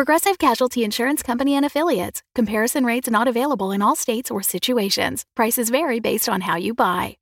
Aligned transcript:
Progressive 0.00 0.38
Casualty 0.38 0.82
Insurance 0.82 1.22
Company 1.22 1.54
and 1.54 1.66
Affiliates. 1.66 2.22
Comparison 2.34 2.86
rates 2.86 3.10
not 3.10 3.28
available 3.28 3.70
in 3.70 3.82
all 3.82 3.94
states 3.94 4.30
or 4.30 4.42
situations. 4.42 5.26
Prices 5.36 5.68
vary 5.68 6.00
based 6.00 6.26
on 6.26 6.40
how 6.40 6.56
you 6.56 6.72
buy. 6.72 7.18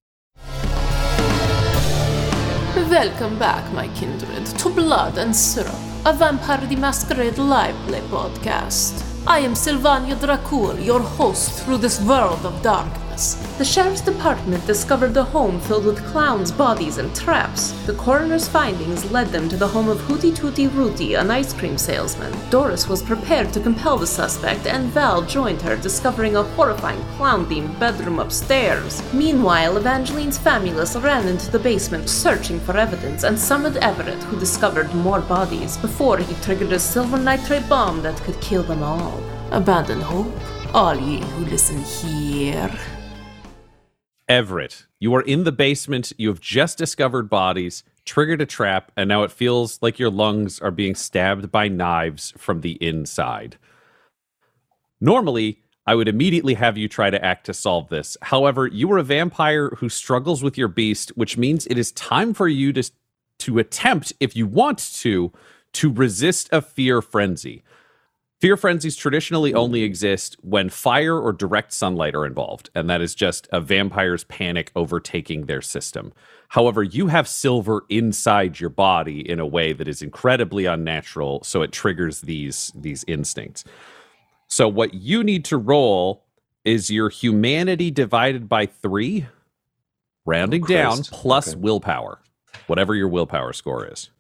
Welcome 2.77 3.37
back, 3.37 3.73
my 3.73 3.89
kindred, 3.97 4.47
to 4.47 4.69
Blood 4.69 5.19
and 5.19 5.35
Syrup, 5.35 5.75
a 6.07 6.13
Vampire 6.13 6.65
the 6.69 6.77
Masquerade 6.77 7.39
live 7.39 7.75
play 7.89 8.03
podcast. 8.03 9.03
I 9.27 9.41
am 9.41 9.57
Sylvania 9.57 10.15
Dracul, 10.15 10.79
your 10.87 11.01
host 11.01 11.65
through 11.65 11.79
this 11.79 12.01
world 12.01 12.47
of 12.47 12.63
darkness. 12.63 13.08
The 13.19 13.65
sheriff's 13.65 14.01
department 14.01 14.65
discovered 14.65 15.17
a 15.17 15.25
home 15.25 15.59
filled 15.59 15.87
with 15.87 16.07
clowns' 16.07 16.53
bodies 16.53 16.99
and 16.99 17.13
traps. 17.17 17.73
The 17.85 17.95
coroner's 17.95 18.47
findings 18.47 19.11
led 19.11 19.27
them 19.29 19.49
to 19.49 19.57
the 19.57 19.67
home 19.67 19.89
of 19.89 19.99
Hooty 20.03 20.33
Tooty 20.33 20.69
Rooty, 20.69 21.15
an 21.15 21.29
ice 21.29 21.53
cream 21.53 21.77
salesman. 21.77 22.33
Doris 22.49 22.87
was 22.89 23.03
prepared 23.03 23.53
to 23.53 23.61
compel 23.61 23.97
the 23.97 24.07
suspect, 24.07 24.69
and 24.69 24.87
Val 24.91 25.23
joined 25.23 25.61
her, 25.63 25.75
discovering 25.75 26.37
a 26.37 26.45
horrifying 26.45 27.03
clown-themed 27.17 27.77
bedroom 27.81 28.21
upstairs. 28.21 29.03
Meanwhile, 29.13 29.77
Evangeline's 29.77 30.39
famulus 30.39 30.95
ran 31.03 31.27
into 31.27 31.51
the 31.51 31.59
basement, 31.59 32.09
searching 32.09 32.61
for 32.61 32.77
evidence, 32.77 33.25
and 33.25 33.37
summoned 33.37 33.79
Everett, 33.79 34.23
who 34.23 34.39
discovered 34.39 34.95
more 34.95 35.23
bodies 35.23 35.77
before 35.79 36.19
he 36.19 36.35
triggered 36.37 36.73
a 36.73 36.79
silver 36.79 37.19
nitrate 37.19 37.69
bomb 37.69 38.01
that 38.03 38.23
could 38.23 38.41
kill 38.41 38.63
them 38.63 38.85
all. 38.85 39.21
Abandon 39.51 40.01
hope, 40.01 40.33
all 40.73 40.95
ye 40.95 41.21
who 41.21 41.47
listen 41.47 41.83
here. 41.83 42.71
Everett, 44.29 44.85
you 45.01 45.15
are 45.15 45.23
in 45.23 45.45
the 45.45 45.53
basement. 45.53 46.13
You 46.19 46.29
have 46.29 46.41
just 46.41 46.77
discovered 46.77 47.31
bodies, 47.31 47.83
triggered 48.05 48.43
a 48.43 48.47
trap, 48.47 48.93
and 48.95 49.09
now 49.09 49.23
it 49.23 49.33
feels 49.33 49.81
like 49.81 49.99
your 49.99 50.11
lungs 50.11 50.61
are 50.61 50.71
being 50.71 50.95
stabbed 50.95 51.51
by 51.51 51.69
knives 51.69 52.35
from 52.37 52.61
the 52.61 52.73
inside. 52.73 53.57
Normally, 55.01 55.63
I 55.87 55.95
would 55.95 56.09
immediately 56.09 56.55
have 56.55 56.77
you 56.77 56.89
try 56.89 57.09
to 57.09 57.25
act 57.25 57.47
to 57.47 57.55
solve 57.55 57.89
this. 57.89 58.19
However, 58.21 58.67
you 58.67 58.93
are 58.93 58.99
a 58.99 59.03
vampire 59.03 59.71
who 59.79 59.89
struggles 59.89 60.43
with 60.43 60.59
your 60.59 60.69
beast, 60.69 61.11
which 61.17 61.39
means 61.39 61.67
it 61.67 61.79
is 61.79 61.93
time 61.93 62.35
for 62.35 62.49
you 62.49 62.75
to, 62.75 62.91
to 63.39 63.59
attempt, 63.59 64.13
if 64.21 64.37
you 64.37 64.47
want 64.47 64.79
to, 64.97 65.33
to 65.73 65.91
resist 65.91 66.51
a 66.53 66.61
fear 66.61 67.01
frenzy. 67.01 67.63
Fear 68.41 68.57
frenzies 68.57 68.95
traditionally 68.95 69.53
only 69.53 69.83
exist 69.83 70.37
when 70.43 70.69
fire 70.71 71.19
or 71.19 71.33
direct 71.33 71.73
sunlight 71.73 72.15
are 72.15 72.25
involved, 72.25 72.71
and 72.73 72.89
that 72.89 73.01
is 73.01 73.17
just 73.17 73.49
a 73.51 73.61
vampire's 73.61 74.23
panic 74.25 74.71
overtaking 74.77 75.47
their 75.47 75.61
system. 75.61 76.13
However, 76.51 76.85
you 76.85 77.09
have 77.09 77.27
silver 77.27 77.85
inside 77.89 78.61
your 78.61 78.71
body 78.71 79.29
in 79.29 79.41
a 79.41 79.47
way 79.47 79.73
that 79.73 79.89
is 79.89 80.03
incredibly 80.03 80.67
unnatural, 80.67 81.43
so 81.43 81.63
it 81.63 81.73
triggers 81.73 82.21
these 82.21 82.71
these 82.77 83.05
instincts. 83.09 83.65
So 84.47 84.69
what 84.69 84.95
you 84.95 85.25
need 85.25 85.45
to 85.47 85.57
roll 85.59 86.25
is 86.65 86.91
your 86.91 87.09
humanity 87.09 87.91
divided 87.91 88.49
by 88.49 88.67
3, 88.67 89.27
rounding 90.25 90.63
Oh, 90.63 90.67
down 90.67 91.03
plus 91.11 91.55
Okay. 91.55 91.61
willpower. 91.61 92.21
Whatever 92.67 92.95
your 92.95 93.09
willpower 93.09 93.53
score 93.53 93.85
is. 93.91 94.11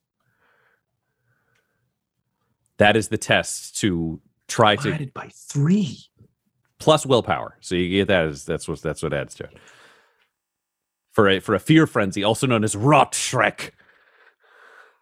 That 2.78 2.97
is 2.97 3.09
the 3.09 3.19
test 3.19 3.77
to 3.78 4.21
try 4.47 4.77
to 4.77 4.83
Divided 4.83 5.12
by 5.15 5.31
three. 5.34 5.99
plus 6.78 7.05
willpower. 7.05 7.56
So 7.61 7.75
you 7.75 7.89
get 7.89 8.09
that 8.09 8.25
as 8.27 8.44
that's 8.44 8.66
what 8.69 8.81
that's 8.83 9.03
what 9.03 9.12
adds 9.12 9.34
to 9.37 9.44
it. 9.44 9.56
For 11.12 11.28
a 11.28 11.41
for 11.41 11.55
a 11.55 11.59
fear 11.59 11.87
frenzy, 11.87 12.22
also 12.25 12.47
known 12.47 12.62
as 12.65 12.75
Rötschreck. 12.77 13.71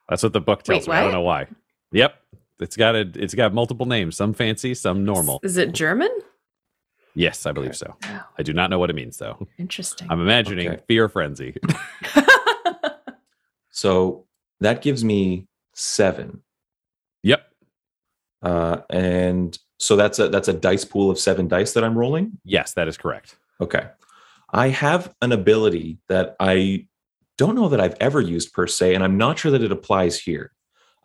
That's 0.08 0.22
what 0.22 0.32
the 0.32 0.40
book 0.40 0.62
tells 0.62 0.86
Wait, 0.88 0.94
me. 0.94 0.98
I 1.00 1.02
don't 1.02 1.12
know 1.12 1.20
why. 1.20 1.46
Yep. 1.92 2.14
It's 2.60 2.76
got 2.76 2.94
a 2.94 3.00
it's 3.14 3.34
got 3.34 3.52
multiple 3.52 3.86
names, 3.86 4.16
some 4.16 4.32
fancy, 4.32 4.72
some 4.74 5.04
normal. 5.04 5.40
Is 5.42 5.56
it 5.58 5.72
German? 5.72 6.08
Yes, 7.14 7.44
I 7.46 7.52
believe 7.52 7.76
so. 7.76 7.94
Oh, 8.04 8.22
I 8.38 8.42
do 8.42 8.52
not 8.52 8.68
know 8.70 8.78
what 8.78 8.88
it 8.90 8.94
means 8.96 9.18
though. 9.18 9.46
interesting. 9.58 10.06
I'm 10.10 10.20
imagining 10.20 10.68
Okay. 10.68 10.82
fear 10.88 11.08
frenzy. 11.08 11.56
So 13.70 14.24
that 14.60 14.80
gives 14.80 15.04
me 15.04 15.48
seven. 15.74 16.42
yep. 17.22 17.42
Uh, 18.46 18.82
and 18.90 19.58
so 19.78 19.96
that's 19.96 20.18
a 20.18 20.28
that's 20.28 20.48
a 20.48 20.52
dice 20.52 20.84
pool 20.84 21.10
of 21.10 21.18
seven 21.18 21.48
dice 21.48 21.72
that 21.74 21.84
I'm 21.84 21.98
rolling. 21.98 22.38
Yes, 22.44 22.74
that 22.74 22.86
is 22.88 22.96
correct. 22.96 23.36
Okay. 23.60 23.84
I 24.52 24.68
have 24.68 25.02
an 25.20 25.32
ability 25.32 25.98
that 26.08 26.36
I 26.38 26.86
don't 27.36 27.56
know 27.56 27.68
that 27.68 27.80
I've 27.80 27.96
ever 28.00 28.20
used 28.20 28.52
per 28.52 28.66
se, 28.66 28.94
and 28.94 29.02
I'm 29.04 29.18
not 29.18 29.38
sure 29.38 29.50
that 29.50 29.62
it 29.62 29.72
applies 29.72 30.18
here. 30.18 30.52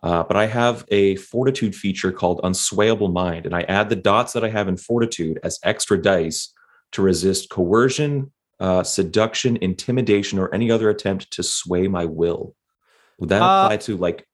Uh, 0.02 0.22
but 0.22 0.36
I 0.36 0.46
have 0.46 0.84
a 0.88 1.16
fortitude 1.16 1.74
feature 1.74 2.12
called 2.12 2.40
Unswayable 2.42 3.12
Mind, 3.12 3.46
and 3.46 3.54
I 3.54 3.62
add 3.62 3.88
the 3.88 3.96
dots 3.96 4.32
that 4.32 4.44
I 4.44 4.48
have 4.48 4.68
in 4.68 4.76
fortitude 4.76 5.38
as 5.42 5.58
extra 5.62 6.00
dice 6.00 6.52
to 6.92 7.02
resist 7.02 7.50
coercion, 7.50 8.32
uh, 8.60 8.82
seduction, 8.82 9.58
intimidation, 9.60 10.38
or 10.38 10.54
any 10.54 10.70
other 10.70 10.88
attempt 10.90 11.30
to 11.32 11.42
sway 11.42 11.88
my 11.88 12.04
will. 12.04 12.54
Would 13.18 13.30
that 13.30 13.42
Uh, 13.42 13.64
apply 13.64 13.76
to 13.78 13.96
like 13.96 14.26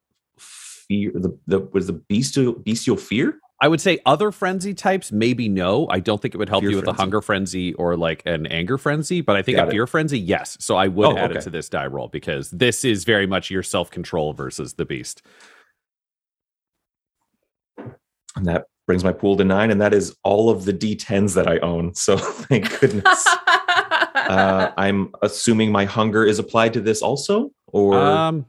fear? 0.88 1.12
The 1.14 1.38
the 1.46 1.60
was 1.72 1.86
the 1.86 1.92
bestial 1.94 2.52
bestial 2.54 2.96
fear? 2.96 3.38
I 3.60 3.66
would 3.66 3.80
say 3.80 3.98
other 4.06 4.30
frenzy 4.30 4.72
types, 4.72 5.10
maybe 5.10 5.48
no. 5.48 5.88
I 5.90 5.98
don't 5.98 6.22
think 6.22 6.32
it 6.32 6.38
would 6.38 6.48
help 6.48 6.62
Fear 6.62 6.70
you 6.70 6.76
with 6.76 6.86
a 6.86 6.92
hunger 6.92 7.20
frenzy 7.20 7.74
or 7.74 7.96
like 7.96 8.22
an 8.24 8.46
anger 8.46 8.78
frenzy, 8.78 9.20
but 9.20 9.34
I 9.34 9.42
think 9.42 9.56
Got 9.56 9.64
a 9.66 9.70
it. 9.70 9.72
fear 9.72 9.86
frenzy, 9.88 10.16
yes. 10.18 10.56
So 10.60 10.76
I 10.76 10.86
would 10.86 11.06
Oh, 11.08 11.16
add 11.18 11.32
it 11.32 11.40
to 11.40 11.50
this 11.50 11.68
die 11.68 11.86
roll 11.88 12.06
because 12.06 12.50
this 12.50 12.84
is 12.84 13.02
very 13.04 13.26
much 13.26 13.50
your 13.50 13.64
self 13.64 13.90
control 13.90 14.32
versus 14.32 14.74
the 14.74 14.84
beast. 14.84 15.22
And 18.36 18.46
that 18.46 18.66
brings 18.86 19.02
my 19.04 19.12
pool 19.12 19.36
to 19.36 19.44
nine, 19.44 19.70
and 19.72 19.80
that 19.80 19.92
is 19.92 20.16
all 20.22 20.50
of 20.50 20.64
the 20.64 20.72
D10s 20.72 21.34
that 21.34 21.48
I 21.48 21.58
own. 21.58 21.92
So 21.96 22.16
thank 22.16 22.78
goodness. 22.80 23.26
uh, 23.26 24.70
I'm 24.76 25.12
assuming 25.22 25.72
my 25.72 25.84
hunger 25.84 26.24
is 26.24 26.38
applied 26.38 26.72
to 26.74 26.80
this 26.80 27.02
also, 27.02 27.50
or 27.66 27.94
Um, 27.96 28.46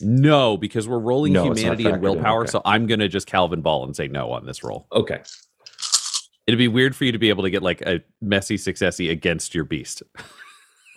no, 0.00 0.56
because 0.56 0.88
we're 0.88 0.98
rolling 0.98 1.32
No, 1.34 1.44
humanity 1.44 1.84
and 1.86 2.00
willpower. 2.00 2.42
okay. 2.42 2.50
So 2.50 2.62
I'm 2.64 2.86
gonna 2.86 3.08
just 3.08 3.26
Calvin 3.26 3.60
ball 3.60 3.84
and 3.84 3.94
say 3.94 4.08
no 4.08 4.32
on 4.32 4.46
this 4.46 4.64
roll. 4.64 4.86
okay. 4.92 5.20
It'd 6.46 6.58
be 6.58 6.66
weird 6.68 6.96
for 6.96 7.04
you 7.04 7.12
to 7.12 7.18
be 7.18 7.28
able 7.28 7.44
to 7.44 7.50
get 7.50 7.62
like 7.62 7.82
a 7.82 8.00
messy 8.20 8.56
successy 8.56 9.10
against 9.10 9.54
your 9.54 9.64
beast. 9.64 10.02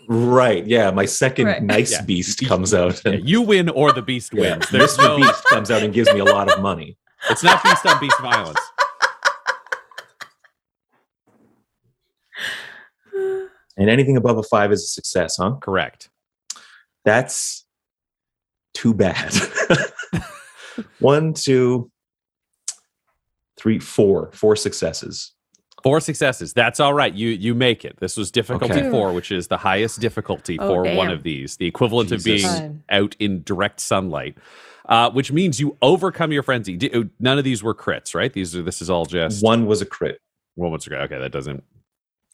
Right. 0.07 0.65
Yeah. 0.65 0.89
My 0.91 1.05
second 1.05 1.45
Right. 1.47 1.61
nice 1.63 1.91
Yeah. 1.91 2.01
beast 2.01 2.43
comes 2.47 2.73
out. 2.73 3.01
Yeah, 3.05 3.11
you 3.13 3.41
win 3.41 3.69
or 3.69 3.91
the 3.91 4.01
beast 4.01 4.33
yeah, 4.33 4.57
wins. 4.57 4.69
There's 4.71 4.97
no, 4.97 5.17
Beast 5.17 5.43
comes 5.45 5.69
out 5.69 5.83
and 5.83 5.93
gives 5.93 6.11
me 6.13 6.19
a 6.19 6.25
lot 6.25 6.51
of 6.51 6.61
money. 6.61 6.97
it's 7.29 7.43
not 7.43 7.61
beast 7.63 7.85
on 7.85 7.99
beast 7.99 8.19
violence. 8.21 8.59
And 13.77 13.89
anything 13.89 14.15
above 14.15 14.37
a 14.37 14.43
five 14.43 14.71
is 14.71 14.83
a 14.83 14.87
success, 14.87 15.35
huh? 15.37 15.55
Correct. 15.61 16.09
That's 17.03 17.64
too 18.75 18.93
bad. 18.93 19.33
One, 20.99 21.33
two, 21.33 21.89
three, 23.57 23.79
four. 23.79 24.29
Four 24.33 24.55
successes. 24.55 25.31
Four 25.83 25.99
successes. 25.99 26.51
That's 26.53 26.79
all 26.79 26.93
right. 26.93 27.13
You 27.13 27.29
you 27.29 27.53
make 27.55 27.85
it. 27.85 27.97
This 27.99 28.17
was 28.17 28.31
difficulty 28.31 28.73
Okay. 28.75 28.89
four, 28.91 29.13
which 29.13 29.31
is 29.31 29.47
the 29.47 29.57
highest 29.57 29.99
difficulty 29.99 30.57
Oh, 30.59 30.67
for 30.67 30.95
one 30.95 31.11
of 31.11 31.23
these, 31.23 31.57
the 31.57 31.65
equivalent 31.67 32.11
of 32.11 32.23
being 32.23 32.41
Fine. 32.41 32.83
out 32.89 33.15
in 33.19 33.43
direct 33.43 33.79
sunlight. 33.79 34.37
Uh, 34.87 35.09
which 35.09 35.31
means 35.31 35.59
you 35.59 35.75
overcome 35.81 36.31
your 36.31 36.43
frenzy. 36.43 36.77
D- 36.77 36.91
uh, 36.91 37.03
None 37.19 37.39
of 37.39 37.43
these 37.43 37.63
were 37.63 37.73
crits, 37.73 38.13
right? 38.13 38.31
These 38.31 38.55
are. 38.55 38.61
This 38.61 38.81
is 38.83 38.89
all 38.89 39.05
just 39.05 39.43
One 39.43 39.65
was 39.65 39.81
a 39.81 39.85
crit. 39.85 40.19
one 40.55 40.71
was 40.71 40.87
okay. 40.87 40.97
Okay, 40.97 41.17
that 41.19 41.31
doesn't 41.31 41.63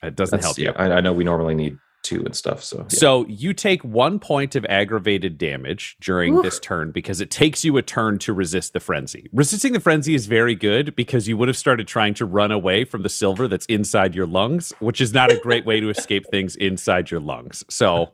that 0.01 0.15
doesn't 0.15 0.41
That's, 0.41 0.45
help 0.45 0.57
yeah, 0.57 0.69
you. 0.85 0.91
I, 0.93 0.97
I 0.97 1.01
know 1.01 1.13
we 1.13 1.23
normally 1.23 1.55
need 1.55 1.77
two 2.03 2.23
and 2.25 2.35
stuff. 2.35 2.63
So, 2.63 2.77
yeah. 2.79 2.85
So 2.89 3.25
you 3.27 3.53
take 3.53 3.83
one 3.83 4.19
point 4.19 4.55
of 4.55 4.65
aggravated 4.65 5.37
damage 5.37 5.97
during 5.99 6.35
Oof. 6.35 6.43
this 6.43 6.59
turn 6.59 6.91
because 6.91 7.21
it 7.21 7.29
takes 7.29 7.63
you 7.63 7.77
a 7.77 7.81
turn 7.81 8.19
to 8.19 8.33
resist 8.33 8.73
the 8.73 8.79
frenzy. 8.79 9.29
Resisting 9.33 9.73
the 9.73 9.79
frenzy 9.79 10.15
is 10.15 10.25
very 10.25 10.55
good 10.55 10.95
because 10.95 11.27
you 11.27 11.37
would 11.37 11.47
have 11.47 11.57
started 11.57 11.87
trying 11.87 12.13
to 12.15 12.25
run 12.25 12.51
away 12.51 12.83
from 12.83 13.03
the 13.03 13.09
silver 13.09 13.47
that's 13.47 13.65
inside 13.67 14.15
your 14.15 14.27
lungs, 14.27 14.73
which 14.79 15.01
is 15.01 15.13
not 15.13 15.31
a 15.31 15.37
great 15.37 15.65
way 15.65 15.79
to 15.79 15.89
escape 15.89 16.25
things 16.31 16.55
inside 16.55 17.11
your 17.11 17.19
lungs. 17.19 17.63
So 17.69 18.11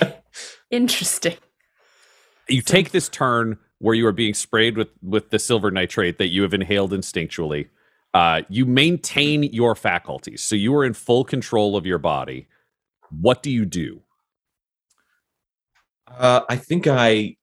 Interesting. 0.70 1.36
you 2.48 2.62
take 2.62 2.90
this 2.90 3.08
turn 3.08 3.58
where 3.78 3.94
you 3.94 4.06
are 4.06 4.12
being 4.12 4.34
sprayed 4.34 4.76
with 4.76 4.88
with 5.02 5.30
the 5.30 5.38
silver 5.38 5.70
nitrate 5.70 6.18
that 6.18 6.28
you 6.28 6.42
have 6.42 6.54
inhaled 6.54 6.92
instinctually. 6.92 7.68
Uh, 8.14 8.42
you 8.48 8.64
maintain 8.64 9.42
your 9.44 9.74
faculties, 9.74 10.42
so 10.42 10.56
you 10.56 10.74
are 10.74 10.84
in 10.84 10.94
full 10.94 11.24
control 11.24 11.76
of 11.76 11.86
your 11.86 11.98
body. 11.98 12.48
What 13.10 13.42
do 13.42 13.50
you 13.50 13.64
do? 13.64 14.02
Uh, 16.06 16.40
I 16.48 16.56
think 16.56 16.86
I 16.86 17.36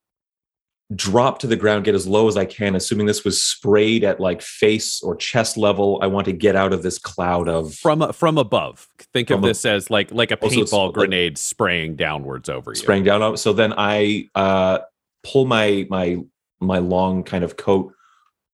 drop 0.95 1.39
to 1.39 1.47
the 1.47 1.55
ground, 1.55 1.83
get 1.85 1.95
as 1.95 2.07
low 2.07 2.27
as 2.27 2.37
I 2.37 2.45
can, 2.45 2.75
assuming 2.75 3.05
this 3.07 3.23
was 3.23 3.41
sprayed 3.43 4.03
at 4.03 4.19
like 4.19 4.41
face 4.41 5.01
or 5.01 5.15
chest 5.15 5.57
level. 5.57 5.99
I 6.01 6.07
want 6.07 6.25
to 6.25 6.31
get 6.33 6.55
out 6.55 6.73
of 6.73 6.83
this 6.83 6.97
cloud 6.97 7.47
of 7.47 7.73
from 7.75 8.11
from 8.13 8.37
above. 8.37 8.87
Think 9.13 9.29
of 9.29 9.37
From 9.37 9.45
a- 9.45 9.47
this 9.47 9.65
as 9.65 9.89
like 9.89 10.11
like 10.11 10.31
a 10.31 10.37
Oh, 10.41 10.47
paintball 10.47 10.87
like- 10.87 10.93
grenade 10.93 11.37
spraying 11.37 11.95
downwards 11.95 12.49
over 12.49 12.71
you. 12.71 12.75
spraying 12.75 13.03
down. 13.03 13.37
So 13.37 13.53
then 13.53 13.73
I 13.77 14.29
uh, 14.35 14.79
pull 15.23 15.45
my 15.45 15.85
my 15.89 16.17
my 16.59 16.79
long 16.79 17.23
kind 17.23 17.43
of 17.43 17.57
coat, 17.57 17.93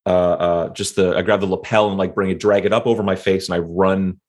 uh, 0.06 0.10
uh, 0.10 0.70
just 0.70 0.96
the 0.98 1.16
I 1.16 1.22
grab 1.22 1.40
the 1.42 1.48
lapel 1.48 1.90
and 1.90 1.98
like 1.98 2.16
bring 2.16 2.30
it, 2.32 2.40
drag 2.40 2.66
it 2.66 2.74
up 2.74 2.86
over 2.86 3.04
my 3.04 3.16
face, 3.16 3.48
and 3.50 3.56
I 3.56 3.60
run. 3.60 4.20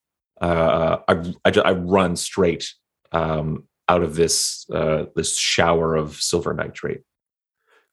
Uh, 0.43 0.99
I 1.09 1.33
I, 1.45 1.51
ju- 1.53 1.63
I 1.65 1.73
run 1.73 2.17
straight 2.17 2.75
um, 3.13 3.65
out 3.89 4.03
of 4.03 4.17
this 4.17 4.67
uh, 4.71 5.05
this 5.15 5.39
shower 5.39 5.95
of 5.95 6.17
silver 6.17 6.53
nitrate. 6.53 7.03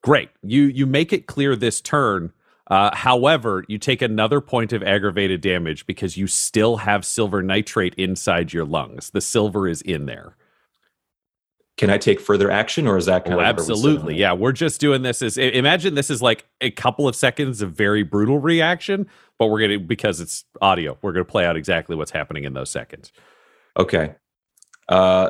Great. 0.01 0.29
You 0.41 0.63
you 0.63 0.85
make 0.85 1.13
it 1.13 1.27
clear 1.27 1.55
this 1.55 1.79
turn. 1.79 2.33
Uh, 2.67 2.95
however, 2.95 3.63
you 3.67 3.77
take 3.77 4.01
another 4.01 4.41
point 4.41 4.73
of 4.73 4.83
aggravated 4.83 5.41
damage 5.41 5.85
because 5.87 6.17
you 6.17 6.27
still 6.27 6.77
have 6.77 7.05
silver 7.05 7.41
nitrate 7.41 7.95
inside 7.95 8.53
your 8.53 8.65
lungs. 8.65 9.09
The 9.11 9.21
silver 9.21 9.67
is 9.67 9.81
in 9.81 10.05
there. 10.05 10.35
Can 11.79 11.89
I 11.89 11.97
take 11.97 12.19
further 12.19 12.51
action, 12.51 12.87
or 12.87 12.97
is 12.97 13.05
that 13.05 13.23
kind 13.23 13.35
Oh, 13.35 13.39
of 13.39 13.45
where 13.45 13.53
we 13.53 13.63
sit 13.63 13.71
absolutely. 13.71 14.15
Yeah, 14.17 14.33
we're 14.33 14.51
just 14.51 14.81
doing 14.81 15.01
this 15.01 15.21
as 15.21 15.37
i- 15.37 15.43
imagine 15.43 15.95
this 15.95 16.09
is 16.09 16.21
like 16.21 16.45
a 16.59 16.71
couple 16.71 17.07
of 17.07 17.15
seconds 17.15 17.61
of 17.61 17.71
very 17.71 18.03
brutal 18.03 18.37
reaction, 18.37 19.07
but 19.37 19.47
we're 19.47 19.61
gonna 19.61 19.79
because 19.79 20.19
it's 20.19 20.43
audio, 20.61 20.97
we're 21.01 21.13
gonna 21.13 21.23
play 21.23 21.45
out 21.45 21.55
exactly 21.55 21.95
what's 21.95 22.11
happening 22.11 22.43
in 22.43 22.53
those 22.53 22.69
seconds. 22.69 23.13
Okay. 23.77 24.15
Uh, 24.89 25.29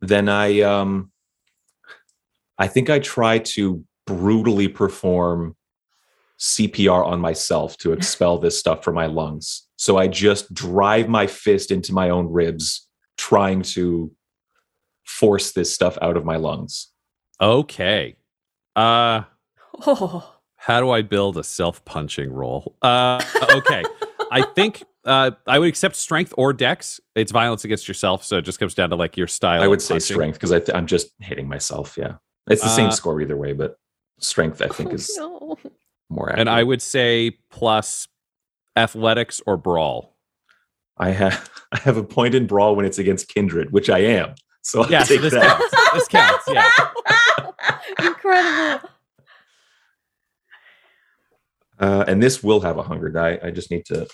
then 0.00 0.28
I 0.28 0.60
um, 0.60 1.10
I 2.56 2.68
think 2.68 2.88
I 2.88 3.00
try 3.00 3.38
to 3.38 3.84
brutally 4.06 4.68
perform 4.68 5.56
CPR 6.38 7.04
on 7.04 7.18
myself 7.20 7.76
to 7.78 7.92
expel 7.92 8.38
this 8.38 8.56
stuff 8.56 8.84
from 8.84 8.94
my 8.94 9.06
lungs. 9.06 9.66
So 9.76 9.96
I 9.96 10.06
just 10.06 10.54
drive 10.54 11.08
my 11.08 11.26
fist 11.26 11.72
into 11.72 11.92
my 11.92 12.10
own 12.10 12.30
ribs, 12.30 12.86
trying 13.18 13.62
to 13.74 14.12
force 15.04 15.52
this 15.52 15.74
stuff 15.74 15.96
out 16.02 16.16
of 16.16 16.24
my 16.24 16.36
lungs. 16.36 16.88
Okay. 17.40 18.16
Uh 18.76 19.22
Oh. 19.86 20.34
how 20.56 20.80
do 20.80 20.90
I 20.90 21.00
build 21.02 21.38
a 21.38 21.44
self-punching 21.44 22.30
roll? 22.32 22.76
Uh 22.82 23.22
okay. 23.54 23.82
I 24.30 24.42
think 24.42 24.84
uh 25.04 25.30
I 25.46 25.58
would 25.58 25.68
accept 25.68 25.96
strength 25.96 26.34
or 26.36 26.52
dex. 26.52 27.00
It's 27.14 27.32
violence 27.32 27.64
against 27.64 27.88
yourself, 27.88 28.24
so 28.24 28.36
it 28.38 28.42
just 28.42 28.58
comes 28.60 28.74
down 28.74 28.90
to 28.90 28.96
like 28.96 29.16
your 29.16 29.26
style. 29.26 29.62
I 29.62 29.66
would 29.66 29.80
say 29.82 29.94
punching. 29.94 30.14
strength 30.14 30.34
because 30.34 30.50
th- 30.50 30.70
I'm 30.74 30.86
just 30.86 31.08
hitting 31.20 31.48
myself. 31.48 31.96
Yeah, 31.96 32.14
it's 32.48 32.62
the 32.62 32.68
same 32.68 32.88
Uh, 32.88 32.92
score 32.92 33.20
either 33.20 33.36
way, 33.36 33.52
but 33.54 33.76
strength 34.18 34.60
I 34.60 34.68
think 34.76 34.92
is 34.92 35.10
Oh, 35.18 35.56
no. 35.64 35.70
more 36.10 36.28
accurate. 36.28 36.40
And 36.40 36.50
I 36.50 36.62
would 36.62 36.82
say 36.82 37.38
plus 37.50 38.06
athletics 38.76 39.40
or 39.46 39.56
brawl. 39.56 40.16
I 40.98 41.10
have 41.10 41.48
I 41.72 41.78
have 41.78 41.96
a 41.96 42.04
point 42.04 42.34
in 42.34 42.46
brawl 42.46 42.76
when 42.76 42.84
it's 42.84 42.98
against 42.98 43.28
kindred, 43.28 43.72
which 43.72 43.88
I 43.88 44.00
am. 44.00 44.34
So 44.62 44.84
I 44.84 44.88
Yeah, 44.88 45.02
so 45.04 45.14
take 45.14 45.22
this 45.22 45.32
that. 45.34 45.58
counts. 45.58 45.92
This 45.94 46.08
counts, 46.08 46.44
yeah. 47.98 47.98
Incredible. 48.06 48.88
Uh, 51.78 52.04
and 52.06 52.22
this 52.22 52.42
will 52.42 52.60
have 52.60 52.76
a 52.76 52.82
hunger 52.82 53.08
die. 53.08 53.38
I 53.42 53.50
just 53.50 53.70
need 53.70 53.86
to 53.86 54.06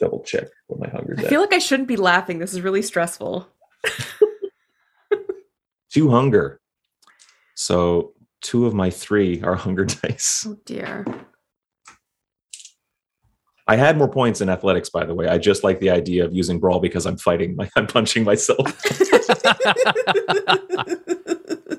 double 0.00 0.22
check 0.24 0.48
what 0.66 0.80
my 0.80 0.88
hunger 0.88 1.14
I 1.18 1.22
die. 1.22 1.28
feel 1.28 1.40
like 1.40 1.52
I 1.54 1.58
shouldn't 1.58 1.88
be 1.88 1.96
laughing. 1.96 2.38
This 2.40 2.52
is 2.52 2.60
really 2.60 2.82
stressful. 2.82 3.48
two 5.92 6.10
hunger. 6.10 6.60
So 7.54 8.12
two 8.42 8.66
of 8.66 8.74
my 8.74 8.90
three 8.90 9.40
are 9.42 9.54
hunger 9.54 9.84
dice. 9.84 10.44
Oh 10.48 10.56
dear. 10.64 11.06
I 13.68 13.76
had 13.76 13.98
more 13.98 14.08
points 14.08 14.40
in 14.40 14.48
athletics, 14.48 14.90
by 14.90 15.04
the 15.04 15.14
way. 15.14 15.26
I 15.28 15.38
just 15.38 15.64
like 15.64 15.80
the 15.80 15.90
idea 15.90 16.24
of 16.24 16.32
using 16.32 16.60
brawl 16.60 16.78
because 16.80 17.04
I'm 17.06 17.18
fighting. 17.18 17.56
like 17.56 17.70
I'm 17.76 17.86
punching 17.86 18.24
myself. 18.24 18.58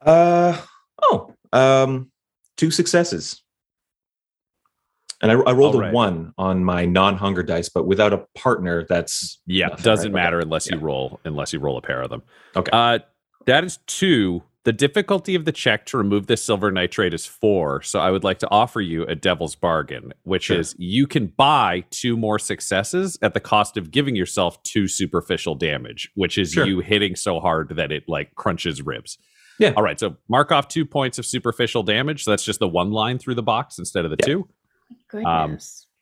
Uh 0.00 0.60
oh, 1.02 1.34
um, 1.52 2.10
two 2.56 2.70
successes. 2.70 3.42
And 5.22 5.32
I, 5.32 5.36
I 5.36 5.52
rolled 5.52 5.76
All 5.76 5.84
a 5.84 5.92
one 5.92 6.34
on 6.36 6.62
my 6.62 6.84
non-hunger 6.84 7.42
dice, 7.42 7.70
but 7.70 7.86
without 7.86 8.12
a 8.12 8.26
partner, 8.34 8.84
that's 8.86 9.40
Yeah, 9.46 9.68
Nothing, 9.68 9.84
doesn't 9.84 10.12
right? 10.12 10.22
matter 10.24 10.36
Okay. 10.38 10.44
unless 10.44 10.70
you 10.70 10.76
Yeah. 10.76 10.84
roll 10.84 11.20
unless 11.24 11.52
you 11.54 11.60
roll 11.60 11.78
a 11.78 11.82
pair 11.82 12.02
of 12.02 12.10
them. 12.10 12.22
Okay. 12.54 12.70
Uh 12.72 12.98
that 13.46 13.64
is 13.64 13.78
two. 13.86 14.42
The 14.64 14.72
difficulty 14.72 15.34
of 15.34 15.44
the 15.44 15.52
check 15.52 15.84
to 15.86 15.98
remove 15.98 16.26
this 16.26 16.42
silver 16.42 16.70
nitrate 16.72 17.12
is 17.12 17.26
four. 17.26 17.82
So 17.82 18.00
I 18.00 18.10
would 18.10 18.24
like 18.24 18.38
to 18.38 18.50
offer 18.50 18.80
you 18.80 19.04
a 19.04 19.14
devil's 19.14 19.54
bargain, 19.54 20.12
which 20.22 20.44
Sure. 20.44 20.58
is 20.58 20.74
you 20.78 21.06
can 21.06 21.26
buy 21.26 21.84
two 21.90 22.16
more 22.16 22.38
successes 22.38 23.18
at 23.20 23.34
the 23.34 23.40
cost 23.40 23.76
of 23.76 23.90
giving 23.90 24.16
yourself 24.16 24.62
two 24.62 24.88
superficial 24.88 25.54
damage, 25.54 26.10
which 26.14 26.38
is 26.38 26.52
Sure. 26.52 26.66
you 26.66 26.80
hitting 26.80 27.14
so 27.14 27.40
hard 27.40 27.76
that 27.76 27.92
it 27.92 28.04
like 28.08 28.34
crunches 28.36 28.80
ribs. 28.80 29.18
Yeah. 29.58 29.72
All 29.76 29.82
right. 29.82 30.00
So 30.00 30.16
mark 30.28 30.50
off 30.50 30.66
two 30.66 30.86
points 30.86 31.18
of 31.18 31.26
superficial 31.26 31.82
damage. 31.82 32.24
So 32.24 32.30
that's 32.30 32.44
just 32.44 32.58
the 32.58 32.66
one 32.68 32.90
line 32.90 33.18
through 33.18 33.34
the 33.36 33.42
box 33.42 33.78
instead 33.78 34.04
of 34.06 34.10
the 34.10 34.16
Yeah. 34.20 34.26
two. 34.26 34.48
Goodness. 35.08 35.26
Um, 35.26 35.93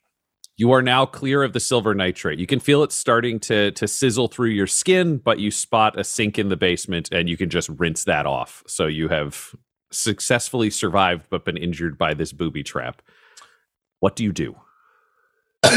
You 0.55 0.71
are 0.71 0.81
now 0.81 1.05
clear 1.05 1.43
of 1.43 1.53
the 1.53 1.59
silver 1.59 1.95
nitrate. 1.95 2.37
You 2.39 2.45
can 2.45 2.59
feel 2.59 2.83
it 2.83 2.91
starting 2.91 3.39
to 3.41 3.71
to 3.71 3.87
sizzle 3.87 4.27
through 4.27 4.49
your 4.49 4.67
skin, 4.67 5.17
but 5.17 5.39
you 5.39 5.49
spot 5.49 5.99
a 5.99 6.03
sink 6.03 6.37
in 6.37 6.49
the 6.49 6.57
basement 6.57 7.09
and 7.11 7.27
you 7.27 7.37
can 7.37 7.49
just 7.49 7.69
rinse 7.69 8.03
that 8.03 8.25
off. 8.25 8.63
So 8.67 8.85
you 8.85 9.07
have 9.09 9.55
successfully 9.91 10.69
survived 10.69 11.25
but 11.29 11.45
been 11.45 11.57
injured 11.57 11.97
by 11.97 12.13
this 12.13 12.31
booby 12.31 12.63
trap. 12.63 13.01
What 13.99 14.15
do 14.15 14.23
you 14.23 14.31
do? 14.31 14.55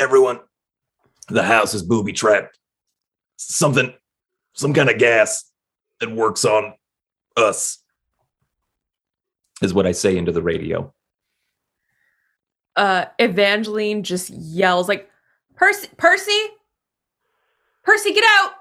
everyone. 0.00 0.40
The 1.28 1.42
house 1.44 1.74
is 1.74 1.82
booby 1.82 2.12
trapped. 2.12 2.58
Something, 3.36 3.94
some 4.54 4.74
kind 4.74 4.90
of 4.90 4.98
gas 4.98 5.44
that 6.00 6.10
works 6.10 6.44
on 6.44 6.74
us, 7.36 7.78
is 9.62 9.72
what 9.74 9.86
I 9.86 9.92
say 9.92 10.16
into 10.16 10.32
the 10.32 10.42
radio. 10.42 10.92
Uh 12.76 13.06
Evangeline 13.18 14.02
just 14.02 14.30
yells 14.30 14.88
like 14.88 15.08
Percy 15.56 15.88
Percy 15.96 16.40
Percy 17.84 18.12
get 18.12 18.24
out 18.38 18.52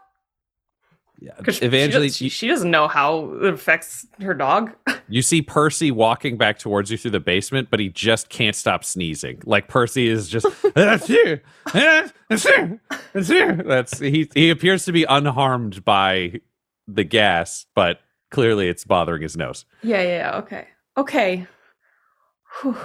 Yeah, 1.19 1.33
because 1.37 1.61
Evangeline, 1.61 2.09
she, 2.11 2.29
she 2.29 2.47
doesn't 2.47 2.71
know 2.71 2.87
how 2.87 3.33
it 3.41 3.53
affects 3.53 4.07
her 4.21 4.33
dog. 4.33 4.71
you 5.09 5.21
see 5.21 5.41
Percy 5.41 5.91
walking 5.91 6.37
back 6.37 6.57
towards 6.59 6.89
you 6.91 6.97
through 6.97 7.11
the 7.11 7.19
basement, 7.19 7.69
but 7.69 7.79
he 7.79 7.89
just 7.89 8.29
can't 8.29 8.55
stop 8.55 8.83
sneezing. 8.83 9.41
Like 9.45 9.67
Percy 9.67 10.07
is 10.07 10.29
just 10.29 10.47
that's 10.73 11.09
you, 11.09 11.39
that's 11.73 12.45
you, 12.45 12.79
that's 13.13 13.29
you. 13.29 13.53
That's 13.53 13.99
he. 13.99 14.29
He 14.33 14.49
appears 14.49 14.85
to 14.85 14.91
be 14.91 15.03
unharmed 15.03 15.83
by 15.83 16.41
the 16.87 17.03
gas, 17.03 17.65
but 17.75 17.99
clearly 18.31 18.67
it's 18.69 18.83
bothering 18.85 19.21
his 19.21 19.35
nose. 19.37 19.65
yeah, 19.83 20.01
yeah, 20.01 20.17
yeah. 20.17 20.37
Okay, 20.37 20.67
okay. 20.97 21.47
Whew. 22.61 22.77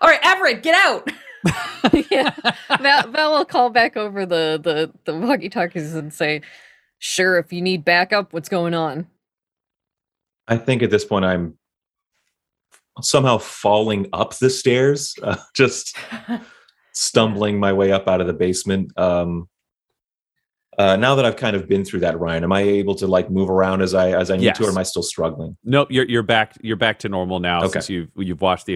All 0.00 0.08
right, 0.08 0.20
Everett, 0.22 0.62
get 0.62 0.74
out. 0.74 1.10
yeah. 2.10 2.34
Val, 2.80 3.08
Val 3.10 3.32
will 3.38 3.44
call 3.44 3.70
back 3.70 3.96
over 3.96 4.26
the 4.26 4.60
the 4.62 4.92
the 5.04 5.16
walkie 5.18 5.48
talkies 5.48 5.94
and 5.94 6.12
say, 6.12 6.42
"Sure, 6.98 7.38
if 7.38 7.52
you 7.52 7.62
need 7.62 7.84
backup, 7.84 8.32
what's 8.32 8.48
going 8.48 8.74
on?" 8.74 9.06
I 10.46 10.56
think 10.56 10.82
at 10.82 10.90
this 10.90 11.04
point 11.04 11.24
I'm 11.24 11.58
somehow 13.00 13.38
falling 13.38 14.08
up 14.12 14.36
the 14.38 14.50
stairs, 14.50 15.14
uh, 15.22 15.36
just 15.54 15.96
stumbling 16.92 17.60
my 17.60 17.72
way 17.72 17.92
up 17.92 18.08
out 18.08 18.20
of 18.20 18.26
the 18.26 18.32
basement. 18.32 18.92
Um, 18.98 19.48
uh, 20.76 20.96
now 20.96 21.14
that 21.16 21.24
I've 21.24 21.36
kind 21.36 21.54
of 21.56 21.68
been 21.68 21.84
through 21.84 22.00
that, 22.00 22.18
Ryan, 22.18 22.44
am 22.44 22.52
I 22.52 22.62
able 22.62 22.94
to 22.96 23.06
like 23.06 23.30
move 23.30 23.50
around 23.50 23.82
as 23.82 23.94
I 23.94 24.10
as 24.10 24.30
I 24.30 24.36
need 24.36 24.54
to, 24.56 24.64
or 24.64 24.70
am 24.70 24.78
I 24.78 24.84
still 24.84 25.02
struggling? 25.02 25.56
Nope, 25.64 25.88
you're 25.90 26.06
you're 26.06 26.22
back. 26.22 26.54
You're 26.62 26.76
back 26.76 26.98
to 27.00 27.08
normal 27.08 27.40
now 27.40 27.58
Okay. 27.64 27.72
since 27.72 27.90
you've 27.90 28.10
you've 28.16 28.40
washed 28.40 28.66
the 28.66 28.74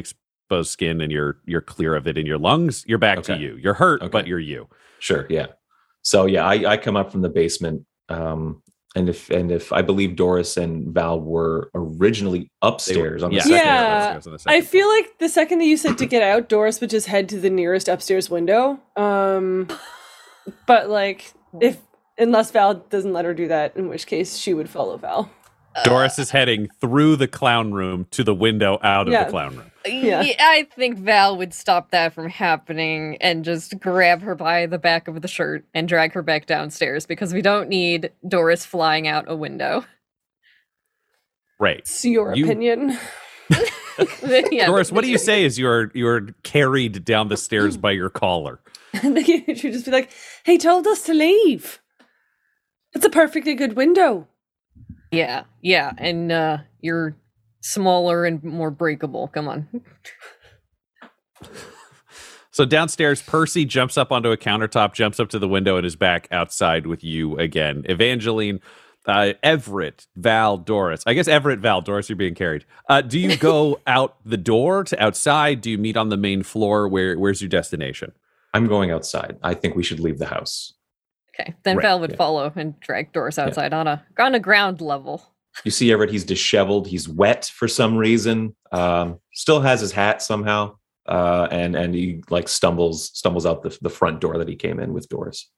exposed 0.53 0.71
skin 0.71 1.01
and 1.01 1.11
you're 1.11 1.39
you're 1.47 1.61
clear 1.61 1.95
of 1.95 2.07
it 2.07 2.19
in 2.19 2.27
your 2.27 2.39
lungs. 2.39 2.85
You're 2.87 2.99
back 2.99 3.23
to 3.25 3.37
you. 3.37 3.57
You're 3.57 3.75
hurt, 3.75 4.03
Okay. 4.03 4.11
but 4.11 4.27
you're 4.27 4.39
you. 4.39 4.69
Sure, 4.99 5.27
yeah. 5.31 5.47
So 6.03 6.27
yeah, 6.27 6.45
I, 6.45 6.73
I 6.73 6.77
come 6.77 6.97
up 6.97 7.11
from 7.13 7.23
the 7.23 7.29
basement, 7.29 7.85
um, 8.09 8.63
and 8.95 9.09
if 9.09 9.31
and 9.31 9.51
if 9.51 9.73
I 9.73 9.83
believe 9.83 10.17
Doris 10.17 10.57
and 10.57 10.93
Val 10.93 11.21
were 11.21 11.71
originally 11.75 12.41
They 12.41 12.45
were- 12.45 12.69
upstairs 12.75 13.23
on 13.23 13.31
the 13.31 13.37
yeah. 13.37 13.43
second 13.43 13.57
Yeah. 13.57 14.01
floor. 14.01 14.17
Upstairs 14.17 14.27
on 14.47 14.53
the 14.53 14.59
I 14.59 14.61
feel 14.61 14.89
like 14.89 15.19
the 15.19 15.29
second 15.29 15.59
that 15.61 15.65
you 15.67 15.77
said 15.77 15.99
to 15.99 16.07
get 16.07 16.23
out, 16.23 16.49
Doris 16.49 16.81
would 16.81 16.91
just 16.91 17.07
head 17.07 17.29
to 17.31 17.41
the 17.41 17.51
nearest 17.51 17.89
upstairs 17.89 18.29
window. 18.29 18.79
Um, 18.97 19.69
but 20.67 20.91
like, 20.91 21.33
if 21.61 21.79
unless 22.19 22.51
Val 22.51 22.75
doesn't 22.75 23.13
let 23.13 23.25
her 23.25 23.35
do 23.35 23.49
that, 23.49 23.77
in 23.77 23.89
which 23.89 24.07
case 24.07 24.37
she 24.37 24.53
would 24.55 24.69
follow 24.69 24.97
Val. 24.99 25.31
Uh, 25.75 25.83
Doris 25.85 26.19
is 26.19 26.31
heading 26.31 26.69
through 26.81 27.17
the 27.17 27.29
clown 27.29 27.73
room 27.73 28.07
to 28.11 28.23
the 28.25 28.35
window 28.35 28.79
out 28.83 29.07
of 29.07 29.13
Yeah. 29.13 29.25
the 29.25 29.31
clown 29.31 29.57
room. 29.57 29.71
Yeah. 29.87 30.23
Yeah, 30.23 30.35
I 30.39 30.69
think 30.77 30.99
Val 30.99 31.37
would 31.37 31.53
stop 31.55 31.91
that 31.91 32.13
from 32.13 32.29
happening 32.29 33.17
and 33.21 33.45
just 33.45 33.79
grab 33.81 34.23
her 34.23 34.35
by 34.35 34.67
the 34.67 34.79
back 34.79 35.09
of 35.09 35.21
the 35.23 35.29
shirt 35.29 35.65
and 35.75 35.89
drag 35.89 36.13
her 36.13 36.23
back 36.23 36.47
downstairs 36.47 37.05
because 37.07 37.33
we 37.35 37.43
don't 37.43 37.69
need 37.69 38.11
Doris 38.27 38.65
flying 38.65 39.09
out 39.09 39.25
a 39.29 39.35
window. 39.35 39.85
Right. 41.59 41.79
It's 41.79 42.05
your 42.05 42.35
You- 42.35 42.45
opinion. 42.45 42.97
Yeah. 44.51 44.67
Doris, 44.67 44.91
what 44.91 45.05
do 45.05 45.11
you 45.11 45.19
say 45.19 45.45
as 45.45 45.59
you're 45.59 45.91
you're 45.95 46.29
carried 46.43 47.05
down 47.05 47.29
the 47.29 47.37
stairs 47.37 47.77
by 47.77 47.91
your 47.93 48.09
collar? 48.11 48.61
And 49.03 49.17
then 49.17 49.25
you 49.27 49.55
should 49.55 49.73
just 49.73 49.85
be 49.87 49.91
like, 49.91 50.11
he 50.45 50.59
told 50.59 50.87
us 50.87 51.03
to 51.05 51.15
leave. 51.15 51.81
It's 52.95 53.05
a 53.07 53.11
perfectly 53.11 53.55
good 53.55 53.75
window. 53.75 54.29
Yeah, 55.13 55.45
yeah, 55.61 55.93
and 55.99 56.33
uh, 56.33 56.59
you're 56.81 57.17
smaller 57.61 58.25
and 58.25 58.43
more 58.43 58.71
breakable. 58.71 59.29
Come 59.29 59.49
on. 59.49 59.69
So 62.55 62.67
downstairs, 62.67 63.23
Percy 63.23 63.65
jumps 63.65 63.97
up 63.97 64.13
onto 64.13 64.31
a 64.31 64.37
countertop, 64.37 64.93
jumps 64.93 65.19
up 65.19 65.31
to 65.31 65.39
the 65.39 65.49
window, 65.49 65.79
and 65.79 65.87
is 65.87 65.97
back 65.97 66.29
outside 66.31 66.87
with 66.87 67.03
you 67.03 67.39
again. 67.39 67.83
Evangeline, 67.89 68.61
uh, 69.07 69.33
Everett, 69.43 70.07
Val, 70.17 70.59
Doris. 70.59 71.03
I 71.07 71.15
guess 71.15 71.29
Everett, 71.29 71.61
Val, 71.61 71.81
Doris, 71.81 72.11
you're 72.11 72.17
being 72.17 72.35
carried. 72.35 72.67
Uh, 72.91 73.01
do 73.01 73.19
you 73.19 73.39
go 73.39 73.81
out 73.87 74.17
the 74.27 74.37
door 74.37 74.85
to 74.85 75.03
outside? 75.03 75.63
Do 75.63 75.71
you 75.71 75.79
meet 75.79 75.97
on 75.97 76.11
the 76.11 76.19
main 76.19 76.43
floor? 76.43 76.87
Where 76.89 77.19
Where's 77.19 77.41
your 77.41 77.49
destination? 77.49 78.13
I'm 78.53 78.67
going 78.67 78.91
outside. 78.91 79.39
I 79.43 79.55
think 79.55 79.75
we 79.75 79.83
should 79.83 79.99
leave 79.99 80.19
the 80.19 80.27
house. 80.27 80.75
Okay, 81.35 81.55
then 81.63 81.77
Right, 81.77 81.83
Val 81.83 82.01
would 82.01 82.11
yeah. 82.11 82.17
follow 82.17 82.53
and 82.57 82.79
drag 82.81 83.13
Doris 83.13 83.39
outside 83.39 83.73
on 83.73 83.87
a 83.87 84.05
on 84.19 84.35
a 84.35 84.41
ground 84.41 84.81
level. 84.81 85.25
You 85.65 85.71
see 85.71 85.93
Everett, 85.93 86.11
he's 86.11 86.25
disheveled. 86.25 86.87
He's 86.87 87.09
wet 87.09 87.51
for 87.55 87.69
some 87.69 87.97
reason. 87.97 88.55
Um, 88.71 89.19
still 89.33 89.61
has 89.61 89.81
his 89.81 89.93
hat 89.93 90.23
somehow. 90.23 90.77
Uh, 91.07 91.49
and 91.51 91.75
and 91.75 91.95
he 91.95 92.23
like 92.31 92.49
stumbles 92.49 93.11
stumbles 93.17 93.45
out 93.45 93.63
the, 93.63 93.77
the 93.83 93.91
front 93.91 94.21
door 94.21 94.39
that 94.39 94.49
he 94.49 94.55
came 94.55 94.79
in 94.79 94.93
with 94.93 95.09
Doris. 95.09 95.51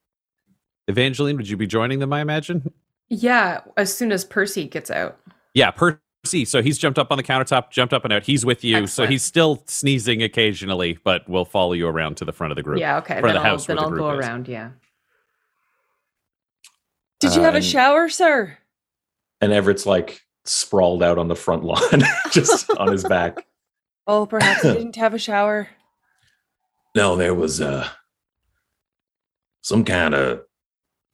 Evangeline, 0.87 1.37
would 1.37 1.47
you 1.49 1.57
be 1.57 1.67
joining 1.67 1.99
them? 1.99 2.13
I 2.13 2.21
imagine. 2.21 2.71
Yeah, 3.09 3.61
as 3.77 3.93
soon 3.93 4.11
as 4.11 4.25
Percy 4.25 4.65
gets 4.67 4.89
out. 4.89 5.19
Yeah, 5.53 5.71
Percy. 5.71 6.45
So 6.45 6.63
he's 6.63 6.77
jumped 6.79 6.97
up 6.97 7.11
on 7.11 7.17
the 7.17 7.23
countertop, 7.23 7.69
jumped 7.69 7.93
up 7.93 8.03
and 8.03 8.11
out. 8.11 8.23
He's 8.23 8.43
with 8.43 8.63
you. 8.63 8.87
So 8.87 9.05
he's 9.05 9.23
still 9.23 9.63
sneezing 9.67 10.23
occasionally, 10.23 10.97
but 11.03 11.27
we'll 11.29 11.45
follow 11.45 11.73
you 11.73 11.87
around 11.87 12.17
to 12.17 12.25
the 12.25 12.33
front 12.33 12.51
of 12.51 12.55
the 12.55 12.63
group. 12.63 12.79
Yeah, 12.79 12.97
okay. 12.97 13.19
Front 13.19 13.27
Then 13.27 13.35
of 13.37 13.41
the 13.43 13.47
I'll, 13.47 13.53
house 13.53 13.65
then 13.67 13.77
I'll 13.79 13.91
go 13.91 14.11
is. 14.11 14.25
around, 14.25 14.47
yeah. 14.47 14.71
Did 17.19 17.33
you 17.35 17.41
Uh, 17.41 17.45
have 17.45 17.53
a 17.53 17.57
and- 17.57 17.65
shower, 17.65 18.09
sir? 18.09 18.57
And 19.41 19.51
Everett's 19.51 19.85
like 19.85 20.21
sprawled 20.45 21.03
out 21.03 21.17
on 21.17 21.27
the 21.27 21.35
front 21.35 21.63
lawn, 21.63 22.03
just 22.31 22.69
on 22.71 22.91
his 22.91 23.03
back. 23.03 23.45
Oh, 24.07 24.25
perhaps 24.25 24.63
you 24.63 24.73
didn't 24.75 24.95
have 24.95 25.13
a 25.13 25.19
shower. 25.19 25.69
No, 26.95 27.15
there 27.15 27.33
was 27.35 27.59
uh 27.61 27.87
some 29.61 29.83
kind 29.83 30.13
of 30.13 30.43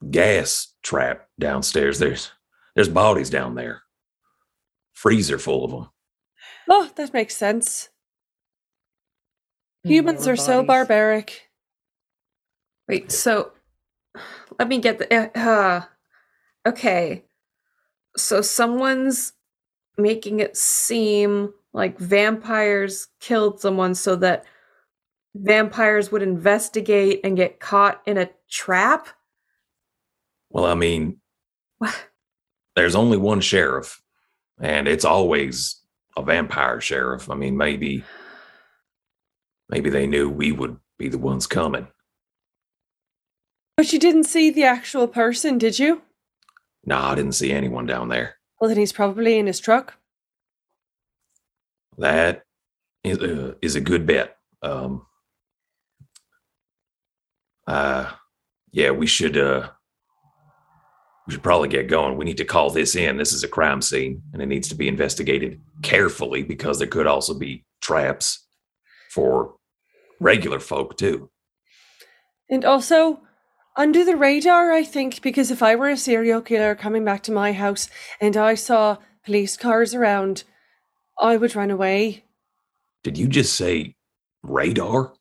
gas 0.10 0.74
trap 0.84 1.28
downstairs. 1.40 2.00
There's 2.00 2.32
there's 2.76 2.90
bodies 2.90 3.30
down 3.30 3.56
there. 3.56 3.82
Freezer 4.94 5.38
full 5.40 5.66
of 5.66 5.72
them. 5.72 5.90
Oh, 6.70 6.90
that 6.96 7.14
makes 7.14 7.36
sense. 7.36 7.90
Humans 9.84 10.26
More 10.26 10.34
are 10.34 10.38
so 10.38 10.64
barbaric. 10.64 11.50
Wait, 12.88 13.12
so 13.12 13.52
let 14.60 14.68
me 14.68 14.80
get 14.80 15.00
the. 15.00 15.38
Uh, 15.38 15.84
okay. 16.68 17.24
So 18.18 18.42
someone's 18.42 19.34
making 19.98 20.40
it 20.40 20.58
seem 20.58 21.54
like 21.74 21.98
vampires 21.98 23.08
killed 23.20 23.60
someone 23.62 23.96
so 23.96 24.16
that 24.18 24.46
vampires 25.36 26.12
would 26.12 26.22
investigate 26.22 27.22
and 27.24 27.38
get 27.38 27.60
caught 27.60 28.02
in 28.06 28.18
a 28.18 28.30
trap? 28.50 29.08
Well, 30.50 30.66
I 30.66 30.76
mean, 30.76 31.20
What? 31.78 31.96
there's 32.76 32.96
only 32.96 33.18
one 33.18 33.42
sheriff, 33.42 34.02
and 34.60 34.88
it's 34.88 35.06
always 35.06 35.82
a 36.18 36.24
vampire 36.24 36.82
sheriff. 36.82 37.30
I 37.30 37.36
mean, 37.36 37.56
maybe 37.56 38.04
maybe 39.70 39.90
they 39.90 40.08
knew 40.08 40.30
we 40.30 40.52
would 40.52 40.78
be 40.98 41.08
the 41.08 41.18
ones 41.18 41.48
coming. 41.48 41.88
But 43.82 43.92
you 43.92 43.98
didn't 43.98 44.26
see 44.26 44.52
the 44.52 44.64
actual 44.64 45.08
person, 45.08 45.58
did 45.58 45.80
you? 45.80 46.04
No, 46.86 47.00
I 47.00 47.16
didn't 47.16 47.32
see 47.32 47.52
anyone 47.52 47.88
down 47.88 48.10
there. 48.10 48.36
Well, 48.60 48.68
then 48.68 48.78
he's 48.78 48.94
probably 48.94 49.40
in 49.40 49.48
his 49.48 49.60
truck. 49.60 49.96
That 51.98 52.44
is 53.04 53.18
a, 53.18 53.56
is 53.60 53.76
a 53.76 53.82
good 53.82 54.06
bet. 54.06 54.38
Um, 54.62 55.08
uh, 57.66 58.12
yeah, 58.72 58.92
we 58.92 59.08
should 59.08 59.36
uh, 59.36 59.72
we 61.26 61.34
should 61.34 61.42
probably 61.42 61.70
get 61.70 61.90
going. 61.90 62.20
We 62.20 62.26
need 62.26 62.38
to 62.38 62.46
call 62.46 62.70
this 62.70 62.96
in. 62.96 63.18
This 63.18 63.34
is 63.34 63.44
a 63.44 63.48
crime 63.48 63.82
scene, 63.82 64.22
and 64.32 64.44
it 64.44 64.46
needs 64.46 64.68
to 64.68 64.76
be 64.76 64.88
investigated 64.90 65.60
carefully 65.82 66.44
because 66.44 66.78
there 66.78 66.88
could 66.88 67.08
also 67.08 67.34
be 67.34 67.66
traps 67.82 68.46
for 69.10 69.56
regular 70.20 70.60
folk 70.60 70.98
too. 70.98 71.32
And 72.48 72.64
also, 72.64 73.22
under 73.82 74.06
the 74.06 74.16
radar, 74.16 74.72
I 74.72 74.84
think, 74.84 75.24
because 75.24 75.50
if 75.50 75.64
I 75.64 75.76
were 75.76 75.90
a 75.90 75.98
serial 75.98 76.40
killer 76.40 76.76
coming 76.76 77.04
back 77.04 77.24
to 77.24 77.32
my 77.32 77.52
house 77.52 77.90
and 78.20 78.38
I 78.38 78.54
saw 78.54 78.98
police 79.26 79.58
cars 79.58 79.96
around, 79.96 80.44
I 81.20 81.36
would 81.36 81.56
run 81.56 81.72
away. 81.72 82.26
Did 83.04 83.18
you 83.18 83.28
just 83.28 83.56
say 83.56 83.96
radar? 84.44 85.14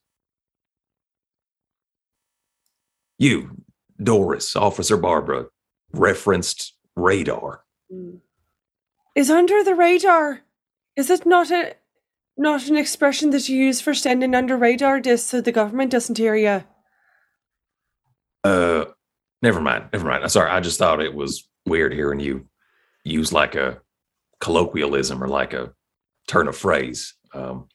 You, 3.17 3.63
Doris, 4.03 4.55
Officer 4.55 4.99
Barbara, 4.99 5.47
referenced 5.95 6.75
radar. 6.97 7.65
Mm. 7.91 8.21
Is 9.15 9.31
under 9.31 9.65
the 9.65 9.75
radar? 9.75 10.43
Is 10.97 11.09
it 11.09 11.25
not 11.25 11.51
a 11.51 11.77
not 12.37 12.69
an 12.69 12.77
expression 12.77 13.31
that 13.31 13.49
you 13.49 13.57
use 13.57 13.81
for 13.81 13.95
standing 13.95 14.35
under 14.35 14.57
radar 14.57 15.01
just 15.01 15.29
so 15.29 15.41
the 15.41 15.51
government 15.51 15.91
doesn't 15.91 16.19
hear 16.19 16.37
you? 16.37 16.65
Uh, 18.45 18.87
never 19.43 19.61
mind. 19.61 19.87
Never 19.93 20.07
mind. 20.07 20.23
I'm 20.23 20.29
sorry. 20.29 20.51
I 20.51 20.61
just 20.61 20.79
thought 20.79 21.03
it 21.03 21.15
was 21.15 21.49
weird 21.67 21.93
hearing 21.93 22.21
you 22.21 22.47
use 23.05 23.33
like 23.33 23.55
a 23.55 23.81
colloquialism 24.41 25.23
or 25.23 25.29
like 25.29 25.53
a 25.53 25.73
turn 26.27 26.49
of 26.49 26.57
phrase. 26.57 27.15
Um, 27.35 27.69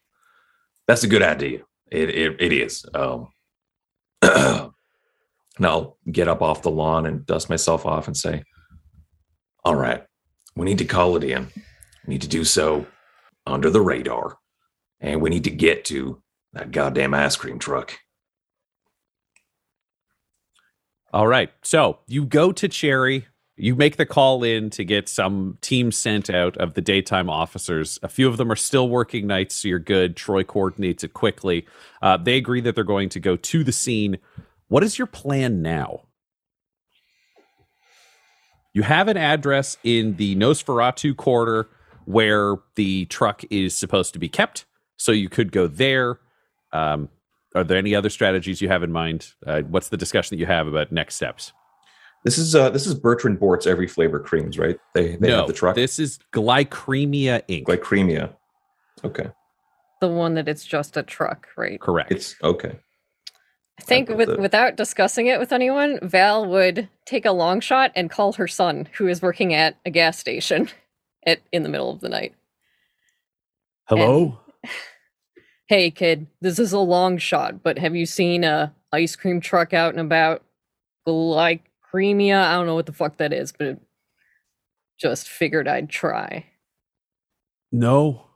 that's 0.88 1.04
a 1.04 1.08
good 1.08 1.24
idea. 1.24 1.62
It 1.92 2.10
it, 2.10 2.42
it 2.42 2.54
is. 2.54 2.86
Um, 2.94 3.30
and 4.22 4.72
I'll 5.62 5.98
get 6.12 6.28
up 6.28 6.42
off 6.42 6.62
the 6.62 6.72
lawn 6.72 7.06
and 7.06 7.26
dust 7.26 7.50
myself 7.50 7.86
off 7.86 8.08
and 8.08 8.18
say, 8.18 8.44
"All 9.64 9.76
right, 9.76 10.04
we 10.56 10.66
need 10.66 10.80
to 10.80 10.86
call 10.86 11.16
it 11.16 11.24
in. 11.24 11.48
We 12.06 12.14
need 12.14 12.22
to 12.22 12.28
do 12.28 12.44
so 12.44 12.86
under 13.46 13.70
the 13.70 13.82
radar, 13.82 14.38
and 15.00 15.22
we 15.22 15.30
need 15.30 15.44
to 15.46 15.52
get 15.52 15.86
to 15.86 16.22
that 16.54 16.72
goddamn 16.72 17.14
ice 17.14 17.36
cream 17.36 17.60
truck." 17.60 17.98
All 21.16 21.28
right. 21.28 21.50
So 21.62 22.00
you 22.08 22.26
go 22.26 22.52
to 22.52 22.68
Cherry. 22.68 23.26
You 23.56 23.74
make 23.74 23.96
the 23.96 24.06
call 24.06 24.44
in 24.44 24.70
to 24.72 24.84
get 24.84 25.08
some 25.08 25.58
team 25.62 25.94
sent 25.94 26.30
out 26.30 26.58
of 26.58 26.74
the 26.74 26.82
daytime 26.82 27.30
officers. 27.30 27.98
A 28.04 28.10
few 28.10 28.28
of 28.28 28.36
them 28.36 28.52
are 28.52 28.58
still 28.58 28.90
working 28.90 29.26
nights, 29.26 29.56
so 29.56 29.70
you're 29.70 29.80
good. 29.80 30.18
Troy 30.18 30.44
coordinates 30.44 31.06
it 31.06 31.14
quickly. 31.14 31.66
Uh, 32.02 32.18
they 32.18 32.36
agree 32.36 32.60
that 32.60 32.76
they're 32.76 32.84
going 32.84 33.08
to 33.08 33.22
go 33.22 33.38
to 33.38 33.64
the 33.64 33.72
scene. 33.72 34.18
What 34.68 34.84
is 34.84 34.98
your 34.98 35.08
plan 35.08 35.62
now? 35.62 36.02
You 38.74 38.82
have 38.82 39.08
an 39.08 39.16
address 39.16 39.78
in 39.86 40.18
the 40.18 40.36
Nosferatu 40.36 41.16
quarter 41.16 41.70
where 42.04 42.58
the 42.76 43.06
truck 43.06 43.42
is 43.50 43.74
supposed 43.74 44.12
to 44.12 44.20
be 44.20 44.28
kept, 44.28 44.66
so 44.98 45.14
you 45.14 45.30
could 45.30 45.54
go 45.54 45.68
there. 45.68 46.20
Um, 46.74 47.08
are 47.56 47.64
there 47.64 47.78
any 47.78 47.96
other 47.96 48.10
strategies 48.10 48.62
you 48.62 48.68
have 48.68 48.84
in 48.84 48.92
mind? 48.92 49.34
Uh, 49.48 49.62
what's 49.62 49.90
the 49.90 49.98
discussion 49.98 50.36
that 50.36 50.40
you 50.40 50.46
have 50.46 50.68
about 50.68 50.92
next 50.92 51.16
steps? 51.16 51.54
This 52.24 52.38
is 52.40 52.56
uh 52.56 52.72
this 52.72 52.88
is 52.88 52.96
Bertrand 52.96 53.40
Bort's 53.40 53.68
every 53.68 53.88
flavor 53.88 54.20
creams, 54.20 54.58
right? 54.58 54.78
They 54.96 55.16
they 55.16 55.30
no, 55.30 55.38
have 55.38 55.48
the 55.48 55.54
truck. 55.54 55.76
this 55.76 56.00
is 56.00 56.20
Glycremia 56.34 57.44
Inc. 57.48 57.66
Glycremia. 57.66 58.34
Okay. 59.04 59.30
The 60.02 60.08
one 60.08 60.34
that 60.34 60.48
it's 60.48 60.66
just 60.66 60.98
a 60.98 61.04
truck, 61.04 61.48
right? 61.56 61.80
Correct. 61.80 62.12
It's 62.12 62.36
okay. 62.44 62.80
I 63.80 63.82
think 63.84 64.10
with, 64.10 64.30
the- 64.30 64.38
without 64.38 64.76
discussing 64.76 65.28
it 65.28 65.38
with 65.40 65.52
anyone, 65.52 66.00
Val 66.02 66.46
would 66.48 66.90
take 67.06 67.26
a 67.26 67.32
long 67.32 67.60
shot 67.60 67.92
and 67.96 68.10
call 68.10 68.34
her 68.34 68.48
son, 68.48 68.88
who 68.98 69.08
is 69.08 69.22
working 69.22 69.54
at 69.54 69.78
a 69.86 69.92
gas 69.92 70.18
station 70.18 70.70
at 71.26 71.42
in 71.52 71.64
the 71.64 71.70
middle 71.70 71.92
of 71.92 72.00
the 72.02 72.10
night. 72.10 72.34
Hello. 73.86 74.40
Hey 75.68 75.90
kid, 75.90 76.28
this 76.42 76.60
is 76.60 76.74
a 76.74 76.80
long 76.80 77.18
shot, 77.18 77.64
but 77.64 77.80
have 77.80 77.96
you 77.96 78.06
seen 78.06 78.44
a 78.44 78.74
ice 78.92 79.16
cream 79.16 79.42
truck 79.42 79.74
out 79.74 79.94
and 79.96 80.00
about? 80.00 80.44
Glycremia? 81.08 82.40
I 82.40 82.54
don't 82.54 82.68
know 82.68 82.76
what 82.76 82.86
the 82.86 82.94
fuck 82.94 83.18
that 83.18 83.34
is, 83.34 83.52
but 83.52 83.80
just 85.00 85.28
figured 85.28 85.68
I'd 85.68 85.90
try. 85.90 86.46
No. 87.72 88.28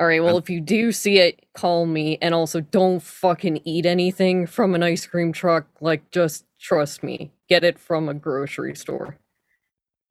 All 0.00 0.06
right, 0.06 0.22
well, 0.22 0.36
Um, 0.36 0.42
if 0.42 0.50
you 0.50 0.60
do 0.60 0.92
see 0.92 1.18
it, 1.18 1.44
call 1.52 1.86
me. 1.86 2.18
And 2.20 2.34
also, 2.34 2.60
don't 2.60 3.00
fucking 3.00 3.60
eat 3.64 3.86
anything 3.86 4.46
from 4.46 4.74
an 4.74 4.82
ice 4.82 5.06
cream 5.06 5.32
truck. 5.32 5.66
Like, 5.80 6.10
just 6.10 6.44
trust 6.58 7.02
me. 7.02 7.32
Get 7.48 7.62
it 7.64 7.78
from 7.78 8.08
a 8.08 8.14
grocery 8.14 8.74
store. 8.74 9.18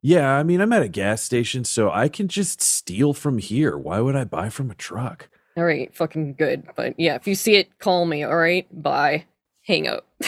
Yeah, 0.00 0.30
I 0.30 0.44
mean, 0.44 0.60
I'm 0.60 0.72
at 0.72 0.82
a 0.82 0.88
gas 0.88 1.22
station, 1.22 1.64
so 1.64 1.90
I 1.90 2.08
can 2.08 2.26
just 2.28 2.60
steal 2.62 3.12
from 3.12 3.38
here. 3.38 3.76
Why 3.76 4.00
would 4.00 4.16
I 4.16 4.24
buy 4.24 4.48
from 4.48 4.70
a 4.70 4.74
truck? 4.74 5.28
All 5.56 5.64
right, 5.64 5.94
fucking 5.94 6.34
good. 6.34 6.64
But 6.76 6.98
yeah, 6.98 7.14
if 7.16 7.26
you 7.26 7.34
see 7.34 7.56
it, 7.56 7.78
call 7.78 8.06
me. 8.06 8.22
All 8.24 8.36
right, 8.36 8.66
bye. 8.82 9.24
Hang 9.66 9.88
up. 9.88 10.06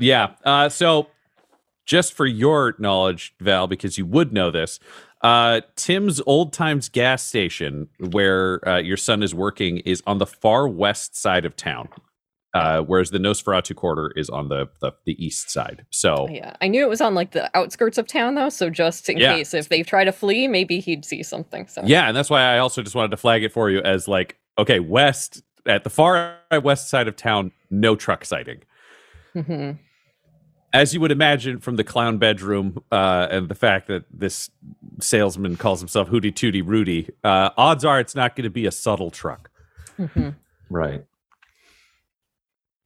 Yeah. 0.00 0.32
Uh, 0.44 0.68
so, 0.68 1.08
just 1.84 2.12
for 2.12 2.26
your 2.26 2.74
knowledge, 2.78 3.34
Val, 3.40 3.66
because 3.66 3.98
you 3.98 4.06
would 4.06 4.32
know 4.32 4.50
this, 4.50 4.78
uh, 5.22 5.62
Tim's 5.74 6.20
Old 6.26 6.52
Times 6.52 6.88
gas 6.88 7.22
station, 7.22 7.88
where 8.10 8.66
uh, 8.68 8.78
your 8.78 8.96
son 8.96 9.22
is 9.22 9.34
working, 9.34 9.78
is 9.78 10.02
on 10.06 10.18
the 10.18 10.26
far 10.26 10.68
west 10.68 11.16
side 11.16 11.44
of 11.44 11.56
town, 11.56 11.88
uh, 12.54 12.80
whereas 12.82 13.10
the 13.10 13.18
Nosferatu 13.18 13.74
quarter 13.76 14.12
is 14.16 14.28
on 14.30 14.48
the, 14.48 14.68
the 14.80 14.92
the 15.04 15.22
east 15.24 15.50
side. 15.50 15.84
So, 15.90 16.28
Yeah, 16.30 16.54
I 16.62 16.68
knew 16.68 16.82
it 16.82 16.88
was 16.88 17.00
on 17.00 17.14
like 17.14 17.32
the 17.32 17.50
outskirts 17.56 17.98
of 17.98 18.06
town 18.06 18.34
though, 18.34 18.48
so 18.48 18.70
just 18.70 19.08
in 19.08 19.18
Yeah. 19.18 19.34
case 19.36 19.52
if 19.54 19.68
they 19.68 19.82
try 19.82 20.04
to 20.04 20.12
flee, 20.12 20.48
maybe 20.48 20.80
he'd 20.80 21.04
see 21.04 21.22
something. 21.22 21.66
So 21.68 21.82
yeah, 21.84 22.08
and 22.08 22.16
that's 22.16 22.30
why 22.30 22.42
I 22.42 22.58
also 22.58 22.82
just 22.82 22.94
wanted 22.96 23.10
to 23.10 23.16
flag 23.18 23.44
it 23.44 23.52
for 23.52 23.70
you 23.70 23.80
as 23.80 24.08
like, 24.08 24.36
okay, 24.58 24.80
west 24.80 25.42
at 25.66 25.84
the 25.84 25.90
far 25.90 26.36
west 26.62 26.88
side 26.88 27.08
of 27.08 27.16
town, 27.16 27.52
no 27.70 27.94
truck 27.96 28.24
sighting. 28.24 28.62
Mhm. 29.34 29.78
as 30.74 30.92
you 30.92 31.00
would 31.00 31.10
imagine 31.12 31.58
from 31.60 31.76
the 31.76 31.84
clown 31.84 32.18
bedroom 32.18 32.82
uh, 32.92 33.26
and 33.30 33.48
the 33.48 33.54
fact 33.54 33.88
that 33.88 34.04
this 34.12 34.50
salesman 35.00 35.56
calls 35.56 35.80
himself 35.80 36.08
Hootie 36.10 36.32
Tootie 36.32 36.62
Rudy, 36.66 37.08
uh, 37.24 37.50
odds 37.56 37.84
are 37.86 38.00
it's 38.00 38.14
not 38.14 38.36
going 38.36 38.44
to 38.44 38.50
be 38.50 38.66
a 38.66 38.70
subtle 38.70 39.10
truck. 39.10 39.50
Mhm. 39.98 40.34
Right. 40.70 41.04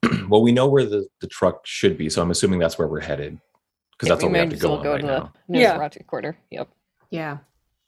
well, 0.28 0.42
we 0.42 0.52
know 0.52 0.66
where 0.66 0.84
the, 0.84 1.06
the 1.20 1.26
truck 1.26 1.66
should 1.66 1.96
be, 1.96 2.08
so 2.10 2.22
I'm 2.22 2.30
assuming 2.30 2.58
that's 2.58 2.78
where 2.78 2.88
we're 2.88 3.00
headed. 3.00 3.38
Because 3.92 4.08
Yeah, 4.08 4.14
that's 4.14 4.24
all 4.24 4.30
we 4.30 4.38
have 4.38 4.48
to 4.48 4.54
as 4.56 4.62
go 4.62 4.72
on 4.74 4.82
go 4.82 4.92
right 4.92 5.00
to 5.00 5.06
now. 5.06 5.32
the 5.48 5.58
Yeah. 5.58 5.76
Nosferatu 5.76 6.06
quarter. 6.06 6.36
Yep. 6.50 6.68
Yeah. 7.10 7.38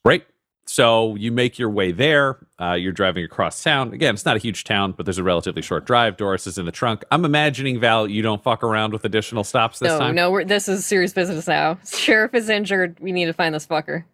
Right. 0.04 0.24
So 0.66 1.14
you 1.16 1.30
make 1.30 1.58
your 1.58 1.68
way 1.70 1.92
there. 1.92 2.46
Uh, 2.60 2.72
you're 2.72 2.92
driving 2.92 3.24
across 3.24 3.62
town. 3.62 3.92
Again, 3.92 4.14
it's 4.14 4.24
not 4.24 4.36
a 4.36 4.38
huge 4.38 4.64
town, 4.64 4.92
but 4.92 5.04
there's 5.04 5.18
a 5.18 5.22
relatively 5.22 5.60
short 5.60 5.84
drive. 5.84 6.16
Doris 6.16 6.46
is 6.46 6.56
in 6.56 6.64
the 6.64 6.72
trunk. 6.72 7.04
I'm 7.10 7.24
imagining, 7.24 7.80
Val, 7.80 8.08
you 8.08 8.22
don't 8.22 8.42
fuck 8.42 8.62
around 8.62 8.92
with 8.92 9.04
additional 9.04 9.44
stops 9.44 9.78
this 9.78 9.88
no, 9.88 9.98
time. 9.98 10.14
no, 10.14 10.30
we're, 10.30 10.44
this 10.44 10.68
is 10.68 10.86
serious 10.86 11.12
business 11.12 11.46
now. 11.46 11.78
Sheriff 11.86 12.32
is 12.34 12.48
injured. 12.48 12.98
We 13.00 13.12
need 13.12 13.26
to 13.26 13.34
find 13.34 13.54
this 13.54 13.66
fucker. 13.66 14.04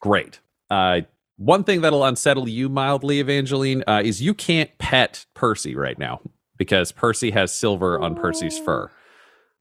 Great. 0.00 0.40
Uh, 0.70 1.02
one 1.36 1.64
thing 1.64 1.82
that'll 1.82 2.04
unsettle 2.04 2.48
you 2.48 2.68
mildly, 2.68 3.20
Evangeline, 3.20 3.84
uh, 3.86 4.00
is 4.04 4.22
you 4.22 4.32
can't 4.34 4.70
pet 4.78 5.26
Percy 5.34 5.74
right 5.74 5.98
now 5.98 6.20
because 6.60 6.92
Percy 6.92 7.30
has 7.30 7.50
silver 7.50 7.98
on 7.98 8.14
Percy's 8.14 8.58
fur. 8.58 8.90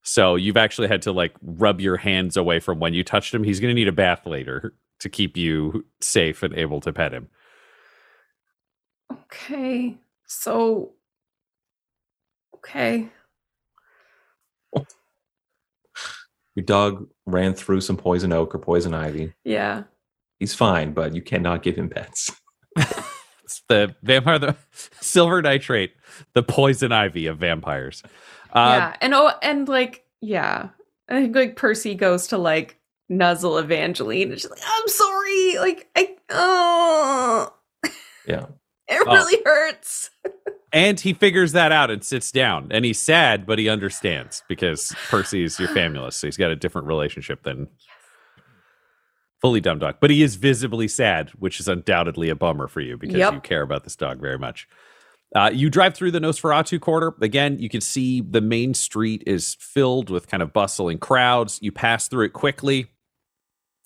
So 0.02 0.36
you've 0.36 0.58
actually 0.58 0.90
had 0.90 1.02
to 1.04 1.14
like 1.14 1.34
rub 1.42 1.80
your 1.80 1.96
hands 1.96 2.36
away 2.36 2.60
from 2.60 2.82
when 2.82 2.94
you 2.94 3.06
touched 3.06 3.34
him. 3.34 3.46
He's 3.46 3.62
going 3.62 3.70
to 3.70 3.74
need 3.74 3.88
a 3.88 3.94
bath 3.94 4.26
later 4.26 4.74
to 5.00 5.08
keep 5.08 5.38
you 5.38 5.86
safe 6.02 6.44
and 6.44 6.54
able 6.56 6.82
to 6.82 6.92
pet 6.92 7.14
him. 7.14 7.30
Okay. 9.14 9.98
So. 10.28 10.92
Okay. 12.56 13.08
Your 16.56 16.66
dog 16.66 17.08
ran 17.26 17.54
through 17.54 17.80
some 17.80 17.96
poison 17.96 18.34
oak 18.34 18.54
or 18.54 18.60
poison 18.60 18.94
ivy. 18.94 19.32
Yeah. 19.46 19.84
He's 20.38 20.54
fine, 20.54 20.92
but 20.92 21.16
you 21.16 21.22
cannot 21.22 21.64
give 21.64 21.78
him 21.78 21.88
pets. 21.88 22.30
It's 23.70 23.92
the 23.92 23.96
vampire, 24.04 24.40
the 24.40 24.56
silver 25.02 25.42
nitrate, 25.42 25.94
the 26.34 26.44
poison 26.44 26.92
ivy 26.92 27.28
of 27.28 27.38
vampires. 27.38 28.04
Uh, 28.52 28.76
yeah. 28.78 28.96
And 29.02 29.14
oh, 29.14 29.32
and 29.42 29.68
like, 29.68 30.06
yeah. 30.22 30.70
I 31.08 31.22
think 31.22 31.36
like 31.36 31.56
Percy 31.56 31.96
goes 31.96 32.28
to 32.28 32.38
like 32.38 32.78
nuzzle 33.10 33.58
Evangeline 33.58 34.32
and 34.32 34.40
she's 34.40 34.50
like, 34.50 34.60
I'm 34.66 34.88
sorry. 34.88 35.58
Like, 35.60 35.88
I, 35.96 36.16
oh, 36.30 37.54
Yeah. 38.28 38.46
it 38.88 39.04
Oh. 39.08 39.14
really 39.14 39.42
hurts. 39.46 40.10
And 40.72 41.00
he 41.00 41.14
figures 41.14 41.54
that 41.54 41.72
out 41.72 41.90
and 41.90 42.04
sits 42.04 42.32
down. 42.32 42.68
And 42.72 42.86
he's 42.86 43.00
sad, 43.00 43.48
but 43.48 43.58
he 43.58 43.70
understands 43.70 44.44
because 44.48 44.94
Percy's 45.10 45.60
your 45.60 45.70
famulus. 45.70 46.14
So 46.14 46.28
he's 46.28 46.38
got 46.38 46.52
a 46.52 46.56
different 46.56 46.88
relationship 46.88 47.42
than 47.42 47.68
fully 49.42 49.62
dumb 49.62 49.80
dog. 49.80 49.96
But 50.00 50.10
he 50.12 50.22
is 50.24 50.36
visibly 50.36 50.88
sad, 50.88 51.30
which 51.32 51.60
is 51.60 51.68
undoubtedly 51.68 52.30
a 52.30 52.36
bummer 52.36 52.68
for 52.68 52.82
you 52.82 52.98
because 52.98 53.18
Yep. 53.18 53.34
you 53.34 53.40
care 53.42 53.62
about 53.62 53.84
this 53.84 53.96
dog 53.96 54.20
very 54.22 54.38
much. 54.38 54.68
Uh, 55.36 55.52
you 55.54 55.70
drive 55.70 55.94
through 55.94 56.12
the 56.12 56.20
Nosferatu 56.20 56.80
quarter. 56.80 57.14
Again, 57.22 57.60
you 57.60 57.70
can 57.70 57.82
see 57.82 58.22
the 58.22 58.42
main 58.42 58.74
street 58.74 59.24
is 59.28 59.56
filled 59.60 60.10
with 60.10 60.28
kind 60.28 60.42
of 60.42 60.52
bustling 60.54 60.98
crowds. 60.98 61.60
You 61.62 61.72
pass 61.72 62.08
through 62.08 62.26
it 62.26 62.34
quickly 62.34 62.88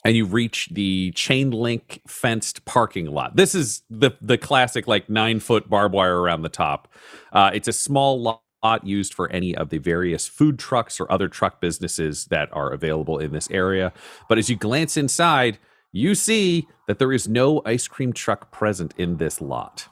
and 0.06 0.16
you 0.16 0.26
reach 0.26 0.70
the 0.72 1.12
chain 1.12 1.52
link 1.52 2.02
fenced 2.08 2.64
parking 2.66 3.08
lot. 3.08 3.36
This 3.36 3.56
is 3.56 3.84
the 3.90 4.12
the 4.22 4.38
classic 4.38 4.88
like 4.88 5.10
nine 5.10 5.40
foot 5.40 5.70
barbed 5.70 5.94
wire 5.94 6.20
around 6.20 6.44
the 6.44 6.50
top. 6.50 6.88
Uh, 7.34 7.52
it's 7.54 7.68
a 7.68 7.74
small 7.74 8.22
lot 8.22 8.42
used 8.84 9.14
for 9.14 9.30
any 9.30 9.56
of 9.56 9.70
the 9.70 9.78
various 9.78 10.28
food 10.28 10.58
trucks 10.58 11.00
or 11.00 11.12
other 11.12 11.28
truck 11.28 11.60
businesses 11.60 12.26
that 12.26 12.50
are 12.54 12.72
available 12.72 13.20
in 13.20 13.32
this 13.32 13.50
area. 13.52 13.92
But 14.30 14.38
as 14.38 14.50
you 14.50 14.56
glance 14.56 14.98
inside, 14.98 15.60
you 15.92 16.16
see 16.16 16.68
that 16.88 16.98
there 17.00 17.12
is 17.12 17.28
no 17.28 17.62
ice 17.66 17.88
cream 17.88 18.14
truck 18.14 18.52
present 18.52 18.94
in 18.98 19.18
this 19.18 19.42
lot. 19.42 19.88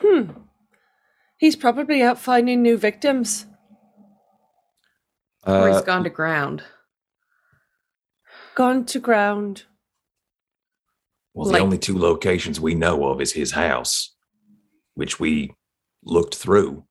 Hmm. 0.00 0.30
He's 1.36 1.56
probably 1.56 2.02
out 2.02 2.18
finding 2.18 2.62
new 2.62 2.76
victims. 2.76 3.46
or 5.46 5.68
he's 5.70 5.82
gone 5.82 6.04
to 6.04 6.10
ground. 6.10 6.62
Gone 8.54 8.84
to 8.86 8.98
ground. 8.98 9.64
well, 11.34 11.48
like- 11.48 11.58
the 11.58 11.64
only 11.64 11.78
two 11.78 11.98
locations 11.98 12.60
we 12.60 12.74
know 12.74 13.06
of 13.08 13.20
is 13.20 13.32
his 13.32 13.52
house, 13.52 14.14
which 14.94 15.18
we 15.18 15.54
looked 16.04 16.34
through, 16.34 16.84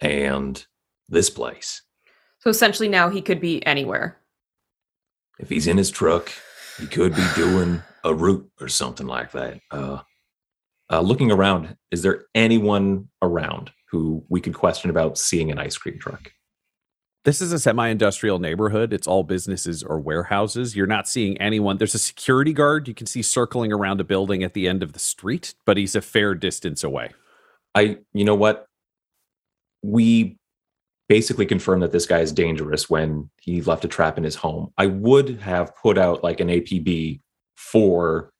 and 0.00 0.66
this 1.08 1.30
place. 1.30 1.82
So 2.40 2.50
essentially 2.50 2.88
now 2.88 3.08
he 3.08 3.22
could 3.22 3.40
be 3.40 3.64
anywhere. 3.66 4.18
If 5.38 5.48
he's 5.48 5.66
in 5.66 5.76
his 5.76 5.90
truck, 5.90 6.30
he 6.78 6.86
could 6.86 7.14
be 7.14 7.26
doing 7.34 7.82
a 8.04 8.14
route 8.14 8.50
or 8.60 8.68
something 8.68 9.06
like 9.06 9.32
that. 9.32 9.60
Uh, 9.70 9.98
uh, 10.90 11.00
looking 11.00 11.32
around, 11.32 11.76
is 11.90 12.02
there 12.02 12.26
anyone 12.34 13.08
around 13.22 13.72
who 13.90 14.24
we 14.28 14.40
could 14.40 14.54
question 14.54 14.90
about 14.90 15.18
seeing 15.18 15.50
an 15.50 15.58
ice 15.58 15.76
cream 15.76 15.98
truck? 15.98 16.32
This 17.24 17.42
is 17.42 17.52
a 17.52 17.58
semi 17.58 17.88
industrial 17.88 18.38
neighborhood. 18.38 18.92
It's 18.92 19.08
all 19.08 19.24
businesses 19.24 19.82
or 19.82 19.98
warehouses. 19.98 20.76
You're 20.76 20.86
not 20.86 21.08
seeing 21.08 21.36
anyone. 21.38 21.76
There's 21.76 21.96
a 21.96 21.98
security 21.98 22.52
guard 22.52 22.86
you 22.86 22.94
can 22.94 23.08
see 23.08 23.20
circling 23.20 23.72
around 23.72 24.00
a 24.00 24.04
building 24.04 24.44
at 24.44 24.54
the 24.54 24.68
end 24.68 24.84
of 24.84 24.92
the 24.92 25.00
street, 25.00 25.54
but 25.64 25.76
he's 25.76 25.96
a 25.96 26.00
fair 26.00 26.36
distance 26.36 26.84
away. 26.84 27.10
I, 27.76 27.98
you 28.14 28.24
know 28.24 28.34
what? 28.34 28.66
We 29.82 30.38
basically 31.08 31.46
confirmed 31.46 31.82
that 31.82 31.92
this 31.92 32.06
guy 32.06 32.20
is 32.20 32.32
dangerous 32.32 32.88
when 32.90 33.30
he 33.40 33.60
left 33.60 33.84
a 33.84 33.88
trap 33.88 34.18
in 34.18 34.24
his 34.24 34.34
home. 34.34 34.72
I 34.78 34.86
would 34.86 35.40
have 35.40 35.76
put 35.76 35.98
out 35.98 36.24
like 36.24 36.40
an 36.40 36.48
APB 36.48 37.20
for 37.54 38.32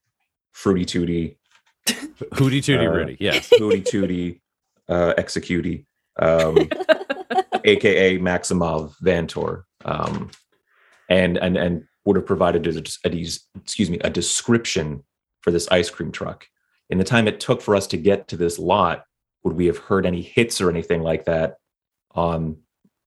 Fruity 0.53 0.85
Tooty, 0.87 1.39
Hootie 1.87 2.63
Tootie 2.63 2.89
Uh, 2.89 2.91
Rudy, 2.91 3.17
yes. 3.21 3.49
Hooty 3.59 3.83
Tooty, 3.83 4.41
uh, 4.89 5.13
Executey, 5.19 5.85
um, 6.19 6.57
aka 7.65 8.19
Maximov 8.19 8.95
Vantor, 9.03 9.65
um, 9.85 10.31
and 11.11 11.37
and 11.37 11.57
and 11.57 11.85
would 12.07 12.17
have 12.17 12.27
provided 12.27 12.67
a, 12.67 12.83
a, 13.05 13.27
excuse 13.57 13.91
me 13.91 13.99
a 14.01 14.11
description 14.11 15.05
for 15.43 15.51
this 15.51 15.69
ice 15.69 15.91
cream 15.91 16.11
truck. 16.11 16.47
In 16.89 16.99
the 16.99 17.05
time 17.05 17.29
it 17.29 17.39
took 17.39 17.61
for 17.61 17.77
us 17.77 17.87
to 17.89 17.97
get 17.97 18.29
to 18.29 18.37
this 18.37 18.59
lot, 18.59 19.05
would 19.47 19.57
we 19.57 19.67
have 19.67 19.79
heard 19.79 20.05
any 20.05 20.23
hits 20.23 20.61
or 20.61 20.69
anything 20.69 21.03
like 21.03 21.25
that 21.25 21.59
on 22.17 22.57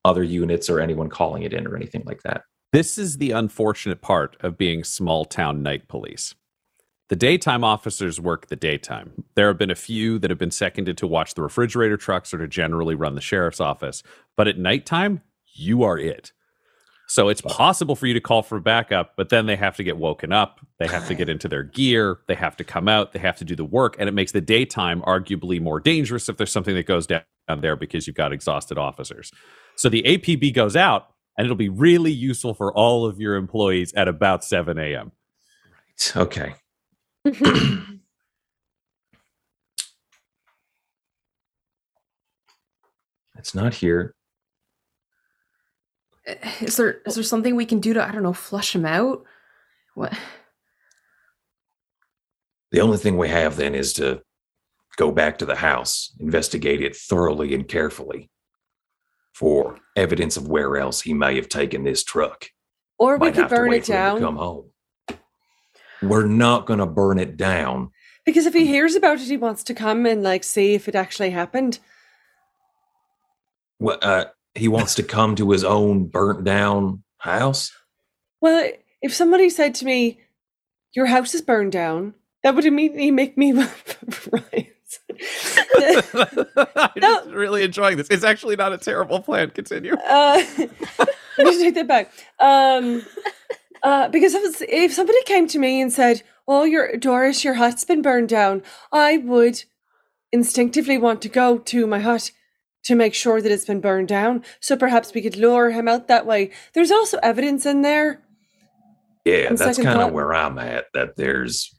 other 0.06 0.24
units 0.24 0.70
or 0.70 0.80
anyone 0.80 1.10
calling 1.10 1.44
it 1.44 1.52
in 1.52 1.68
or 1.68 1.76
anything 1.76 2.02
like 2.06 2.24
that? 2.24 2.44
This 2.72 2.98
is 2.98 3.18
the 3.18 3.32
unfortunate 3.32 4.02
part 4.02 4.38
of 4.40 4.58
being 4.58 4.86
small 4.86 5.26
town 5.26 5.62
night 5.62 5.90
police. 5.90 6.36
The 7.10 7.18
daytime 7.18 7.66
officers 7.66 8.22
work 8.22 8.48
the 8.48 8.56
daytime. 8.56 9.26
There 9.36 9.50
have 9.50 9.58
been 9.58 9.70
a 9.70 9.76
few 9.76 10.18
that 10.20 10.30
have 10.30 10.38
been 10.38 10.50
seconded 10.50 10.98
to 11.00 11.08
watch 11.08 11.34
the 11.34 11.42
refrigerator 11.42 11.98
trucks 11.98 12.34
or 12.34 12.38
to 12.38 12.48
generally 12.48 12.96
run 12.96 13.16
the 13.16 13.22
sheriff's 13.22 13.60
office. 13.60 14.02
But 14.38 14.48
at 14.48 14.58
nighttime, 14.58 15.22
you 15.46 15.84
are 15.84 15.98
it. 15.98 16.32
So 17.10 17.28
it's 17.28 17.42
possible 17.42 17.96
for 17.96 18.06
you 18.06 18.14
to 18.14 18.22
call 18.22 18.44
for 18.44 18.60
backup, 18.60 19.14
but 19.18 19.30
then 19.30 19.48
they 19.48 19.56
have 19.56 19.76
to 19.78 19.84
get 19.84 19.98
woken 19.98 20.32
up. 20.32 20.60
They 20.78 20.86
have 20.86 21.08
to 21.08 21.16
get 21.16 21.28
into 21.28 21.48
their 21.48 21.64
gear. 21.64 22.20
They 22.28 22.36
have 22.36 22.56
to 22.58 22.64
come 22.64 22.88
out. 22.88 23.14
They 23.14 23.20
have 23.20 23.36
to 23.38 23.44
do 23.44 23.56
the 23.56 23.66
work. 23.66 23.96
And 23.98 24.08
it 24.08 24.12
makes 24.12 24.32
the 24.32 24.42
daytime 24.42 25.02
arguably 25.02 25.60
more 25.60 25.80
dangerous 25.80 26.30
if 26.30 26.38
there's 26.38 26.52
something 26.52 26.76
that 26.76 26.86
goes 26.86 27.08
down 27.08 27.24
there 27.62 27.76
because 27.76 28.06
you've 28.06 28.16
got 28.16 28.32
exhausted 28.32 28.78
officers. 28.78 29.32
So 29.76 29.90
the 29.90 30.04
APB 30.04 30.54
goes 30.54 30.76
out, 30.76 31.08
and 31.36 31.46
it'll 31.46 31.58
be 31.58 31.68
really 31.68 32.12
useful 32.12 32.54
for 32.54 32.72
all 32.74 33.08
of 33.08 33.20
your 33.20 33.38
employees 33.38 33.92
at 33.96 34.08
about 34.08 34.44
7 34.44 34.78
a.m. 34.78 35.12
Right. 35.66 36.16
Okay. 36.16 36.54
it's 43.40 43.56
not 43.56 43.74
here. 43.74 44.14
Is 46.62 46.78
there 46.78 47.02
is 47.06 47.16
there 47.16 47.24
something 47.24 47.56
we 47.56 47.66
can 47.66 47.80
do 47.80 47.94
to 47.94 48.06
I 48.06 48.12
don't 48.12 48.24
know 48.24 48.34
flush 48.34 48.76
him 48.76 48.86
out? 48.86 49.24
What? 49.96 50.14
The 52.72 52.82
only 52.82 52.98
thing 52.98 53.18
we 53.18 53.30
have 53.30 53.56
then 53.56 53.74
is 53.74 53.94
to 53.94 54.22
go 54.98 55.12
back 55.12 55.40
to 55.40 55.46
the 55.46 55.56
house, 55.56 56.14
investigate 56.20 56.82
it 56.82 56.96
thoroughly 56.96 57.54
and 57.54 57.68
carefully 57.68 58.30
for 59.34 59.78
evidence 59.96 60.38
of 60.38 60.48
where 60.48 60.78
else 60.78 61.02
he 61.02 61.14
may 61.14 61.36
have 61.36 61.50
taken 61.50 61.84
this 61.84 62.04
truck. 62.04 62.48
Or 63.00 63.14
we 63.18 63.28
Might 63.28 63.36
could 63.36 63.44
have 63.44 63.50
to 63.50 63.56
burn 63.56 63.70
wait 63.70 63.78
it 63.78 63.86
for 63.86 63.94
him 63.94 64.16
to 64.16 64.20
down. 64.20 64.20
come 64.20 64.36
home. 64.36 64.72
We're 66.02 66.28
not 66.28 66.66
going 66.66 66.80
to 66.80 66.86
burn 66.86 67.18
it 67.18 67.38
down. 67.38 67.92
Because 68.26 68.46
if 68.46 68.54
he 68.54 68.68
hears 68.68 68.96
about 68.96 69.20
it, 69.20 69.28
he 69.28 69.38
wants 69.38 69.64
to 69.64 69.74
come 69.74 70.06
and 70.06 70.22
like 70.22 70.44
see 70.44 70.74
if 70.74 70.88
it 70.88 70.96
actually 70.96 71.30
happened. 71.32 71.80
What, 73.78 74.04
uh, 74.04 74.26
he 74.60 74.68
wants 74.68 74.96
to 74.96 75.04
come 75.04 75.36
to 75.36 75.52
his 75.52 75.64
own 75.64 76.06
burnt 76.06 76.44
down 76.44 77.04
house. 77.18 77.72
Well, 78.42 78.70
if 79.02 79.14
somebody 79.14 79.50
said 79.50 79.76
to 79.76 79.86
me, 79.86 80.20
"Your 80.94 81.08
house 81.08 81.34
is 81.34 81.42
burned 81.42 81.72
down," 81.72 82.14
that 82.44 82.56
would 82.56 82.66
immediately 82.66 83.12
make 83.12 83.38
me 83.38 83.54
right. 84.32 84.72
I'm 86.76 86.92
just 87.02 87.30
really 87.30 87.64
enjoying 87.64 87.98
this. 87.98 88.08
It's 88.10 88.24
actually 88.24 88.56
not 88.56 88.74
a 88.74 88.78
terrible 88.78 89.20
plan. 89.22 89.50
Continue. 89.52 89.94
Uh, 89.96 90.44
let 91.38 91.48
me 91.48 91.58
take 91.60 91.76
that 91.76 91.88
back. 91.88 92.12
Um, 92.40 93.04
uh, 93.84 94.10
because 94.10 94.34
if, 94.34 94.44
it's- 94.44 94.64
if 94.68 94.94
somebody 94.94 95.22
came 95.24 95.48
to 95.48 95.60
me 95.60 95.82
and 95.82 95.92
said, 95.92 96.24
"Oh, 96.48 96.64
your 96.64 96.96
Doris, 96.98 97.44
your 97.44 97.56
hut's 97.56 97.84
been 97.84 98.02
burned 98.02 98.30
down," 98.30 98.64
I 98.92 99.18
would 99.18 99.64
instinctively 100.32 100.98
want 100.98 101.22
to 101.24 101.30
go 101.30 101.58
to 101.58 101.88
my 101.88 102.00
hut 102.00 102.32
to 102.84 102.96
make 102.96 103.14
sure 103.14 103.42
that 103.42 103.52
it's 103.52 103.66
been 103.66 103.82
burned 103.82 104.08
down. 104.08 104.44
So 104.60 104.76
perhaps 104.76 105.14
we 105.14 105.22
could 105.22 105.36
lure 105.36 105.72
him 105.72 105.88
out 105.88 106.08
that 106.08 106.26
way. 106.26 106.52
There's 106.74 106.92
also 106.92 107.18
evidence 107.22 107.66
in 107.66 107.82
there. 107.82 108.22
Yeah, 109.26 109.48
On 109.50 109.56
that's 109.56 109.82
kind 109.82 110.02
of 110.02 110.12
where 110.12 110.34
I'm 110.34 110.58
at. 110.58 110.86
That 110.94 111.16
there's 111.18 111.76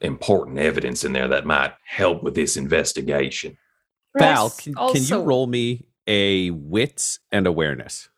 important 0.00 0.58
evidence 0.58 1.04
in 1.04 1.12
there 1.12 1.28
that 1.28 1.44
might 1.44 1.72
help 1.84 2.22
with 2.22 2.34
this 2.34 2.56
investigation. 2.56 3.58
Val, 4.16 4.44
Yes, 4.44 4.60
can, 4.60 4.74
can 4.74 5.02
you 5.02 5.20
roll 5.20 5.46
me 5.46 5.86
a 6.06 6.50
wits 6.50 7.18
and 7.30 7.46
awareness? 7.46 8.08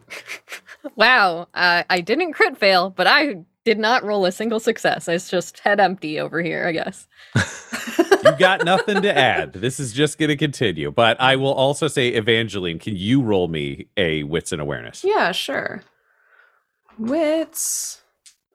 Wow, 0.95 1.47
uh, 1.53 1.83
I 1.89 2.01
didn't 2.01 2.33
crit 2.33 2.57
fail, 2.57 2.89
but 2.89 3.07
I 3.07 3.45
did 3.65 3.77
not 3.79 4.03
roll 4.03 4.25
a 4.25 4.31
single 4.31 4.59
success. 4.59 5.07
It's 5.07 5.29
just 5.29 5.59
head 5.59 5.79
empty 5.79 6.19
over 6.19 6.41
here, 6.41 6.65
I 6.67 6.71
guess. 6.71 7.07
You 8.23 8.37
got 8.37 8.65
nothing 8.65 9.01
to 9.03 9.17
add. 9.17 9.53
This 9.53 9.79
is 9.79 9.93
just 9.93 10.17
going 10.17 10.29
to 10.29 10.35
continue. 10.35 10.91
But 10.91 11.19
I 11.21 11.37
will 11.37 11.53
also 11.53 11.87
say, 11.87 12.09
Evangeline, 12.09 12.77
can 12.79 12.95
you 12.97 13.21
roll 13.21 13.47
me 13.47 13.87
a 13.95 14.23
wits 14.23 14.51
and 14.51 14.61
awareness? 14.61 15.03
Yeah, 15.05 15.31
sure. 15.31 15.83
Wits, 16.97 18.01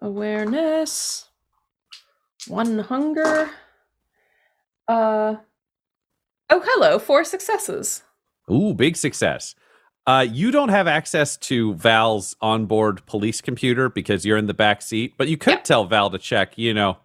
awareness, 0.02 1.28
one 2.46 2.80
hunger. 2.80 3.50
Uh 4.86 5.36
oh, 6.50 6.62
hello, 6.62 6.98
four 6.98 7.24
successes. 7.24 8.02
Ooh, 8.52 8.74
big 8.74 8.96
success. 8.98 9.54
Uh, 10.06 10.26
you 10.30 10.50
don't 10.50 10.68
have 10.68 10.86
access 10.86 11.36
to 11.38 11.74
Val's 11.74 12.36
onboard 12.42 13.04
police 13.06 13.40
computer 13.40 13.88
because 13.88 14.26
you're 14.26 14.36
in 14.36 14.46
the 14.46 14.54
back 14.54 14.82
seat, 14.82 15.14
but 15.16 15.28
you 15.28 15.38
could 15.38 15.54
Yeah. 15.54 15.60
tell 15.60 15.84
Val 15.86 16.10
to 16.10 16.18
check, 16.18 16.58
you 16.58 16.74
know, 16.74 16.98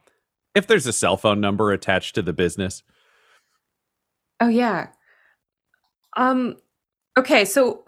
if 0.54 0.68
there's 0.68 0.86
a 0.86 0.92
cell 0.92 1.16
phone 1.16 1.40
number 1.40 1.72
attached 1.72 2.16
to 2.16 2.22
the 2.22 2.34
business. 2.34 2.84
Oh 4.42 4.50
yeah. 4.50 4.88
Um. 6.18 6.58
Okay, 7.18 7.46
so 7.46 7.86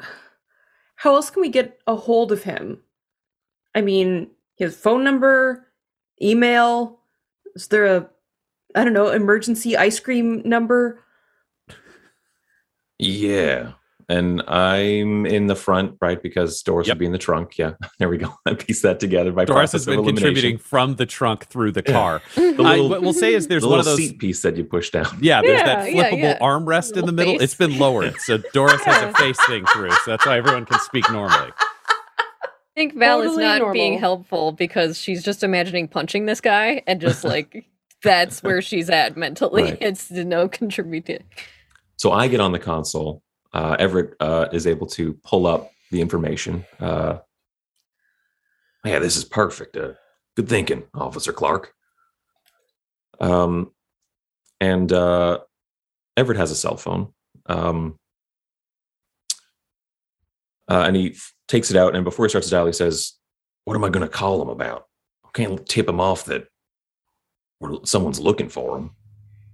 how 0.96 1.16
else 1.16 1.30
can 1.30 1.42
we 1.42 1.50
get 1.50 1.80
a 1.88 1.96
hold 1.96 2.32
of 2.32 2.44
him? 2.44 2.82
I 3.76 3.82
mean, 3.82 4.32
his 4.56 4.76
phone 4.78 5.04
number, 5.04 5.68
email. 6.22 7.00
Is 7.56 7.68
there 7.68 7.86
a, 7.86 8.10
I 8.76 8.84
don't 8.86 8.94
know, 8.94 9.10
emergency 9.10 9.76
ice 9.76 10.00
cream 10.00 10.42
number? 10.46 11.04
Yeah. 13.00 13.74
And 14.12 14.42
I'm 14.50 15.26
in 15.26 15.48
the 15.48 15.56
front, 15.56 15.96
right? 16.02 16.22
Because 16.22 16.62
Doris 16.64 16.88
Yep. 16.88 16.96
would 16.96 17.00
be 17.00 17.06
in 17.06 17.12
the 17.14 17.18
trunk. 17.18 17.58
Yeah. 17.58 17.74
There 18.00 18.10
we 18.10 18.18
go. 18.18 18.34
I 18.46 18.56
piece 18.56 18.82
that 18.82 19.00
together 19.00 19.32
by 19.32 19.46
Doris 19.46 19.72
has 19.72 19.86
been 19.86 20.00
elimination. 20.00 20.16
contributing 20.26 20.58
from 20.58 20.96
the 20.96 21.06
trunk 21.06 21.46
through 21.46 21.72
the 21.72 21.84
Yeah. 21.86 21.94
car. 21.94 22.22
The 22.36 22.64
I, 22.64 22.72
little, 22.76 22.90
what 22.90 23.02
we'll 23.04 23.14
say 23.14 23.34
is 23.34 23.48
there's 23.48 23.64
the 23.64 23.70
one 23.70 23.80
of 23.80 23.86
those. 23.86 23.98
seat 23.98 24.20
piece 24.20 24.42
that 24.42 24.58
you 24.58 24.64
push 24.66 24.90
down. 24.90 25.06
Yeah, 25.22 25.42
there's 25.42 25.62
that 25.64 25.92
Yeah, 25.94 25.96
yeah, 25.96 26.10
flippable 26.12 26.22
yeah. 26.22 26.40
armrest 26.40 26.98
in 26.98 27.06
the 27.06 27.12
middle. 27.14 27.34
face. 27.36 27.42
It's 27.44 27.56
been 27.56 27.78
lowered, 27.80 28.16
so 28.20 28.38
Doris 28.54 28.82
has 28.84 29.02
a 29.04 29.14
face 29.18 29.38
thing 29.48 29.66
through, 29.68 29.92
so 29.92 30.12
that's 30.12 30.26
why 30.26 30.38
everyone 30.38 30.66
can 30.66 30.80
speak 30.80 31.10
normally. 31.12 31.52
I 32.20 32.74
think 32.76 32.96
Val 32.98 33.22
is 33.22 33.32
Totally 33.36 33.44
not 33.60 33.74
being 33.74 34.00
helpful 34.00 34.52
because 34.52 34.98
she's 34.98 35.24
just 35.24 35.44
imagining 35.44 35.88
punching 35.88 36.26
this 36.26 36.42
guy 36.42 36.82
and 36.88 37.00
just 37.02 37.24
like 37.24 37.66
that's 38.04 38.42
where 38.44 38.62
she's 38.62 38.90
at 38.90 39.16
mentally. 39.18 39.64
Right. 39.64 39.78
It's 39.82 40.10
no 40.12 40.48
contributing. 40.50 41.24
So 41.98 42.12
I 42.12 42.28
get 42.28 42.40
on 42.40 42.52
the 42.52 42.60
console. 42.60 43.22
Uh, 43.54 43.76
Everett 43.78 44.16
uh, 44.20 44.48
is 44.52 44.66
able 44.66 44.88
to 44.88 45.14
pull 45.24 45.46
up 45.46 45.72
the 45.92 46.02
information. 46.02 46.66
Uh, 46.80 47.20
yeah, 48.86 49.00
this 49.00 49.18
is 49.18 49.26
perfect. 49.26 49.76
Uh, 49.78 49.94
good 50.36 50.48
thinking, 50.48 50.84
Officer 50.94 51.34
Clark. 51.34 51.74
Um, 53.20 53.72
and 54.60 54.92
uh, 54.92 55.40
Everett 56.18 56.40
has 56.40 56.52
a 56.52 56.56
cell 56.56 56.78
phone. 56.78 57.14
Um, 57.46 58.00
uh, 60.70 60.84
and 60.88 60.96
he 60.96 61.12
f- 61.12 61.34
takes 61.48 61.70
it 61.70 61.78
out, 61.78 61.96
and 61.96 62.04
before 62.04 62.26
he 62.26 62.30
starts 62.30 62.48
to 62.48 62.52
dial, 62.52 62.66
he 62.66 62.74
says, 62.74 63.14
"What 63.66 63.76
am 63.76 63.84
I 63.84 63.90
going 63.90 64.08
to 64.08 64.12
call 64.12 64.42
him 64.42 64.48
about? 64.48 64.86
I 65.26 65.30
can't 65.34 65.68
tip 65.68 65.90
him 65.90 66.00
off 66.00 66.26
that 66.26 66.48
someone's 67.84 68.20
looking 68.20 68.48
for 68.48 68.78
him." 68.78 68.92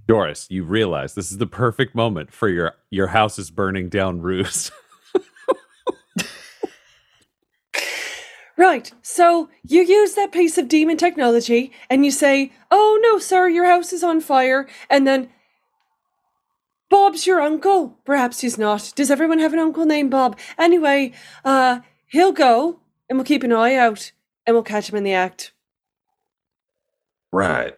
Doris, 0.08 0.48
you 0.50 0.64
realize 0.64 1.14
this 1.14 1.32
is 1.32 1.38
the 1.38 1.48
perfect 1.48 1.94
moment 1.94 2.32
for 2.32 2.50
your 2.50 2.74
your 2.90 3.08
house 3.08 3.38
is 3.38 3.52
burning 3.52 3.90
down 3.90 4.22
ruse. 4.22 4.72
Right. 8.58 8.92
So 9.04 9.50
you 9.68 9.84
use 9.84 10.16
that 10.16 10.32
piece 10.32 10.58
of 10.58 10.68
demon 10.68 10.98
technology 10.98 11.72
and 11.92 12.04
you 12.04 12.10
say, 12.10 12.52
Oh 12.72 13.00
no, 13.04 13.20
sir, 13.20 13.48
your 13.48 13.66
house 13.66 13.94
is 13.94 14.04
on 14.04 14.20
fire. 14.20 14.68
And 14.90 15.06
then 15.06 15.30
Bob's 16.90 17.28
your 17.28 17.40
uncle. 17.40 17.96
Perhaps 18.04 18.40
he's 18.40 18.58
not. 18.58 18.94
Does 18.96 19.12
everyone 19.12 19.40
have 19.40 19.54
an 19.54 19.60
uncle 19.60 19.86
named 19.86 20.10
Bob? 20.10 20.40
Anyway, 20.58 21.14
uh, 21.46 21.82
he'll 22.08 22.32
go 22.32 22.80
and 23.08 23.18
we'll 23.18 23.26
keep 23.26 23.44
an 23.44 23.54
eye 23.54 23.76
out 23.76 24.12
and 24.46 24.56
we'll 24.56 24.64
catch 24.64 24.90
him 24.90 24.98
in 24.98 25.04
the 25.04 25.14
act. 25.14 25.52
Right. 27.32 27.76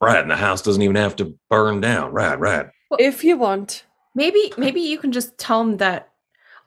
Right. 0.00 0.20
And 0.20 0.30
the 0.30 0.36
house 0.36 0.62
doesn't 0.62 0.82
even 0.82 0.96
have 0.96 1.16
to 1.16 1.34
burn 1.48 1.80
down. 1.80 2.12
Right, 2.12 2.38
right. 2.38 2.66
Well, 2.90 2.98
If 3.00 3.24
you 3.24 3.36
want. 3.36 3.84
Maybe 4.14 4.52
maybe 4.56 4.80
you 4.80 4.96
can 4.96 5.12
just 5.12 5.36
tell 5.36 5.62
them 5.62 5.76
that 5.76 6.10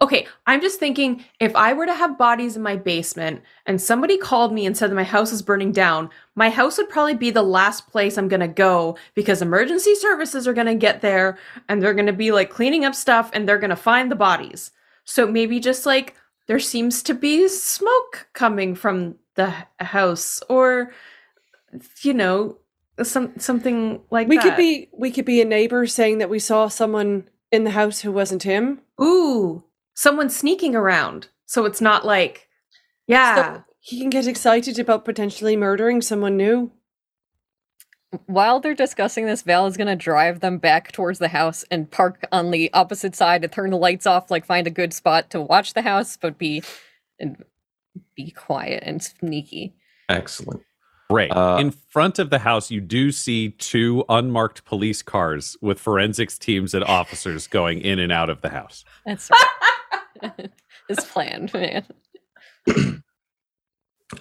Okay, 0.02 0.28
I'm 0.48 0.62
just 0.62 0.80
thinking 0.80 1.26
if 1.42 1.54
I 1.58 1.74
were 1.74 1.86
to 1.86 1.94
have 1.94 2.18
bodies 2.18 2.56
in 2.56 2.62
my 2.62 2.78
basement 2.78 3.42
and 3.66 3.82
somebody 3.82 4.18
called 4.18 4.54
me 4.54 4.66
and 4.66 4.76
said 4.78 4.90
that 4.90 4.96
my 4.96 5.04
house 5.04 5.34
is 5.34 5.42
burning 5.42 5.74
down, 5.74 6.10
my 6.36 6.50
house 6.50 6.78
would 6.78 6.88
probably 6.88 7.16
be 7.16 7.32
the 7.32 7.44
last 7.44 7.90
place 7.90 8.18
I'm 8.18 8.30
going 8.30 8.40
to 8.40 8.48
go 8.48 8.98
because 9.14 9.42
emergency 9.42 9.96
services 9.96 10.48
are 10.48 10.54
going 10.54 10.68
to 10.68 10.76
get 10.76 11.02
there 11.02 11.38
and 11.68 11.82
they're 11.82 11.94
going 11.94 12.06
to 12.06 12.14
be 12.14 12.32
like 12.32 12.50
cleaning 12.50 12.86
up 12.86 12.96
stuff 12.96 13.30
and 13.34 13.48
they're 13.48 13.60
going 13.60 13.72
to 13.72 13.76
find 13.76 14.10
the 14.10 14.16
bodies. 14.16 14.72
So 15.04 15.28
maybe 15.28 15.60
just 15.60 15.86
like 15.86 16.16
there 16.48 16.60
seems 16.60 17.04
to 17.04 17.14
be 17.14 17.50
smoke 17.50 18.30
coming 18.32 18.76
from 18.76 19.16
the 19.36 19.54
house 19.82 20.42
or 20.48 20.94
you 22.02 22.14
know 22.14 22.58
some 23.04 23.34
something 23.38 24.02
like 24.12 24.28
We 24.28 24.38
that. 24.38 24.44
could 24.44 24.58
be 24.58 24.90
we 24.94 25.12
could 25.12 25.26
be 25.26 25.42
a 25.42 25.46
neighbor 25.46 25.88
saying 25.88 26.18
that 26.20 26.30
we 26.30 26.40
saw 26.40 26.68
someone 26.68 27.30
in 27.52 27.64
the 27.64 27.72
house 27.72 28.02
who 28.02 28.12
wasn't 28.12 28.44
him. 28.44 28.82
Ooh, 29.02 29.64
someone 29.94 30.30
sneaking 30.30 30.76
around. 30.76 31.30
So 31.46 31.66
it's 31.66 31.82
not 31.82 32.06
like, 32.06 32.48
yeah. 33.08 33.36
So 33.36 33.64
he 33.80 34.00
can 34.00 34.10
get 34.10 34.28
excited 34.28 34.78
about 34.78 35.06
potentially 35.06 35.56
murdering 35.56 36.02
someone 36.02 36.38
new. 36.38 36.72
While 38.26 38.60
they're 38.60 38.74
discussing 38.74 39.26
this, 39.26 39.44
Val 39.44 39.68
is 39.68 39.78
gonna 39.78 39.96
drive 39.96 40.40
them 40.40 40.58
back 40.58 40.92
towards 40.92 41.20
the 41.20 41.28
house 41.28 41.64
and 41.70 41.90
park 41.90 42.26
on 42.32 42.52
the 42.52 42.72
opposite 42.74 43.16
side 43.16 43.42
to 43.44 43.48
turn 43.48 43.70
the 43.70 43.78
lights 43.78 44.06
off, 44.08 44.32
like 44.32 44.46
find 44.46 44.68
a 44.68 44.72
good 44.72 44.94
spot 44.94 45.30
to 45.32 45.42
watch 45.42 45.74
the 45.74 45.84
house, 45.84 46.18
but 46.18 46.38
be 46.38 46.64
and 47.20 47.44
be 48.16 48.32
quiet 48.32 48.84
and 48.86 49.04
sneaky. 49.04 49.76
Excellent. 50.08 50.64
Great. 51.10 51.32
Uh, 51.32 51.58
In 51.60 51.72
front 51.72 52.20
of 52.20 52.30
the 52.30 52.38
house, 52.40 52.70
you 52.70 52.80
do 52.82 53.12
see 53.12 53.50
two 53.50 54.06
unmarked 54.10 54.64
police 54.66 55.02
cars 55.02 55.58
with 55.62 55.80
forensics 55.80 56.38
teams 56.38 56.74
and 56.76 56.84
officers 56.84 57.48
going 57.48 57.82
in 57.82 57.98
and 57.98 58.12
out 58.12 58.30
of 58.30 58.42
the 58.42 58.50
house. 58.50 58.86
That's 59.08 59.30
his 60.88 61.00
plan, 61.06 61.50
man. 61.54 61.86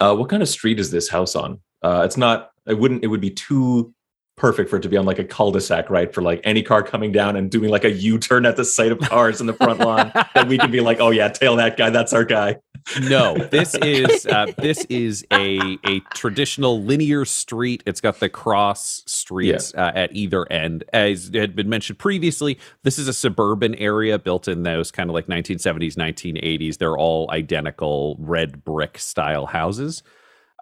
Uh, 0.02 0.14
what 0.14 0.28
kind 0.28 0.42
of 0.42 0.48
street 0.50 0.78
is 0.78 0.90
this 0.90 1.08
house 1.08 1.34
on? 1.34 1.58
Uh, 1.82 2.02
it's 2.04 2.18
not. 2.18 2.50
It 2.66 2.78
wouldn't. 2.78 3.02
It 3.02 3.06
would 3.06 3.22
be 3.22 3.30
too 3.30 3.94
perfect 4.38 4.70
for 4.70 4.76
it 4.76 4.82
to 4.82 4.88
be 4.88 4.96
on 4.96 5.04
like 5.04 5.18
a 5.18 5.24
cul-de-sac, 5.24 5.90
right? 5.90 6.12
For 6.12 6.22
like 6.22 6.40
any 6.44 6.62
car 6.62 6.82
coming 6.82 7.12
down 7.12 7.36
and 7.36 7.50
doing 7.50 7.70
like 7.70 7.84
a 7.84 7.90
U-turn 7.90 8.46
at 8.46 8.56
the 8.56 8.64
sight 8.64 8.92
of 8.92 8.98
cars 9.00 9.40
in 9.40 9.46
the 9.46 9.52
front 9.52 9.80
lawn, 9.80 10.12
that 10.34 10.48
we 10.48 10.58
can 10.58 10.70
be 10.70 10.80
like, 10.80 11.00
oh 11.00 11.10
yeah, 11.10 11.28
tail 11.28 11.56
that 11.56 11.76
guy. 11.76 11.90
That's 11.90 12.12
our 12.12 12.24
guy. 12.24 12.56
No, 13.02 13.36
this 13.36 13.74
is 13.82 14.26
uh, 14.26 14.46
this 14.58 14.84
is 14.86 15.26
a 15.32 15.78
a 15.84 16.00
traditional 16.14 16.82
linear 16.82 17.24
street. 17.24 17.82
It's 17.86 18.00
got 18.00 18.20
the 18.20 18.28
cross 18.28 19.02
streets 19.06 19.74
uh, 19.74 19.92
at 19.94 20.14
either 20.14 20.50
end. 20.50 20.84
As 20.92 21.30
had 21.32 21.54
been 21.54 21.68
mentioned 21.68 21.98
previously, 21.98 22.58
this 22.82 22.98
is 22.98 23.08
a 23.08 23.12
suburban 23.12 23.74
area 23.74 24.18
built 24.18 24.48
in 24.48 24.62
those 24.62 24.90
kind 24.90 25.10
of 25.10 25.14
like 25.14 25.26
1970s, 25.26 25.94
1980s. 25.94 26.78
They're 26.78 26.96
all 26.96 27.30
identical 27.30 28.16
red 28.18 28.64
brick 28.64 28.98
style 28.98 29.46
houses. 29.46 30.02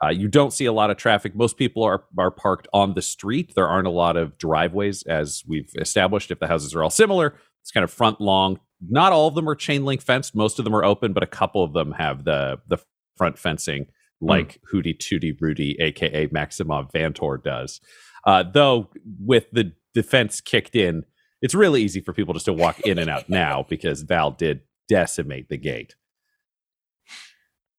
Uh, 0.03 0.09
you 0.09 0.29
don't 0.29 0.53
see 0.53 0.67
a 0.67 0.73
lot 0.73 0.91
of 0.91 0.97
traffic. 0.97 1.35
Most 1.35 1.57
people 1.57 1.83
are 1.83 2.05
are 2.19 2.31
parked 2.31 2.69
on 2.73 2.95
the 2.95 3.03
street. 3.03 3.55
There 3.55 3.69
aren't 3.69 3.87
a 3.87 3.91
lot 3.91 4.17
of 4.17 4.37
driveways, 4.37 5.03
as 5.05 5.43
we've 5.49 5.71
established. 5.79 6.31
If 6.31 6.39
the 6.39 6.49
houses 6.49 6.75
are 6.75 6.83
all 6.83 6.91
similar, 6.91 7.35
it's 7.63 7.71
kind 7.71 7.85
of 7.85 7.91
front 7.91 8.21
long. 8.21 8.61
Not 8.87 9.13
all 9.13 9.29
of 9.29 9.35
them 9.35 9.49
are 9.49 9.55
chain 9.55 9.85
link 9.85 10.03
fenced. 10.03 10.35
Most 10.35 10.59
of 10.59 10.65
them 10.65 10.75
are 10.75 10.85
open, 10.85 11.13
but 11.13 11.23
a 11.23 11.27
couple 11.27 11.65
of 11.65 11.73
them 11.73 11.93
have 11.93 12.25
the 12.25 12.59
the 12.69 12.79
front 13.17 13.39
fencing, 13.39 13.87
like 14.21 14.61
Hootie 14.73 14.99
Tootie 14.99 15.37
Rudy, 15.41 15.77
aka 15.81 16.27
Maximov 16.29 16.93
Vantor, 16.93 17.43
does. 17.43 17.81
Uh, 18.27 18.43
though 18.43 18.91
with 19.19 19.47
the 19.53 19.73
defense 19.95 20.43
kicked 20.43 20.77
in, 20.77 21.05
it's 21.41 21.55
really 21.55 21.83
easy 21.83 22.01
for 22.01 22.13
people 22.13 22.35
just 22.35 22.47
to 22.47 22.53
walk 22.53 22.81
in 22.81 22.99
and 22.99 23.09
out 23.09 23.29
now 23.31 23.65
because 23.67 24.03
Val 24.03 24.31
did 24.31 24.61
decimate 24.89 25.49
the 25.49 25.57
gate. 25.57 25.95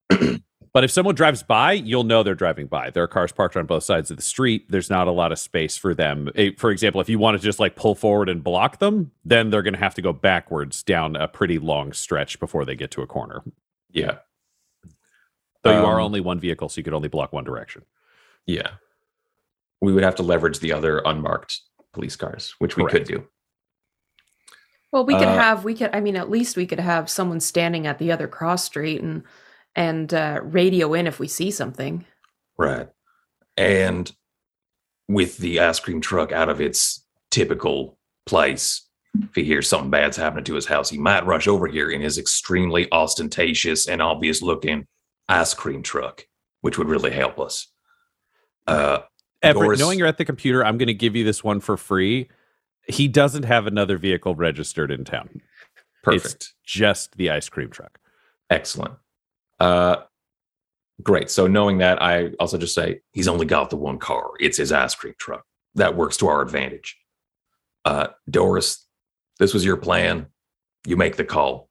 But 0.73 0.84
if 0.84 0.91
someone 0.91 1.15
drives 1.15 1.43
by, 1.43 1.73
you'll 1.73 2.03
know 2.03 2.23
they're 2.23 2.36
driving 2.36 2.67
by. 2.67 2.89
There 2.91 3.03
are 3.03 3.08
cars 3.08 3.32
parked 3.32 3.56
on 3.58 3.65
both 3.65 3.84
sides 3.84 4.12
of 4.12 4.17
the 4.17 4.23
street. 4.23 4.69
There's 4.69 4.89
not 4.89 5.08
a 5.08 5.12
lot 5.12 5.32
of 5.32 5.39
space 5.39 5.77
for 5.77 5.93
them. 5.95 6.30
For 6.58 6.71
example, 6.71 7.01
if 7.01 7.10
you 7.10 7.17
want 7.19 7.38
to 7.38 7.43
just 7.43 7.60
like 7.60 7.75
pull 7.75 7.95
forward 7.95 8.30
and 8.30 8.43
block 8.43 8.80
them, 8.80 9.12
then 9.25 9.49
they're 9.49 9.62
going 9.63 9.73
to 9.73 9.80
have 9.80 9.95
to 9.95 10.01
go 10.01 10.13
backwards 10.13 10.84
down 10.84 11.15
a 11.15 11.27
pretty 11.27 11.58
long 11.58 11.93
stretch 11.93 12.39
before 12.39 12.65
they 12.65 12.75
get 12.75 12.91
to 12.91 13.01
a 13.01 13.08
corner. 13.08 13.41
Yeah, 13.91 14.17
Though 15.63 15.80
you 15.80 15.86
are 15.86 15.99
Um, 15.99 16.06
only 16.06 16.19
one 16.21 16.39
vehicle, 16.39 16.69
so 16.69 16.77
you 16.80 16.84
could 16.84 16.93
only 16.93 17.10
block 17.10 17.34
one 17.34 17.43
direction. 17.43 17.84
yeah. 18.45 18.71
We 19.80 19.93
would 19.93 20.03
have 20.03 20.15
to 20.15 20.23
leverage 20.23 20.60
the 20.60 20.73
other 20.73 21.03
unmarked 21.06 21.60
police 21.93 22.15
cars, 22.15 22.56
which 22.58 22.77
we 22.77 22.86
could 22.88 23.03
do. 23.03 23.27
Well, 24.91 25.06
we 25.06 25.13
could 25.13 25.27
Uh, 25.27 25.36
have 25.38 25.63
we 25.63 25.75
could 25.75 25.91
I 25.93 25.99
mean 25.99 26.15
at 26.15 26.32
least 26.32 26.58
we 26.58 26.65
could 26.65 26.80
have 26.80 27.10
someone 27.12 27.39
standing 27.39 27.86
at 27.86 27.99
the 27.99 28.12
other 28.12 28.27
cross 28.27 28.63
street 28.63 29.01
and 29.03 29.23
and 29.77 30.11
uh, 30.13 30.39
radio 30.43 30.93
in 30.93 31.07
if 31.07 31.19
we 31.19 31.27
see 31.27 31.51
something. 31.51 32.03
Right. 32.57 32.89
And 33.55 34.11
with 35.07 35.37
the 35.37 35.59
ice 35.59 35.79
cream 35.79 36.01
truck 36.01 36.31
out 36.31 36.49
of 36.49 36.59
its 36.59 37.05
typical 37.29 37.97
place, 38.25 38.87
if 39.15 39.35
he 39.35 39.43
hears 39.43 39.69
something 39.69 39.91
bad's 39.91 40.17
happening 40.17 40.43
to 40.45 40.55
his 40.55 40.65
house, 40.65 40.89
he 40.89 40.97
might 40.97 41.25
rush 41.25 41.47
over 41.47 41.67
here 41.67 41.89
in 41.91 42.01
his 42.01 42.17
extremely 42.17 42.91
ostentatious 42.91 43.87
and 43.87 44.01
obvious 44.01 44.41
looking 44.41 44.85
ice 45.29 45.53
cream 45.53 45.83
truck, 45.83 46.25
which 46.61 46.77
would 46.77 46.89
really 46.89 47.11
help 47.11 47.39
us. 47.39 47.67
Uh, 48.65 48.99
Everett, 49.43 49.65
Doris- 49.65 49.79
knowing 49.79 49.99
you're 49.99 50.07
at 50.07 50.17
the 50.17 50.25
computer, 50.25 50.65
I'm 50.65 50.77
going 50.77 50.87
to 50.87 50.93
give 50.93 51.15
you 51.15 51.23
this 51.23 51.43
one 51.43 51.59
for 51.59 51.77
free. 51.77 52.29
He 52.87 53.07
doesn't 53.07 53.43
have 53.43 53.67
another 53.67 53.97
vehicle 53.97 54.33
registered 54.33 54.91
in 54.91 55.03
town. 55.03 55.41
perfect. 56.03 56.53
Just 56.63 57.15
the 57.17 57.29
ice 57.29 57.47
cream 57.47 57.69
truck. 57.69 57.99
Excellent. 58.49 58.95
Uh, 59.59 59.97
great. 61.01 61.29
So 61.29 61.47
knowing 61.47 61.79
that, 61.79 62.01
I 62.01 62.31
also 62.39 62.57
just 62.57 62.75
say 62.75 63.01
he's 63.11 63.27
only 63.27 63.45
got 63.45 63.69
the 63.69 63.77
one 63.77 63.99
car. 63.99 64.31
It's 64.39 64.57
his 64.57 64.71
ice 64.71 64.95
cream 64.95 65.13
truck. 65.17 65.43
That 65.75 65.95
works 65.95 66.17
to 66.17 66.27
our 66.27 66.41
advantage. 66.41 66.97
Uh, 67.85 68.07
Doris, 68.29 68.85
this 69.39 69.53
was 69.53 69.63
your 69.63 69.77
plan. 69.77 70.27
You 70.85 70.97
make 70.97 71.15
the 71.15 71.23
call. 71.23 71.69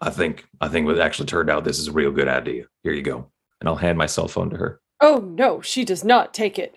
I 0.00 0.10
think 0.10 0.44
I 0.60 0.68
think 0.68 0.88
it 0.88 0.98
actually 0.98 1.26
turned 1.26 1.48
out 1.48 1.64
this 1.64 1.78
is 1.78 1.88
a 1.88 1.92
real 1.92 2.12
good 2.12 2.28
idea. 2.28 2.64
Here 2.82 2.92
you 2.92 3.02
go. 3.02 3.30
And 3.60 3.68
I'll 3.68 3.76
hand 3.76 3.96
my 3.96 4.06
cell 4.06 4.28
phone 4.28 4.50
to 4.50 4.56
her. 4.56 4.80
Oh 5.00 5.18
no, 5.18 5.60
she 5.62 5.84
does 5.84 6.04
not 6.04 6.34
take 6.34 6.58
it. 6.58 6.76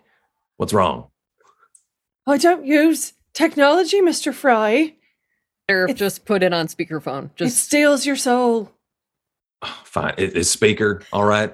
What's 0.57 0.73
wrong? 0.73 1.09
I 2.25 2.37
don't 2.37 2.65
use 2.65 3.13
technology, 3.33 4.01
Mr. 4.01 4.33
Fry. 4.33 4.95
Sheriff 5.69 5.95
just 5.95 6.25
put 6.25 6.41
it 6.43 6.53
on 6.53 6.67
speakerphone. 6.67 7.25
It 7.25 7.35
Just 7.35 7.63
steals 7.63 8.05
your 8.05 8.15
soul. 8.15 8.71
Fine. 9.83 10.15
Is 10.17 10.33
is 10.33 10.49
speaker 10.49 11.01
all 11.11 11.25
right? 11.25 11.53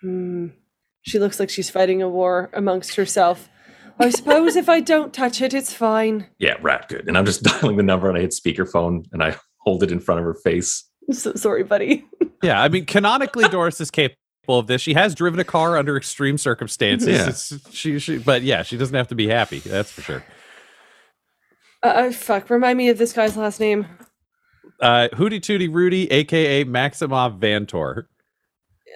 Hmm. 0.00 0.48
She 1.02 1.18
looks 1.18 1.38
like 1.38 1.50
she's 1.50 1.70
fighting 1.70 2.02
a 2.02 2.08
war 2.08 2.50
amongst 2.52 2.96
herself. 2.96 3.48
I 3.98 4.10
suppose 4.10 4.56
if 4.56 4.68
I 4.68 4.80
don't 4.80 5.12
touch 5.12 5.40
it, 5.40 5.54
it's 5.54 5.72
fine. 5.72 6.26
Yeah, 6.38 6.56
right. 6.60 6.86
Good. 6.86 7.08
And 7.08 7.16
I'm 7.16 7.24
just 7.24 7.42
dialing 7.44 7.76
the 7.76 7.82
number 7.82 8.08
and 8.08 8.18
I 8.18 8.22
hit 8.22 8.32
speakerphone 8.32 9.06
and 9.12 9.22
I 9.22 9.36
hold 9.58 9.82
it 9.82 9.90
in 9.90 10.00
front 10.00 10.18
of 10.18 10.24
her 10.24 10.34
face. 10.34 10.84
I'm 11.08 11.14
so 11.14 11.34
sorry, 11.34 11.62
buddy. 11.62 12.04
Yeah, 12.42 12.60
I 12.60 12.68
mean, 12.68 12.84
canonically, 12.84 13.48
Doris 13.48 13.80
is 13.80 13.90
capable 13.90 14.58
of 14.58 14.66
this. 14.66 14.82
She 14.82 14.92
has 14.92 15.14
driven 15.14 15.40
a 15.40 15.44
car 15.44 15.78
under 15.78 15.96
extreme 15.96 16.36
circumstances. 16.36 17.08
Yeah. 17.08 17.28
It's, 17.30 17.74
she, 17.74 17.98
she, 17.98 18.18
but 18.18 18.42
yeah, 18.42 18.62
she 18.62 18.76
doesn't 18.76 18.94
have 18.94 19.08
to 19.08 19.14
be 19.14 19.26
happy. 19.26 19.60
That's 19.60 19.90
for 19.90 20.02
sure. 20.02 20.24
Uh, 21.82 21.86
uh, 21.86 22.12
fuck, 22.12 22.50
remind 22.50 22.76
me 22.76 22.90
of 22.90 22.98
this 22.98 23.14
guy's 23.14 23.34
last 23.36 23.58
name. 23.58 23.86
Uh, 24.80 25.08
Hootie 25.14 25.40
Tootie 25.40 25.72
Rudy, 25.72 26.10
aka 26.12 26.64
Maximov 26.64 27.38
Vantor. 27.38 28.06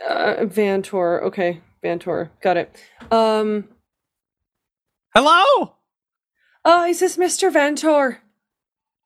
Uh, 0.09 0.45
Vantor. 0.45 1.23
Okay, 1.25 1.61
Vantor. 1.83 2.31
Got 2.43 2.57
it. 2.57 2.77
Um. 3.11 3.69
Hello, 5.15 5.75
Oh, 6.65 6.85
is 6.87 7.01
this 7.01 7.17
Mr. 7.17 7.53
Vantor? 7.53 8.19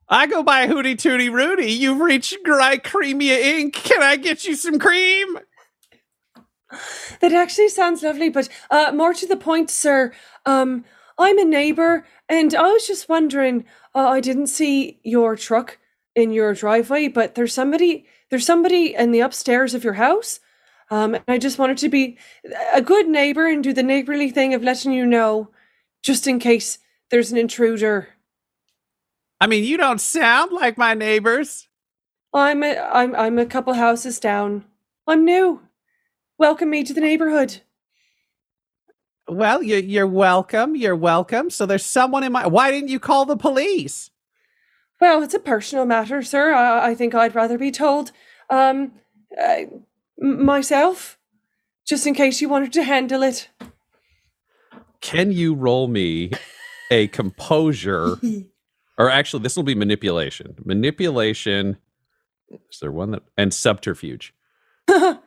I 0.08 0.26
go 0.26 0.42
by 0.42 0.66
Hootie 0.66 0.96
Tootie 0.96 1.32
Rudy. 1.32 1.72
You've 1.72 2.00
reached 2.00 2.36
Glycremia 2.44 3.40
Inc. 3.40 3.72
Can 3.72 4.02
I 4.02 4.16
get 4.16 4.44
you 4.44 4.54
some 4.54 4.78
cream? 4.78 5.38
That 7.20 7.32
actually 7.32 7.68
sounds 7.68 8.02
lovely, 8.02 8.28
but 8.28 8.48
uh, 8.70 8.92
more 8.94 9.14
to 9.14 9.26
the 9.26 9.36
point, 9.36 9.70
sir. 9.70 10.12
Um, 10.44 10.84
I'm 11.16 11.38
a 11.38 11.44
neighbor, 11.44 12.04
and 12.28 12.52
I 12.54 12.72
was 12.72 12.86
just 12.86 13.08
wondering. 13.08 13.64
Uh, 13.94 14.08
I 14.08 14.20
didn't 14.20 14.48
see 14.48 14.98
your 15.04 15.36
truck 15.36 15.78
in 16.14 16.32
your 16.32 16.54
driveway, 16.54 17.08
but 17.08 17.34
there's 17.34 17.52
somebody. 17.52 18.06
There's 18.30 18.46
somebody 18.46 18.94
in 18.94 19.12
the 19.12 19.20
upstairs 19.20 19.74
of 19.74 19.84
your 19.84 19.94
house. 19.94 20.40
Um, 20.90 21.14
and 21.14 21.24
I 21.28 21.38
just 21.38 21.58
wanted 21.58 21.78
to 21.78 21.88
be 21.88 22.18
a 22.74 22.82
good 22.82 23.08
neighbor 23.08 23.46
and 23.46 23.62
do 23.62 23.72
the 23.72 23.82
neighborly 23.82 24.30
thing 24.30 24.54
of 24.54 24.62
letting 24.62 24.92
you 24.92 25.06
know, 25.06 25.50
just 26.02 26.26
in 26.26 26.38
case 26.38 26.78
there's 27.10 27.32
an 27.32 27.38
intruder. 27.38 28.08
I 29.40 29.46
mean, 29.46 29.64
you 29.64 29.76
don't 29.76 30.00
sound 30.00 30.52
like 30.52 30.78
my 30.78 30.94
neighbors. 30.94 31.68
I'm 32.32 32.62
a, 32.62 32.76
I'm 32.76 33.14
I'm 33.14 33.38
a 33.38 33.46
couple 33.46 33.74
houses 33.74 34.18
down. 34.18 34.64
I'm 35.06 35.24
new. 35.24 35.60
Welcome 36.38 36.70
me 36.70 36.82
to 36.82 36.92
the 36.92 37.00
neighborhood. 37.00 37.60
Well, 39.28 39.62
you're, 39.62 39.78
you're 39.78 40.06
welcome. 40.06 40.76
You're 40.76 40.96
welcome. 40.96 41.48
So 41.50 41.64
there's 41.64 41.84
someone 41.84 42.24
in 42.24 42.32
my. 42.32 42.46
Why 42.46 42.70
didn't 42.70 42.88
you 42.88 42.98
call 42.98 43.24
the 43.24 43.36
police? 43.36 44.10
Well, 45.04 45.22
it's 45.22 45.34
a 45.34 45.38
personal 45.38 45.84
matter, 45.84 46.22
sir. 46.22 46.54
I, 46.54 46.92
I 46.92 46.94
think 46.94 47.14
I'd 47.14 47.34
rather 47.34 47.58
be 47.58 47.70
told 47.70 48.10
um 48.48 48.92
uh, 49.38 49.64
myself, 50.18 51.18
just 51.86 52.06
in 52.06 52.14
case 52.14 52.40
you 52.40 52.48
wanted 52.48 52.72
to 52.72 52.82
handle 52.82 53.22
it. 53.22 53.50
Can 55.02 55.30
you 55.30 55.52
roll 55.52 55.88
me 55.88 56.30
a 56.90 57.08
composure? 57.08 58.16
or 58.98 59.10
actually, 59.10 59.42
this 59.42 59.56
will 59.56 59.62
be 59.62 59.74
manipulation. 59.74 60.54
Manipulation. 60.64 61.76
Is 62.72 62.80
there 62.80 62.90
one 62.90 63.10
that. 63.10 63.24
And 63.36 63.52
subterfuge. 63.52 64.32
like 64.88 65.18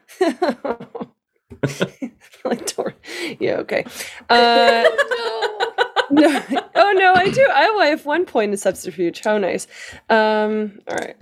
yeah, 3.39 3.57
okay. 3.57 3.85
Uh, 4.27 4.85
no, 5.17 5.66
oh 6.75 6.93
no, 6.95 7.13
I 7.13 7.29
do. 7.29 7.45
I, 7.53 7.87
have 7.87 8.05
one 8.05 8.25
point 8.25 8.51
in 8.51 8.57
subterfuge. 8.57 9.21
How 9.23 9.37
nice. 9.37 9.67
Um, 10.09 10.79
all 10.87 10.95
right. 10.95 11.15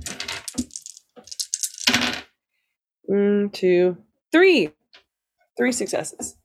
One, 3.04 3.50
two, 3.52 3.98
three. 4.32 4.72
Three 5.58 5.72
successes. 5.72 6.36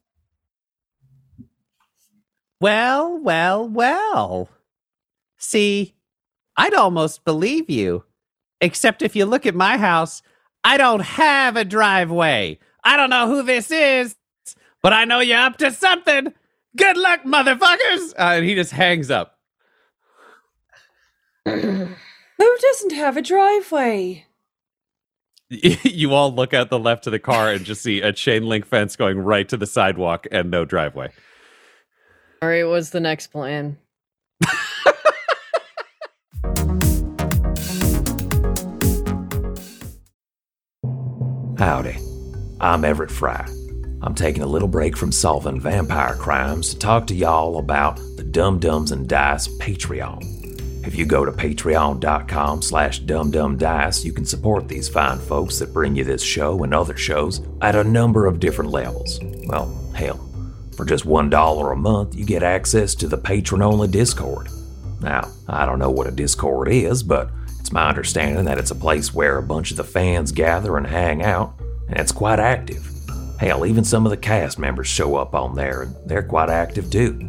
Well, 2.61 3.18
well, 3.18 3.68
well. 3.68 4.48
See, 5.37 5.94
I'd 6.57 6.74
almost 6.74 7.24
believe 7.24 7.68
you. 7.68 8.05
Except 8.61 9.03
if 9.03 9.16
you 9.16 9.24
look 9.24 9.46
at 9.46 9.55
my 9.55 9.79
house, 9.79 10.22
I 10.62 10.76
don't 10.76 11.00
have 11.00 11.57
a 11.57 11.64
driveway. 11.64 12.59
I 12.85 12.96
don't 12.96 13.11
know 13.11 13.26
who 13.26 13.42
this 13.42 13.70
is, 13.70 14.16
but 14.83 14.92
I 14.92 15.05
know 15.05 15.20
you're 15.20 15.38
up 15.38 15.57
to 15.59 15.70
something. 15.70 16.35
Good 16.76 16.96
luck, 16.96 17.24
motherfuckers. 17.24 18.12
Uh, 18.18 18.37
and 18.37 18.44
he 18.44 18.54
just 18.54 18.72
hangs 18.72 19.11
up. 19.11 19.38
Who 21.44 21.96
doesn't 22.38 22.92
have 22.92 23.16
a 23.16 23.22
driveway? 23.22 24.26
you 25.50 26.14
all 26.14 26.33
look 26.33 26.54
out 26.54 26.70
the 26.70 26.78
left 26.78 27.06
of 27.06 27.11
the 27.11 27.18
car 27.18 27.50
and 27.50 27.64
just 27.64 27.83
see 27.83 28.00
a 28.00 28.12
chain 28.12 28.46
link 28.46 28.64
fence 28.64 28.94
going 28.94 29.18
right 29.18 29.48
to 29.48 29.56
the 29.56 29.66
sidewalk 29.66 30.26
and 30.30 30.50
no 30.50 30.64
driveway. 30.64 31.11
All 32.40 32.48
right, 32.48 32.64
what's 32.64 32.90
the 32.90 33.00
next 33.00 33.28
plan? 33.28 33.76
Howdy. 41.59 41.98
I'm 42.59 42.87
Everett 42.87 43.11
Fry. 43.11 43.46
I'm 44.03 44.15
taking 44.15 44.43
a 44.43 44.47
little 44.47 44.69
break 44.69 44.97
from 44.97 45.13
solving 45.13 45.61
vampire 45.61 46.15
crimes 46.15 46.73
to 46.73 46.79
talk 46.79 47.07
to 47.09 47.15
y'all 47.15 47.59
about 47.59 47.97
the 48.17 48.23
Dumb 48.23 48.59
Dumbs 48.59 48.93
and 48.93 49.07
Dice 49.07 49.47
Patreon. 49.59 50.87
If 50.87 50.95
you 50.97 51.05
go 51.05 51.27
to 51.27 51.33
patreon.com 51.33 52.63
slash 52.63 53.03
dumdumdice, 53.03 54.03
you 54.03 54.13
can 54.15 54.25
support 54.25 54.67
these 54.67 54.89
fine 54.89 55.19
folks 55.19 55.59
that 55.59 55.75
bring 55.75 55.95
you 55.95 56.05
this 56.05 56.23
show 56.23 56.63
and 56.65 56.73
other 56.73 56.97
shows 56.97 57.43
at 57.61 57.77
a 57.77 57.85
number 57.85 58.27
of 58.27 58.41
different 58.41 58.71
levels. 58.71 59.21
Well, 59.45 59.67
hell, 59.95 60.19
for 60.75 60.87
just 60.87 61.05
$1 61.05 61.73
a 61.73 61.77
month, 61.77 62.15
you 62.15 62.25
get 62.25 62.43
access 62.43 62.95
to 62.97 63.09
the 63.09 63.19
patron-only 63.19 63.89
Discord. 63.89 64.49
Now, 65.03 65.31
I 65.47 65.67
don't 65.67 65.79
know 65.79 65.91
what 65.91 66.07
a 66.07 66.11
Discord 66.11 66.69
is, 66.69 67.03
but 67.03 67.31
it's 67.59 67.73
my 67.73 67.87
understanding 67.87 68.47
that 68.47 68.59
it's 68.59 68.71
a 68.71 68.75
place 68.75 69.13
where 69.13 69.37
a 69.37 69.43
bunch 69.43 69.71
of 69.71 69.77
the 69.77 69.85
fans 69.85 70.33
gather 70.33 70.79
and 70.79 70.87
hang 70.87 71.23
out, 71.23 71.53
and 71.89 71.99
it's 71.99 72.13
quite 72.13 72.39
active. 72.39 72.89
Hell, 73.40 73.64
even 73.64 73.85
some 73.85 74.05
of 74.05 74.11
the 74.11 74.18
cast 74.18 74.59
members 74.59 74.87
show 74.87 75.16
up 75.16 75.35
on 75.35 75.55
there, 75.55 75.83
and 75.83 75.96
they're 76.05 76.22
quite 76.22 76.50
active 76.50 76.90
too. 76.90 77.26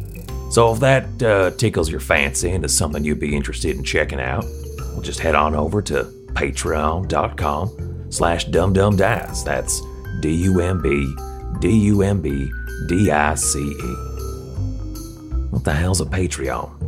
So 0.50 0.74
if 0.74 0.80
that 0.80 1.22
uh, 1.22 1.52
tickles 1.52 1.90
your 1.90 2.00
fancy 2.00 2.50
and 2.50 2.62
is 2.62 2.76
something 2.76 3.02
you'd 3.02 3.18
be 3.18 3.34
interested 3.34 3.74
in 3.74 3.82
checking 3.82 4.20
out, 4.20 4.44
well, 4.78 5.00
just 5.00 5.20
head 5.20 5.34
on 5.34 5.54
over 5.54 5.80
to 5.80 6.04
patreon.com 6.34 8.10
slash 8.10 8.46
dumdumdice. 8.48 9.42
That's 9.42 9.80
D-U-M-B 10.20 11.14
D-U-M-B-D-I-C-E. 11.60 12.52
What 15.50 15.64
the 15.64 15.72
hell's 15.72 16.00
a 16.02 16.04
Patreon? 16.04 16.81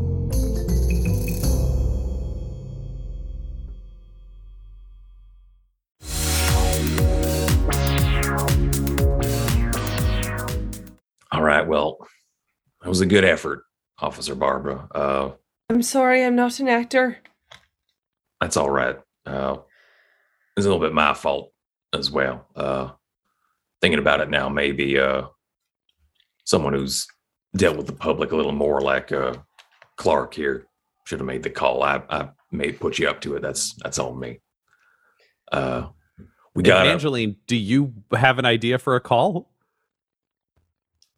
That 12.84 12.90
was 12.90 13.00
a 13.00 13.06
good 13.06 13.24
effort, 13.24 13.64
Officer 13.98 14.34
Barbara. 14.34 14.86
Uh, 14.94 15.30
I'm 15.70 15.80
sorry, 15.80 16.22
I'm 16.22 16.36
not 16.36 16.60
an 16.60 16.68
actor. 16.68 17.16
that's 18.42 18.58
all 18.58 18.68
right. 18.68 18.98
Uh, 19.24 19.56
it's 20.54 20.66
a 20.66 20.68
little 20.68 20.84
bit 20.84 20.92
my 20.92 21.14
fault 21.14 21.50
as 21.94 22.10
well. 22.10 22.46
Uh, 22.54 22.90
thinking 23.80 23.98
about 23.98 24.20
it 24.20 24.28
now, 24.28 24.50
maybe 24.50 24.98
uh, 24.98 25.22
someone 26.44 26.74
who's 26.74 27.06
dealt 27.56 27.78
with 27.78 27.86
the 27.86 27.94
public 27.94 28.32
a 28.32 28.36
little 28.36 28.52
more, 28.52 28.82
like 28.82 29.12
uh, 29.12 29.34
Clark 29.96 30.34
here, 30.34 30.66
should 31.04 31.20
have 31.20 31.26
made 31.26 31.42
the 31.42 31.50
call. 31.50 31.82
I, 31.82 32.02
I 32.10 32.28
may 32.52 32.70
put 32.70 32.98
you 32.98 33.08
up 33.08 33.22
to 33.22 33.34
it. 33.36 33.40
That's 33.40 33.74
that's 33.82 33.98
on 33.98 34.20
me. 34.20 34.40
Uh, 35.50 35.88
we 36.54 36.62
got. 36.62 36.86
Evangeline, 36.86 37.36
do 37.46 37.56
you 37.56 37.94
have 38.14 38.38
an 38.38 38.44
idea 38.44 38.78
for 38.78 38.94
a 38.94 39.00
call? 39.00 39.50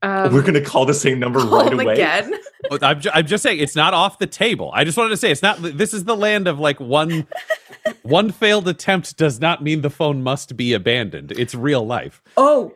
Um, 0.03 0.33
We're 0.33 0.43
gonna 0.43 0.61
call 0.61 0.85
the 0.85 0.95
same 0.95 1.19
number 1.19 1.41
call 1.41 1.63
right 1.65 1.73
him 1.73 1.81
away. 1.81 1.95
again. 1.95 2.35
Oh, 2.69 2.79
I'm, 2.83 3.01
ju- 3.01 3.11
I'm 3.15 3.27
just 3.27 3.45
saying 3.45 3.61
it's 3.61 3.77
not 3.77 3.95
off 3.95 4.19
the 4.19 4.27
table. 4.27 4.73
I 4.75 4.83
just 4.83 4.97
wanted 4.97 5.11
to 5.11 5.17
say 5.17 5.31
it's 5.31 5.43
not. 5.43 5.59
This 5.63 5.95
is 5.95 6.03
the 6.05 6.17
land 6.17 6.49
of 6.49 6.59
like 6.59 6.81
one 6.81 7.29
one 8.03 8.33
failed 8.33 8.67
attempt 8.67 9.17
does 9.17 9.39
not 9.39 9.63
mean 9.63 9.83
the 9.83 9.91
phone 9.91 10.21
must 10.23 10.57
be 10.57 10.73
abandoned. 10.73 11.31
It's 11.33 11.55
real 11.55 11.87
life. 11.87 12.23
Oh, 12.37 12.75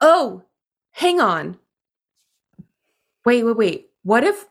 oh, 0.00 0.42
hang 0.92 1.20
on. 1.20 1.58
Wait, 3.24 3.42
wait, 3.42 3.56
wait. 3.56 3.90
What 4.04 4.22
if, 4.22 4.46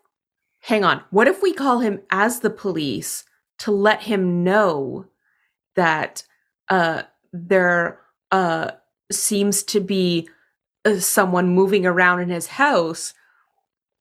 hang 0.59 0.83
on. 0.83 1.01
What 1.11 1.27
if 1.27 1.41
we 1.41 1.53
call 1.53 1.79
him 1.79 2.01
as 2.09 2.39
the 2.41 2.49
police 2.49 3.23
to 3.59 3.71
let 3.71 4.01
him 4.01 4.43
know 4.43 5.05
that 5.75 6.23
uh, 6.69 7.03
there 7.31 7.99
uh, 8.31 8.71
seems 9.11 9.63
to 9.63 9.79
be 9.79 10.27
someone 10.99 11.49
moving 11.49 11.85
around 11.85 12.21
in 12.21 12.29
his 12.29 12.47
house, 12.47 13.13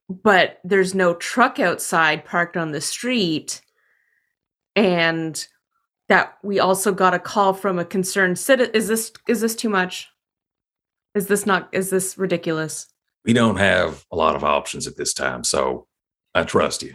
but 0.08 0.58
there's 0.64 0.94
no 0.94 1.14
truck 1.14 1.58
outside 1.58 2.24
parked 2.24 2.56
on 2.56 2.72
the 2.72 2.80
street, 2.80 3.60
and 4.74 5.46
that 6.08 6.38
we 6.42 6.58
also 6.58 6.92
got 6.92 7.14
a 7.14 7.18
call 7.18 7.52
from 7.54 7.78
a 7.78 7.84
concerned 7.84 8.38
citizen. 8.38 8.74
Is 8.74 8.88
this 8.88 9.12
is 9.28 9.40
this 9.40 9.54
too 9.54 9.68
much? 9.68 10.08
Is 11.14 11.26
this 11.26 11.46
not? 11.46 11.68
Is 11.72 11.90
this 11.90 12.18
ridiculous? 12.18 12.86
We 13.24 13.32
don't 13.32 13.56
have 13.56 14.04
a 14.10 14.16
lot 14.16 14.34
of 14.34 14.44
options 14.44 14.86
at 14.86 14.96
this 14.96 15.12
time, 15.12 15.44
so 15.44 15.86
I 16.34 16.44
trust 16.44 16.82
you. 16.82 16.94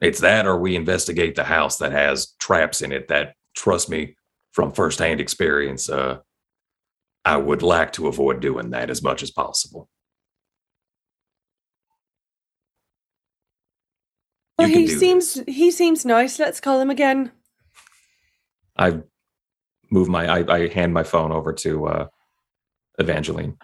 It's 0.00 0.20
that, 0.20 0.46
or 0.46 0.58
we 0.58 0.76
investigate 0.76 1.34
the 1.34 1.44
house 1.44 1.78
that 1.78 1.92
has 1.92 2.34
traps 2.38 2.82
in 2.82 2.92
it. 2.92 3.08
That, 3.08 3.34
trust 3.56 3.88
me, 3.88 4.16
from 4.52 4.72
firsthand 4.72 5.20
experience, 5.20 5.88
uh, 5.88 6.18
I 7.24 7.36
would 7.36 7.62
like 7.62 7.92
to 7.94 8.06
avoid 8.06 8.40
doing 8.40 8.70
that 8.70 8.90
as 8.90 9.02
much 9.02 9.22
as 9.22 9.30
possible. 9.30 9.88
Well, 14.58 14.68
he 14.68 14.86
seems 14.86 15.34
this. 15.34 15.44
he 15.54 15.70
seems 15.70 16.04
nice. 16.04 16.38
Let's 16.38 16.60
call 16.60 16.80
him 16.80 16.90
again. 16.90 17.32
I 18.76 19.00
move 19.90 20.08
my, 20.08 20.26
I, 20.40 20.54
I 20.54 20.68
hand 20.68 20.94
my 20.94 21.02
phone 21.02 21.32
over 21.32 21.52
to 21.52 21.86
uh, 21.86 22.06
Evangeline. 22.98 23.56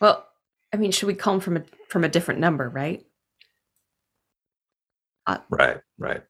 Well, 0.00 0.26
I 0.72 0.76
mean, 0.76 0.92
should 0.92 1.06
we 1.06 1.14
call 1.14 1.34
him 1.34 1.40
from 1.40 1.56
a 1.58 1.64
from 1.88 2.04
a 2.04 2.08
different 2.08 2.40
number, 2.40 2.68
right? 2.68 3.04
Right, 5.48 5.78
right. 5.98 6.22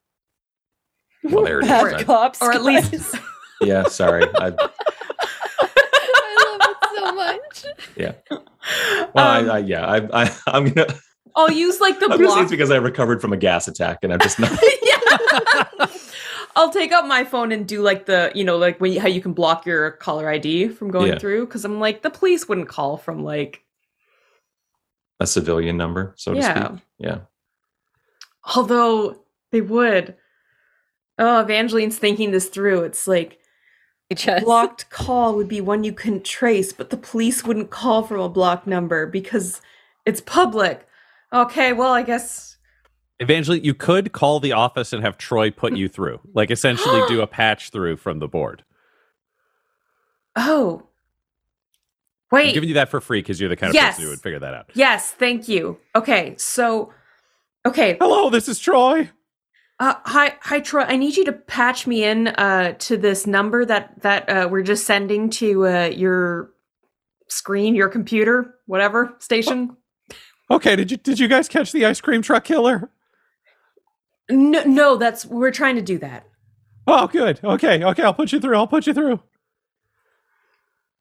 Well, 1.22 1.44
there 1.44 1.60
it 1.60 1.64
is. 1.64 1.68
Bad 1.70 2.04
cops, 2.06 2.42
Or 2.42 2.52
at 2.52 2.62
least- 2.62 3.14
yeah, 3.62 3.84
sorry. 3.84 4.24
I, 4.36 4.46
I 4.46 4.50
love 7.12 7.40
it 7.40 7.54
so 7.54 7.68
much. 8.06 8.16
well, 9.14 9.40
Um, 9.40 9.50
I, 9.50 9.54
I, 9.54 9.58
yeah, 9.58 9.86
I, 9.86 10.24
I, 10.24 10.36
I'm 10.46 10.68
gonna. 10.68 10.94
I'll 11.36 11.50
use 11.50 11.80
like 11.80 12.00
the 12.00 12.08
I'm 12.10 12.18
block. 12.18 12.42
it's 12.42 12.50
because 12.50 12.70
I 12.72 12.76
recovered 12.76 13.20
from 13.20 13.32
a 13.32 13.36
gas 13.36 13.68
attack, 13.68 13.98
and 14.02 14.12
I'm 14.12 14.18
just 14.20 14.38
not. 14.40 14.50
yeah. 14.82 15.86
I'll 16.56 16.70
take 16.72 16.90
out 16.90 17.06
my 17.06 17.22
phone 17.24 17.52
and 17.52 17.66
do 17.66 17.80
like 17.80 18.06
the, 18.06 18.32
you 18.34 18.42
know, 18.42 18.58
like 18.58 18.80
when 18.80 18.92
you, 18.92 19.00
how 19.00 19.06
you 19.06 19.20
can 19.22 19.32
block 19.32 19.64
your 19.64 19.92
caller 19.92 20.28
ID 20.28 20.68
from 20.70 20.90
going 20.90 21.12
Yeah. 21.12 21.18
through. 21.18 21.46
Because 21.46 21.64
I'm 21.64 21.78
like, 21.78 22.02
the 22.02 22.10
police 22.10 22.48
wouldn't 22.48 22.68
call 22.68 22.96
from 22.96 23.22
like, 23.22 23.62
a 25.20 25.26
civilian 25.26 25.76
number, 25.76 26.14
so 26.16 26.32
to 26.34 26.38
Yeah. 26.40 26.66
speak. 26.68 26.80
Yeah. 26.98 27.18
although 28.56 29.20
they 29.52 29.60
would. 29.60 30.16
Oh, 31.18 31.42
Evangeline's 31.42 31.98
thinking 31.98 32.30
this 32.30 32.48
through. 32.48 32.82
It's 32.84 33.06
like 33.06 33.38
Just 34.14 34.44
blocked 34.44 34.90
call 34.90 35.36
would 35.36 35.46
be 35.48 35.60
one 35.60 35.84
you 35.84 35.92
couldn't 35.92 36.24
trace, 36.24 36.72
but 36.72 36.90
the 36.90 36.96
police 36.96 37.44
wouldn't 37.44 37.70
call 37.70 38.02
from 38.02 38.20
a 38.20 38.28
blocked 38.28 38.66
number 38.66 39.06
because 39.06 39.60
it's 40.04 40.20
public. 40.20 40.86
Okay, 41.32 41.72
well, 41.72 41.92
I 41.92 42.02
guess. 42.02 42.56
Evangeline, 43.20 43.62
you 43.62 43.74
could 43.74 44.10
call 44.12 44.40
the 44.40 44.52
office 44.52 44.92
and 44.92 45.04
have 45.04 45.16
Troy 45.16 45.50
put 45.50 45.76
you 45.76 45.88
through, 45.88 46.18
like 46.34 46.50
essentially 46.50 47.02
do 47.06 47.20
a 47.20 47.26
patch 47.28 47.70
through 47.70 47.98
from 47.98 48.18
the 48.18 48.26
board. 48.28 48.64
Oh. 50.34 50.82
I'm 52.32 52.36
Wait. 52.36 52.54
giving 52.54 52.68
you 52.68 52.74
that 52.76 52.88
for 52.88 53.00
free 53.00 53.20
because 53.20 53.40
you're 53.40 53.48
the 53.48 53.56
kind 53.56 53.70
of 53.70 53.74
Yes. 53.74 53.94
person 53.94 54.04
who 54.04 54.10
would 54.10 54.20
figure 54.22 54.38
that 54.40 54.54
out. 54.54 54.70
Yes, 54.74 55.10
thank 55.12 55.48
you. 55.48 55.78
Okay, 55.94 56.34
so. 56.36 56.92
Okay. 57.66 57.96
Hello, 58.00 58.30
this 58.30 58.48
is 58.48 58.58
Troy. 58.58 59.10
Uh, 59.80 59.94
hi, 60.04 60.34
hi, 60.42 60.60
Troy. 60.60 60.82
I 60.82 60.96
need 60.96 61.16
you 61.16 61.24
to 61.24 61.32
patch 61.32 61.86
me 61.86 62.04
in 62.04 62.28
uh, 62.28 62.74
to 62.80 62.98
this 62.98 63.26
number 63.26 63.64
that 63.64 64.02
that 64.02 64.28
uh, 64.28 64.46
we're 64.50 64.62
just 64.62 64.84
sending 64.84 65.30
to 65.30 65.66
uh, 65.66 65.84
your 65.86 66.50
screen, 67.28 67.74
your 67.74 67.88
computer, 67.88 68.56
whatever 68.66 69.16
station. 69.20 69.74
Okay, 70.50 70.76
did 70.76 70.90
you 70.90 70.98
did 70.98 71.18
you 71.18 71.28
guys 71.28 71.48
catch 71.48 71.72
the 71.72 71.86
ice 71.86 71.98
cream 71.98 72.20
truck 72.20 72.44
killer? 72.44 72.90
No, 74.28 74.62
no, 74.64 74.96
that's 74.98 75.24
we're 75.24 75.50
trying 75.50 75.76
to 75.76 75.82
do 75.82 75.96
that. 75.98 76.26
Oh, 76.86 77.06
good. 77.06 77.40
Okay, 77.42 77.82
okay, 77.82 78.02
I'll 78.02 78.12
put 78.12 78.32
you 78.32 78.40
through. 78.40 78.56
I'll 78.56 78.66
put 78.66 78.86
you 78.86 78.92
through. 78.92 79.20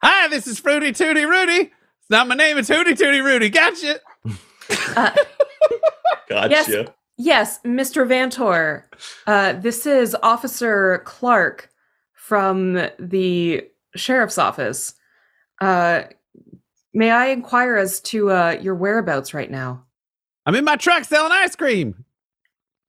Hi, 0.01 0.29
this 0.29 0.47
is 0.47 0.57
Fruity 0.57 0.93
Tooty 0.93 1.25
Rudy. 1.25 1.71
It's 1.99 2.09
not 2.09 2.29
my 2.29 2.35
name. 2.35 2.57
It's 2.57 2.69
Hootie 2.69 2.97
Tootie 2.97 3.23
Rudy. 3.23 3.49
Gotcha. 3.49 3.99
Uh, 4.95 5.11
Gotcha. 6.29 6.49
Yes. 6.49 6.89
Yes, 7.19 7.59
Mr. 7.63 8.07
Vantor. 8.07 8.85
Uh, 9.27 9.53
this 9.53 9.85
is 9.85 10.15
Officer 10.23 11.03
Clark 11.05 11.69
from 12.13 12.89
the 12.97 13.67
sheriff's 13.95 14.39
office. 14.39 14.95
Uh, 15.61 16.03
may 16.93 17.11
I 17.11 17.27
inquire 17.27 17.75
as 17.75 17.99
to 18.01 18.31
uh, 18.31 18.57
your 18.59 18.73
whereabouts 18.73 19.33
right 19.33 19.51
now? 19.51 19.83
I'm 20.45 20.55
in 20.55 20.65
my 20.65 20.77
truck 20.77 21.03
selling 21.03 21.31
ice 21.31 21.55
cream. 21.55 22.05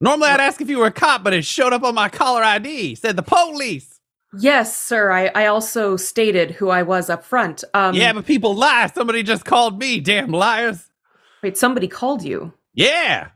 Normally, 0.00 0.28
I'd 0.28 0.40
ask 0.40 0.62
if 0.62 0.70
you 0.70 0.78
were 0.78 0.86
a 0.86 0.92
cop, 0.92 1.22
but 1.22 1.34
it 1.34 1.44
showed 1.44 1.74
up 1.74 1.82
on 1.82 1.94
my 1.94 2.08
caller 2.08 2.42
ID. 2.42 2.94
Said 2.94 3.16
the 3.16 3.22
police. 3.22 4.00
Yes, 4.38 4.76
sir. 4.76 5.10
I, 5.10 5.26
I 5.34 5.46
also 5.46 5.96
stated 5.96 6.52
who 6.52 6.70
I 6.70 6.82
was 6.82 7.10
up 7.10 7.24
front. 7.24 7.64
Um, 7.74 7.94
yeah, 7.94 8.12
but 8.12 8.24
people 8.24 8.54
lie. 8.54 8.86
Somebody 8.94 9.22
just 9.22 9.44
called 9.44 9.78
me. 9.78 10.00
Damn 10.00 10.30
liars. 10.30 10.88
wait, 11.42 11.58
somebody 11.58 11.88
called 11.88 12.22
you. 12.22 12.54
Yeah. 12.72 13.28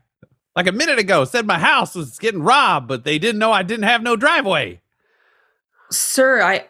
Like 0.55 0.67
a 0.67 0.71
minute 0.71 0.99
ago, 0.99 1.25
said 1.25 1.45
my 1.45 1.59
house 1.59 1.95
was 1.95 2.17
getting 2.17 2.41
robbed, 2.41 2.87
but 2.87 3.03
they 3.03 3.19
didn't 3.19 3.39
know 3.39 3.51
I 3.51 3.63
didn't 3.63 3.83
have 3.83 4.01
no 4.01 4.15
driveway. 4.15 4.81
Sir, 5.91 6.41
I 6.41 6.67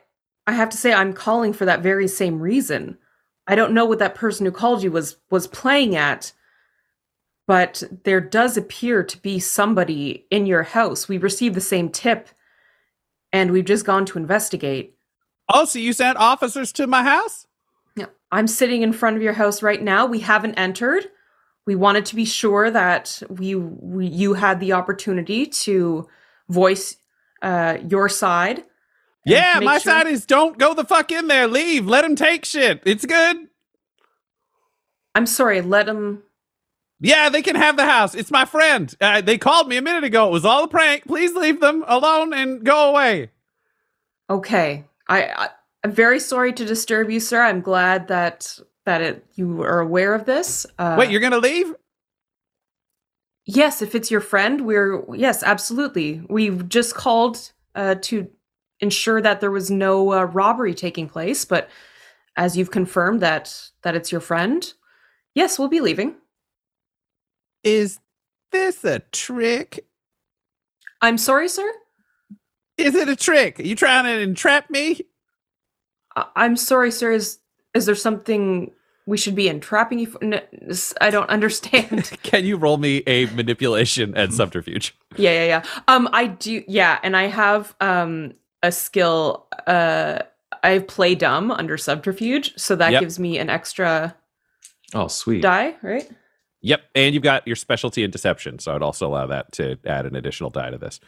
I 0.48 0.54
have 0.54 0.70
to 0.70 0.78
say 0.78 0.94
I'm 0.94 1.14
calling 1.14 1.54
for 1.54 1.66
that 1.66 1.82
very 1.82 2.08
same 2.08 2.40
reason. 2.40 2.98
I 3.48 3.56
don't 3.56 3.74
know 3.74 3.86
what 3.86 4.00
that 4.00 4.16
person 4.16 4.46
who 4.46 4.52
called 4.52 4.84
you 4.84 4.92
was 4.92 5.18
was 5.30 5.48
playing 5.48 5.96
at, 5.96 6.34
but 7.48 7.84
there 8.04 8.22
does 8.22 8.58
appear 8.58 9.04
to 9.04 9.22
be 9.22 9.40
somebody 9.40 10.26
in 10.32 10.46
your 10.46 10.64
house. 10.64 11.08
We 11.08 11.18
received 11.18 11.56
the 11.56 11.62
same 11.62 11.90
tip 11.90 12.30
and 13.32 13.52
we've 13.52 13.66
just 13.66 13.86
gone 13.86 14.06
to 14.08 14.18
investigate. 14.18 14.98
Oh, 15.54 15.66
so 15.66 15.78
you 15.78 15.94
sent 15.94 16.18
officers 16.18 16.72
to 16.74 16.88
my 16.88 17.04
house? 17.04 17.46
Yeah, 17.96 18.08
I'm 18.32 18.48
sitting 18.48 18.82
in 18.82 18.94
front 18.94 19.16
of 19.16 19.22
your 19.22 19.34
house 19.34 19.62
right 19.62 19.82
now. 19.82 20.08
We 20.08 20.20
haven't 20.20 20.56
entered. 20.56 21.06
We 21.66 21.76
wanted 21.76 22.06
to 22.08 22.16
be 22.16 22.26
sure 22.26 22.70
that 22.70 23.22
we, 23.30 23.56
we 23.56 24.06
you 24.08 24.34
had 24.34 24.60
the 24.60 24.74
opportunity 24.74 25.46
to 25.48 26.08
voice 26.48 26.98
uh, 27.42 27.78
your 27.88 28.08
side. 28.10 28.64
Yeah, 29.26 29.60
my 29.62 29.80
sure- 29.80 29.92
side 29.92 30.08
is 30.08 30.26
don't 30.26 30.58
go 30.58 30.74
the 30.74 30.86
fuck 30.86 31.12
in 31.12 31.28
there. 31.28 31.48
Leave. 31.48 31.88
Let 31.88 32.06
him 32.06 32.16
take 32.16 32.46
shit. 32.46 32.82
It's 32.86 33.06
good. 33.06 33.48
I'm 35.16 35.26
sorry. 35.26 35.62
Let 35.62 35.88
him. 35.88 36.22
Yeah, 37.00 37.30
they 37.30 37.42
can 37.42 37.56
have 37.56 37.78
the 37.78 37.86
house. 37.86 38.16
It's 38.16 38.32
my 38.32 38.46
friend. 38.46 38.94
Uh, 39.02 39.22
they 39.22 39.38
called 39.38 39.68
me 39.68 39.78
a 39.78 39.82
minute 39.82 40.04
ago. 40.04 40.28
It 40.28 40.32
was 40.32 40.46
all 40.46 40.66
a 40.66 40.68
prank. 40.68 41.06
Please 41.06 41.34
leave 41.34 41.60
them 41.60 41.84
alone 41.88 42.34
and 42.34 42.64
go 42.64 42.90
away. 42.90 43.32
Okay. 44.30 44.86
I, 45.08 45.24
I 45.24 45.50
I'm 45.84 45.92
very 45.92 46.20
sorry 46.20 46.52
to 46.54 46.66
disturb 46.66 47.12
you, 47.12 47.20
sir. 47.20 47.44
I'm 47.44 47.62
glad 47.62 48.08
that 48.08 48.58
that 48.86 49.02
it 49.02 49.26
you 49.36 49.62
are 49.64 49.80
aware 49.80 50.14
of 50.14 50.26
this. 50.26 50.66
Uh, 50.80 50.96
Wait, 50.98 51.10
you're 51.10 51.22
gonna 51.22 51.38
leave? 51.40 51.74
yes, 53.46 53.82
if 53.82 53.94
it's 53.96 54.10
your 54.10 54.22
friend, 54.22 54.62
we're 54.62 55.04
yes, 55.16 55.44
absolutely. 55.44 56.22
We've 56.30 56.68
just 56.70 56.96
called 56.96 57.52
uh, 57.76 57.96
to 58.04 58.28
ensure 58.80 59.22
that 59.22 59.42
there 59.42 59.52
was 59.52 59.70
no 59.72 60.12
uh, 60.14 60.24
robbery 60.24 60.74
taking 60.74 61.08
place, 61.08 61.46
but 61.46 61.70
as 62.36 62.58
you've 62.58 62.72
confirmed 62.72 63.22
that 63.22 63.70
that 63.84 63.96
it's 63.96 64.12
your 64.12 64.22
friend, 64.22 64.74
yes, 65.34 65.58
we'll 65.60 65.68
be 65.68 65.82
leaving. 65.82 66.16
Is 67.64 68.00
this 68.52 68.84
a 68.84 69.00
trick? 69.12 69.86
I'm 71.02 71.18
sorry, 71.18 71.50
sir. 71.50 71.72
Is 72.78 72.96
it 72.96 73.10
a 73.10 73.16
trick? 73.16 73.60
Are 73.60 73.64
you 73.64 73.76
trying 73.76 74.04
to 74.06 74.20
entrap 74.20 74.70
me? 74.70 75.02
I- 76.16 76.28
I'm 76.36 76.56
sorry, 76.58 76.92
sir. 76.92 77.12
Is 77.12 77.40
is 77.76 77.86
there 77.86 77.94
something 77.96 78.72
we 79.06 79.18
should 79.18 79.36
be 79.36 79.48
entrapping 79.48 80.00
you 80.00 80.08
for? 80.08 80.24
No, 80.24 80.40
s- 80.68 80.94
I 81.00 81.12
don't 81.12 81.30
understand. 81.30 82.10
Can 82.24 82.44
you 82.46 82.58
roll 82.58 82.78
me 82.78 83.04
a 83.06 83.28
manipulation 83.28 84.16
and 84.18 84.34
subterfuge? 84.34 84.96
Yeah, 85.18 85.32
yeah, 85.32 85.46
yeah. 85.46 85.64
Um, 85.88 86.10
I 86.12 86.26
do. 86.28 86.64
Yeah, 86.68 87.00
and 87.04 87.16
I 87.16 87.24
have 87.28 87.76
um 87.82 88.34
a 88.64 88.72
skill. 88.72 89.46
Uh, 89.68 90.20
I 90.64 90.80
play 90.80 91.14
dumb 91.14 91.52
under 91.52 91.78
subterfuge, 91.78 92.54
so 92.58 92.76
that 92.78 92.92
Yep. 92.94 93.02
gives 93.02 93.20
me 93.20 93.38
an 93.38 93.50
extra 93.52 94.16
Oh, 94.96 95.08
sweet. 95.08 95.42
die, 95.42 95.76
right? 95.84 96.10
Yep, 96.62 96.82
and 96.96 97.14
you've 97.14 97.22
got 97.22 97.46
your 97.46 97.56
specialty 97.56 98.04
in 98.04 98.10
deception, 98.10 98.58
so 98.58 98.74
I'd 98.74 98.82
also 98.82 99.08
allow 99.08 99.28
that 99.28 99.52
to 99.54 99.78
add 99.86 100.08
an 100.08 100.16
additional 100.16 100.50
die 100.50 100.72
to 100.72 100.80
this. 100.80 101.00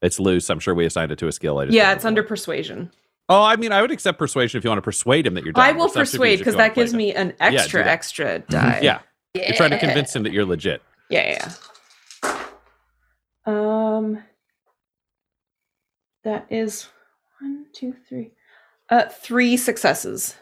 It's 0.00 0.18
loose. 0.18 0.48
I'm 0.48 0.60
sure 0.60 0.74
we 0.74 0.86
assigned 0.86 1.12
it 1.12 1.18
to 1.18 1.26
a 1.28 1.32
skill. 1.32 1.58
I 1.58 1.66
just 1.66 1.74
Yeah, 1.76 1.92
it's 1.92 2.06
under 2.06 2.22
persuasion. 2.22 2.90
Oh, 3.30 3.44
I 3.44 3.54
mean, 3.54 3.70
I 3.70 3.80
would 3.80 3.92
accept 3.92 4.18
persuasion 4.18 4.58
if 4.58 4.64
you 4.64 4.70
want 4.70 4.78
to 4.78 4.82
persuade 4.82 5.24
him 5.24 5.34
that 5.34 5.44
you're. 5.44 5.52
Dumb, 5.52 5.62
I 5.62 5.70
will 5.70 5.88
subterfuge 5.88 6.10
persuade 6.10 6.38
because 6.40 6.56
that 6.56 6.74
gives 6.74 6.92
me 6.92 7.14
an 7.14 7.32
extra, 7.38 7.84
that. 7.84 7.88
extra 7.88 8.40
die. 8.40 8.80
Yeah, 8.82 8.98
yeah. 9.34 9.46
you're 9.46 9.56
trying 9.56 9.70
to 9.70 9.78
convince 9.78 10.14
him 10.14 10.24
that 10.24 10.32
you're 10.32 10.44
legit. 10.44 10.82
Yeah, 11.10 11.38
yeah. 11.38 11.52
yeah. 12.24 13.96
Um, 13.96 14.24
that 16.24 16.48
is 16.50 16.88
one, 17.40 17.66
two, 17.72 17.94
three. 18.08 18.32
Uh, 18.88 19.04
three 19.04 19.56
successes. 19.56 20.34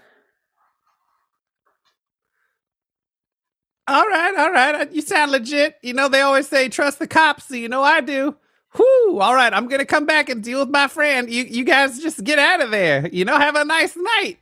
All 3.86 4.07
right, 4.07 4.34
all 4.39 4.51
right. 4.51 4.91
You 4.91 5.03
sound 5.03 5.32
legit. 5.32 5.76
You 5.82 5.93
know, 5.93 6.09
they 6.09 6.22
always 6.22 6.49
say 6.49 6.70
trust 6.70 6.99
the 6.99 7.07
cops. 7.07 7.49
So 7.49 7.55
you 7.55 7.68
know 7.68 7.82
I 7.82 8.01
do. 8.01 8.34
Whoo! 8.78 9.18
All 9.20 9.34
right, 9.34 9.52
I'm 9.52 9.66
gonna 9.68 9.84
come 9.84 10.06
back 10.06 10.28
and 10.28 10.42
deal 10.42 10.60
with 10.60 10.70
my 10.70 10.86
friend. 10.88 11.28
You, 11.30 11.44
you 11.44 11.64
guys 11.64 11.98
just 12.00 12.22
get 12.24 12.38
out 12.38 12.60
of 12.60 12.70
there. 12.70 13.08
You 13.12 13.24
know, 13.24 13.38
have 13.38 13.56
a 13.56 13.64
nice 13.64 13.96
night. 13.96 14.38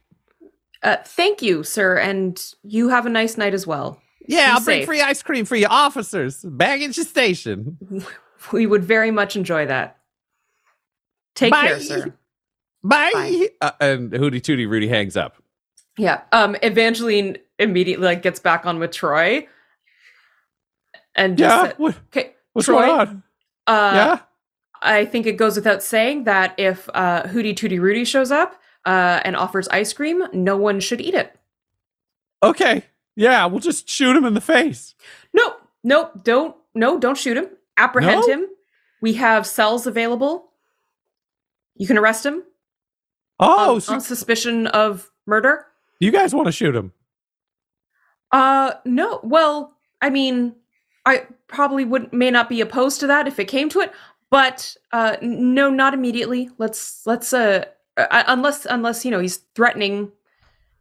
Uh, 0.82 0.97
thank 1.05 1.41
you, 1.43 1.62
sir, 1.62 1.97
and 1.97 2.53
you 2.62 2.89
have 2.91 3.07
a 3.07 3.11
nice 3.11 3.37
night 3.39 3.55
as 3.55 3.66
well. 3.66 4.01
Yeah, 4.28 4.47
Be 4.47 4.53
I'll 4.53 4.61
bring 4.64 4.87
free 4.87 5.01
ice 5.01 5.22
cream 5.22 5.45
for 5.45 5.57
you 5.57 5.66
officers. 5.68 6.45
Baggage 6.45 6.97
station. 6.97 7.78
We 8.53 8.66
would 8.66 8.84
very 8.84 9.11
much 9.11 9.34
enjoy 9.34 9.66
that. 9.66 9.97
Take 11.34 11.53
care, 11.53 11.80
sir. 11.80 12.14
Bye. 12.84 13.11
Bye. 13.12 13.49
Uh, 13.61 13.70
and 13.80 14.12
Hootie 14.12 14.41
Tootie 14.41 14.68
Rudy 14.68 14.87
hangs 14.87 15.16
up. 15.16 15.43
Yeah. 15.99 16.20
Um, 16.30 16.55
Evangeline 16.62 17.39
immediately 17.59 18.05
like 18.07 18.22
gets 18.22 18.39
back 18.39 18.64
on 18.64 18.78
with 18.78 18.93
Troy, 18.93 19.49
and 21.16 21.37
just 21.37 21.57
Yeah. 21.57 21.62
said- 21.68 21.78
What, 21.78 21.97
okay, 22.12 22.34
what's 22.53 22.66
Troy, 22.66 22.87
going 22.87 23.01
on? 23.01 23.22
Uh, 23.67 23.93
yeah. 23.95 24.19
I 24.83 25.05
think 25.05 25.27
it 25.27 25.37
goes 25.37 25.57
without 25.57 25.83
saying 25.83 26.25
that 26.25 26.55
if 26.59 26.89
uh, 26.95 27.25
Hootie 27.25 27.55
Tootie 27.55 27.81
Rudy 27.81 28.05
shows 28.05 28.31
up 28.31 28.61
uh, 28.85 29.21
and 29.25 29.35
offers 29.37 29.69
ice 29.69 29.93
cream, 29.93 30.25
no 30.33 30.57
one 30.57 30.81
should 30.81 31.01
eat 31.01 31.14
it. 31.14 31.35
Okay. 32.43 32.85
Yeah, 33.17 33.47
we'll 33.47 33.61
just 33.61 33.89
shoot 33.89 34.14
him 34.14 34.25
in 34.27 34.35
the 34.35 34.41
face. 34.41 34.95
Nope, 35.33 35.61
nope, 35.83 36.23
don't, 36.23 36.55
no, 36.75 36.99
don't 37.01 37.17
shoot 37.17 37.37
him. 37.37 37.49
Apprehend 37.79 38.23
No? 38.27 38.33
him. 38.33 38.47
We 39.01 39.14
have 39.14 39.47
cells 39.47 39.87
available. 39.87 40.51
You 41.77 41.87
can 41.87 41.97
arrest 41.99 42.25
him 42.27 42.43
Oh, 43.41 43.75
on, 43.77 43.81
so 43.81 43.95
on 43.95 44.01
suspicion 44.01 44.67
of 44.69 45.11
murder. 45.27 45.67
you 46.01 46.11
guys 46.11 46.35
want 46.35 46.47
to 46.47 46.53
shoot 46.53 46.75
him? 46.77 46.93
Uh, 48.33 48.73
no. 48.85 49.21
Well, 49.23 49.75
I 50.01 50.11
mean, 50.11 50.55
I 51.05 51.27
probably 51.49 51.85
would 51.85 52.13
may 52.13 52.31
not 52.31 52.49
be 52.49 52.61
opposed 52.61 53.01
to 53.01 53.07
that 53.07 53.27
if 53.27 53.39
it 53.39 53.47
came 53.47 53.69
to 53.71 53.81
it, 53.81 53.93
but 54.31 54.77
uh, 54.93 55.17
no, 55.23 55.71
not 55.71 55.95
immediately. 55.95 56.51
Let's 56.59 57.07
let's 57.07 57.33
uh, 57.33 57.65
uh 57.97 58.25
unless 58.27 58.67
unless 58.67 59.05
you 59.05 59.11
know 59.11 59.21
he's 59.21 59.39
threatening 59.55 60.13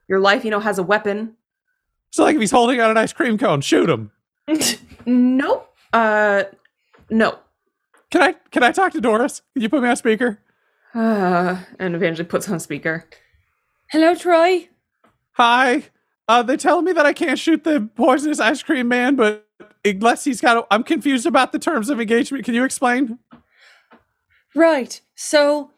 your 0.07 0.20
life, 0.20 0.45
you 0.45 0.51
know, 0.51 0.59
has 0.59 0.78
a 0.78 0.84
weapon. 0.84 1.36
So, 2.11 2.24
like, 2.24 2.36
if 2.36 2.41
he's 2.41 2.51
holding 2.51 2.80
out 2.80 2.91
an 2.91 2.97
ice 2.97 3.13
cream 3.13 3.38
cone, 3.38 3.61
shoot 3.61 3.89
him. 3.89 4.11
nope. 5.05 5.74
Uh, 5.91 6.43
no. 7.09 7.39
Can 8.11 8.22
I? 8.22 8.36
Can 8.51 8.63
I 8.63 8.72
talk 8.72 8.93
to 8.93 9.01
Doris? 9.01 9.41
Can 9.53 9.63
you 9.63 9.70
put 9.70 9.82
me 9.82 9.89
on 9.89 9.95
speaker? 9.95 10.39
Uh, 10.93 11.57
and 11.80 11.95
Evangeline 11.95 12.28
puts 12.28 12.49
on 12.49 12.59
speaker. 12.59 13.07
Hello, 13.89 14.16
Troy. 14.16 14.70
Hi. 15.34 15.84
Uh, 16.28 16.41
they're 16.41 16.57
telling 16.57 16.86
me 16.86 16.93
that 16.93 17.05
I 17.05 17.13
can't 17.13 17.38
shoot 17.38 17.63
the 17.63 17.88
poisonous 17.95 18.39
ice 18.39 18.63
cream 18.63 18.88
man, 18.88 19.16
but 19.16 19.44
unless 19.86 20.23
he's 20.23 20.41
got, 20.41 20.57
a, 20.57 20.65
I'm 20.71 20.83
confused 20.83 21.25
about 21.25 21.51
the 21.51 21.59
terms 21.59 21.89
of 21.89 22.01
engagement. 22.01 22.43
Can 22.43 22.53
you 22.53 22.63
explain? 22.63 23.19
Right. 24.55 24.99
So, 25.15 25.71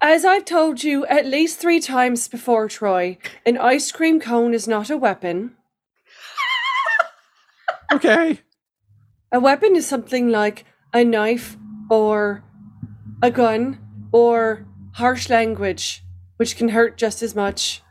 as 0.00 0.24
I've 0.24 0.44
told 0.44 0.82
you 0.82 1.06
at 1.06 1.26
least 1.26 1.60
three 1.60 1.80
times 1.80 2.28
before, 2.28 2.68
Troy, 2.68 3.18
an 3.44 3.58
ice 3.58 3.92
cream 3.92 4.20
cone 4.20 4.54
is 4.54 4.66
not 4.66 4.90
a 4.90 4.96
weapon. 4.96 5.56
Okay. 7.92 8.40
A 9.32 9.38
weapon 9.38 9.76
is 9.76 9.86
something 9.86 10.30
like 10.30 10.64
a 10.94 11.04
knife 11.04 11.58
or 11.90 12.42
a 13.22 13.30
gun 13.30 13.78
or 14.12 14.66
harsh 14.92 15.28
language, 15.28 16.02
which 16.38 16.56
can 16.56 16.70
hurt 16.70 16.96
just 16.96 17.22
as 17.22 17.34
much. 17.34 17.82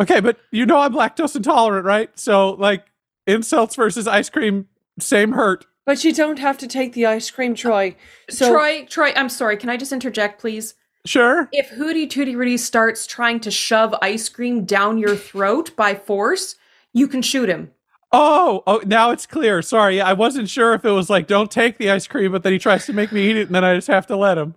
Okay, 0.00 0.20
but 0.20 0.38
you 0.50 0.64
know 0.64 0.78
I'm 0.78 0.94
lactose 0.94 1.36
intolerant, 1.36 1.84
right? 1.84 2.10
So, 2.18 2.52
like, 2.52 2.86
insults 3.26 3.76
versus 3.76 4.06
ice 4.06 4.30
cream, 4.30 4.68
same 4.98 5.32
hurt. 5.32 5.66
But 5.84 6.04
you 6.04 6.12
don't 6.12 6.38
have 6.38 6.58
to 6.58 6.68
take 6.68 6.92
the 6.92 7.06
ice 7.06 7.30
cream, 7.30 7.54
Troy. 7.54 7.96
Uh, 8.28 8.32
so, 8.32 8.52
Troy, 8.52 8.86
Troy, 8.88 9.12
I'm 9.16 9.28
sorry. 9.28 9.56
Can 9.56 9.68
I 9.68 9.76
just 9.76 9.92
interject, 9.92 10.40
please? 10.40 10.74
Sure. 11.04 11.48
If 11.52 11.70
Hootie 11.70 12.08
Tootie 12.08 12.36
Rudy 12.36 12.56
starts 12.56 13.06
trying 13.06 13.40
to 13.40 13.50
shove 13.50 13.94
ice 14.00 14.28
cream 14.28 14.64
down 14.64 14.98
your 14.98 15.16
throat 15.16 15.74
by 15.74 15.94
force, 15.94 16.54
you 16.92 17.08
can 17.08 17.22
shoot 17.22 17.48
him. 17.48 17.72
Oh, 18.12 18.62
oh, 18.66 18.82
now 18.84 19.10
it's 19.10 19.26
clear. 19.26 19.62
Sorry, 19.62 20.00
I 20.00 20.12
wasn't 20.12 20.48
sure 20.48 20.74
if 20.74 20.84
it 20.84 20.90
was 20.90 21.08
like, 21.10 21.26
don't 21.26 21.50
take 21.50 21.78
the 21.78 21.90
ice 21.90 22.06
cream, 22.06 22.30
but 22.30 22.42
then 22.42 22.52
he 22.52 22.58
tries 22.58 22.86
to 22.86 22.92
make 22.92 23.10
me 23.10 23.30
eat 23.30 23.36
it, 23.36 23.46
and 23.46 23.54
then 23.54 23.64
I 23.64 23.74
just 23.74 23.88
have 23.88 24.06
to 24.08 24.16
let 24.16 24.38
him. 24.38 24.54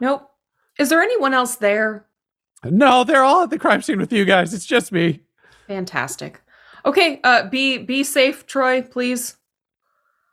Nope. 0.00 0.28
Is 0.78 0.88
there 0.88 1.00
anyone 1.00 1.32
else 1.32 1.56
there? 1.56 2.06
No, 2.64 3.04
they're 3.04 3.24
all 3.24 3.44
at 3.44 3.50
the 3.50 3.58
crime 3.58 3.80
scene 3.80 3.98
with 3.98 4.12
you 4.12 4.24
guys. 4.24 4.52
It's 4.52 4.66
just 4.66 4.92
me. 4.92 5.20
Fantastic. 5.68 6.42
Okay, 6.84 7.20
uh 7.24 7.48
be 7.48 7.78
be 7.78 8.04
safe, 8.04 8.46
Troy, 8.46 8.82
please. 8.82 9.36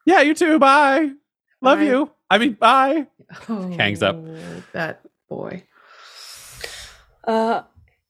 Yeah, 0.06 0.22
you 0.22 0.34
too. 0.34 0.58
Bye. 0.60 1.12
Love 1.62 1.80
Bye. 1.80 1.84
you. 1.86 2.12
I 2.30 2.38
mean, 2.38 2.54
bye. 2.54 3.08
Hangs 3.48 4.02
up. 4.04 4.16
Oh, 4.18 4.64
That 4.74 5.02
boy. 5.30 5.64
Uh, 7.26 7.64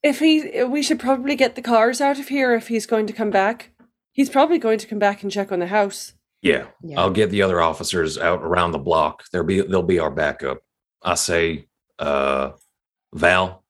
if 0.03 0.19
he, 0.19 0.63
we 0.63 0.83
should 0.83 0.99
probably 0.99 1.35
get 1.35 1.55
the 1.55 1.61
cars 1.61 2.01
out 2.01 2.19
of 2.19 2.27
here 2.27 2.53
if 2.53 2.67
he's 2.67 2.85
going 2.85 3.07
to 3.07 3.13
come 3.13 3.31
back. 3.31 3.71
He's 4.11 4.29
probably 4.29 4.59
going 4.59 4.77
to 4.79 4.88
come 4.88 4.99
back 4.99 5.23
and 5.23 5.31
check 5.31 5.51
on 5.51 5.59
the 5.59 5.67
house. 5.67 6.13
Yeah, 6.41 6.67
Yeah. 6.83 6.99
I'll 6.99 7.09
get 7.11 7.31
the 7.31 7.41
other 7.41 7.61
officers 7.61 8.17
out 8.17 8.41
around 8.43 8.71
the 8.71 8.77
block. 8.79 9.23
They'll 9.31 9.43
be 9.43 9.61
they'll 9.61 9.81
be 9.81 9.99
our 9.99 10.11
backup. 10.11 10.59
I 11.01 11.15
say, 11.15 11.67
uh, 11.97 12.51
Val, 13.13 13.63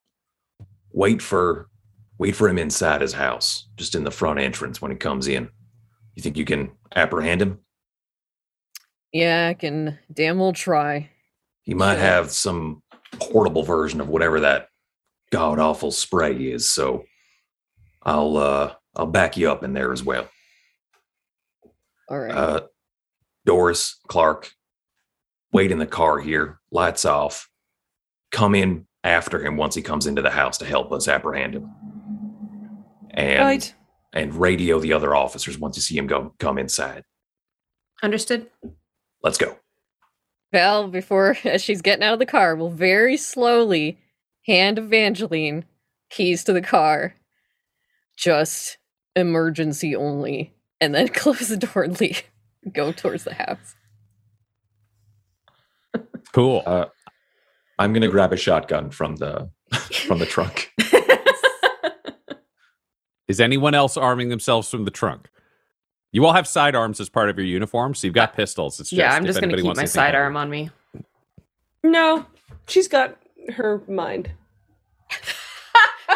wait 0.91 1.21
for 1.21 1.69
wait 2.17 2.35
for 2.35 2.49
him 2.49 2.57
inside 2.57 3.01
his 3.01 3.13
house, 3.13 3.67
just 3.77 3.95
in 3.95 4.03
the 4.03 4.11
front 4.11 4.39
entrance 4.39 4.81
when 4.81 4.91
he 4.91 4.97
comes 4.97 5.27
in. 5.27 5.49
You 6.15 6.23
think 6.23 6.37
you 6.37 6.45
can 6.45 6.71
apprehend 6.95 7.41
him? 7.41 7.59
Yeah, 9.11 9.47
I 9.49 9.53
can 9.53 9.99
damn 10.11 10.39
well 10.39 10.53
try. 10.53 11.09
He 11.63 11.73
might 11.73 11.97
have 11.97 12.31
some 12.31 12.81
portable 13.19 13.63
version 13.63 14.01
of 14.01 14.09
whatever 14.09 14.39
that 14.41 14.69
god 15.31 15.59
awful 15.59 15.91
spray 15.91 16.35
is. 16.35 16.69
So 16.69 17.05
I'll 18.03 18.37
uh 18.37 18.73
I'll 18.95 19.05
back 19.05 19.37
you 19.37 19.51
up 19.51 19.63
in 19.63 19.73
there 19.73 19.91
as 19.91 20.03
well. 20.03 20.27
All 22.09 22.19
right. 22.19 22.31
Uh, 22.31 22.61
Doris, 23.45 23.99
Clark, 24.07 24.51
wait 25.51 25.71
in 25.71 25.79
the 25.79 25.85
car 25.85 26.19
here, 26.19 26.59
lights 26.71 27.05
off. 27.05 27.49
Come 28.31 28.55
in 28.55 28.87
after 29.03 29.45
him 29.45 29.57
once 29.57 29.75
he 29.75 29.81
comes 29.81 30.07
into 30.07 30.21
the 30.21 30.29
house 30.29 30.57
to 30.59 30.65
help 30.65 30.91
us 30.91 31.07
apprehend 31.07 31.55
him. 31.55 31.69
And 33.17 33.39
right. 33.39 33.73
and 34.13 34.33
radio 34.35 34.79
the 34.79 34.93
other 34.93 35.15
officers 35.15 35.57
once 35.57 35.75
you 35.75 35.81
see 35.81 35.97
him 35.97 36.05
go 36.05 36.33
come 36.37 36.59
inside. 36.59 37.03
Understood? 38.03 38.47
Let's 39.23 39.39
go. 39.39 39.57
Val, 40.53 40.87
before 40.87 41.35
as 41.43 41.63
she's 41.63 41.81
getting 41.81 42.03
out 42.03 42.13
of 42.13 42.19
the 42.19 42.25
car, 42.27 42.55
will 42.55 42.69
very 42.69 43.17
slowly 43.17 43.97
hand 44.45 44.77
Evangeline 44.77 45.65
keys 46.09 46.43
to 46.43 46.53
the 46.53 46.61
car. 46.61 47.15
Just 48.15 48.77
emergency 49.15 49.95
only. 49.95 50.53
And 50.79 50.93
then 50.93 51.07
close 51.13 51.47
the 51.47 51.57
door 51.57 51.83
and 51.83 51.99
leave. 51.99 52.23
Go 52.71 52.91
towards 52.91 53.23
the 53.23 53.33
house. 53.33 53.75
Cool. 56.33 56.61
Uh, 56.67 56.85
I'm 57.79 57.93
gonna 57.93 58.09
grab 58.09 58.31
a 58.31 58.37
shotgun 58.37 58.91
from 58.91 59.15
the 59.15 59.49
from 60.07 60.19
the 60.19 60.25
trunk. 60.27 60.71
Is 63.27 63.41
anyone 63.41 63.73
else 63.73 63.97
arming 63.97 64.29
themselves 64.29 64.69
from 64.69 64.85
the 64.85 64.91
trunk? 64.91 65.29
You 66.11 66.25
all 66.25 66.33
have 66.33 66.47
sidearms 66.47 66.99
as 66.99 67.09
part 67.09 67.29
of 67.29 67.37
your 67.37 67.45
uniform, 67.45 67.93
so 67.93 68.07
you've 68.07 68.13
got 68.13 68.33
pistols. 68.33 68.79
It's 68.79 68.89
just 68.89 68.97
yeah, 68.97 69.13
I'm 69.13 69.25
just 69.25 69.39
gonna 69.39 69.53
anybody 69.53 69.67
keep 69.67 69.75
my 69.75 69.85
sidearm 69.85 70.37
on 70.37 70.49
me. 70.49 70.69
No, 71.83 72.25
she's 72.67 72.87
got 72.87 73.17
her 73.55 73.81
mind. 73.87 74.31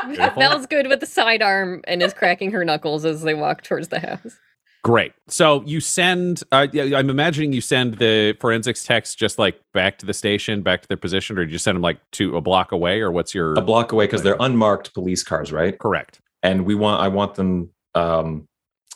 Beautiful. 0.06 0.42
Val's 0.42 0.66
good 0.70 0.88
with 0.88 1.02
the 1.02 1.06
sidearm 1.06 1.82
and 1.86 2.02
is 2.02 2.14
cracking 2.14 2.52
her 2.52 2.64
knuckles 2.64 3.06
as 3.06 3.22
they 3.22 3.34
walk 3.34 3.64
towards 3.64 3.90
the 3.90 4.00
house. 4.00 4.40
Great. 4.84 5.14
So 5.28 5.62
you 5.64 5.80
send. 5.80 6.42
Uh, 6.52 6.68
I'm 6.74 7.10
imagining 7.10 7.54
you 7.54 7.62
send 7.62 7.96
the 7.96 8.36
forensics 8.40 8.84
text 8.84 9.20
just 9.20 9.38
like 9.38 9.62
back 9.74 10.00
to 10.00 10.08
the 10.08 10.14
station, 10.14 10.64
back 10.64 10.82
to 10.82 10.88
their 10.88 10.98
position, 10.98 11.38
or 11.38 11.46
do 11.46 11.52
you 11.52 11.60
send 11.60 11.76
them 11.76 11.84
like 11.84 12.00
to 12.14 12.36
a 12.36 12.42
block 12.42 12.72
away, 12.72 13.02
or 13.02 13.12
what's 13.12 13.36
your 13.36 13.54
A 13.54 13.62
block 13.62 13.92
away 13.92 14.06
because 14.08 14.24
they're 14.24 14.38
unmarked 14.40 14.94
police 14.96 15.22
cars, 15.22 15.52
right? 15.52 15.78
correct? 15.78 16.22
And 16.44 16.66
we 16.66 16.76
want 16.76 17.02
I 17.02 17.08
want 17.08 17.36
them 17.36 17.70
um, 17.96 18.48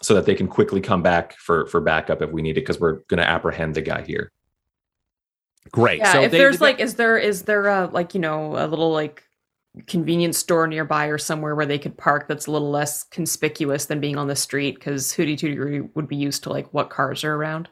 so 0.02 0.14
that 0.16 0.26
they 0.26 0.36
can 0.36 0.48
quickly 0.48 0.82
come 0.82 1.02
back 1.02 1.38
for 1.38 1.68
for 1.68 1.80
backup 1.82 2.22
if 2.22 2.32
we 2.32 2.42
need 2.42 2.52
it 2.58 2.62
because 2.62 2.80
we're 2.80 3.00
gonna 3.08 3.22
apprehend 3.24 3.76
the 3.76 3.82
guy 3.82 4.02
here. 4.02 4.32
Great. 5.72 6.00
Yeah, 6.00 6.14
so 6.14 6.22
if 6.22 6.32
they- 6.32 6.38
there's 6.38 6.60
they- 6.60 6.66
like, 6.66 6.80
is 6.80 6.96
there 6.96 7.18
is 7.18 7.44
there 7.44 7.66
a 7.68 7.88
like 7.92 8.14
you 8.14 8.20
know 8.20 8.56
a 8.58 8.68
little 8.68 8.92
like 8.92 9.24
convenience 9.88 10.38
store 10.38 10.68
nearby 10.68 11.08
or 11.08 11.18
somewhere 11.18 11.54
where 11.54 11.66
they 11.66 11.78
could 11.78 11.98
park 11.98 12.28
that's 12.30 12.46
a 12.48 12.52
little 12.52 12.72
less 12.72 13.04
conspicuous 13.04 13.86
than 13.88 14.00
being 14.00 14.18
on 14.18 14.28
the 14.28 14.36
street 14.36 14.76
because 14.76 15.08
Hootie 15.14 15.38
Tootie 15.38 15.90
would 15.96 16.08
be 16.08 16.16
used 16.16 16.44
to 16.44 16.50
like 16.50 16.74
what 16.74 16.90
cars 16.90 17.24
are 17.26 17.34
around. 17.36 17.68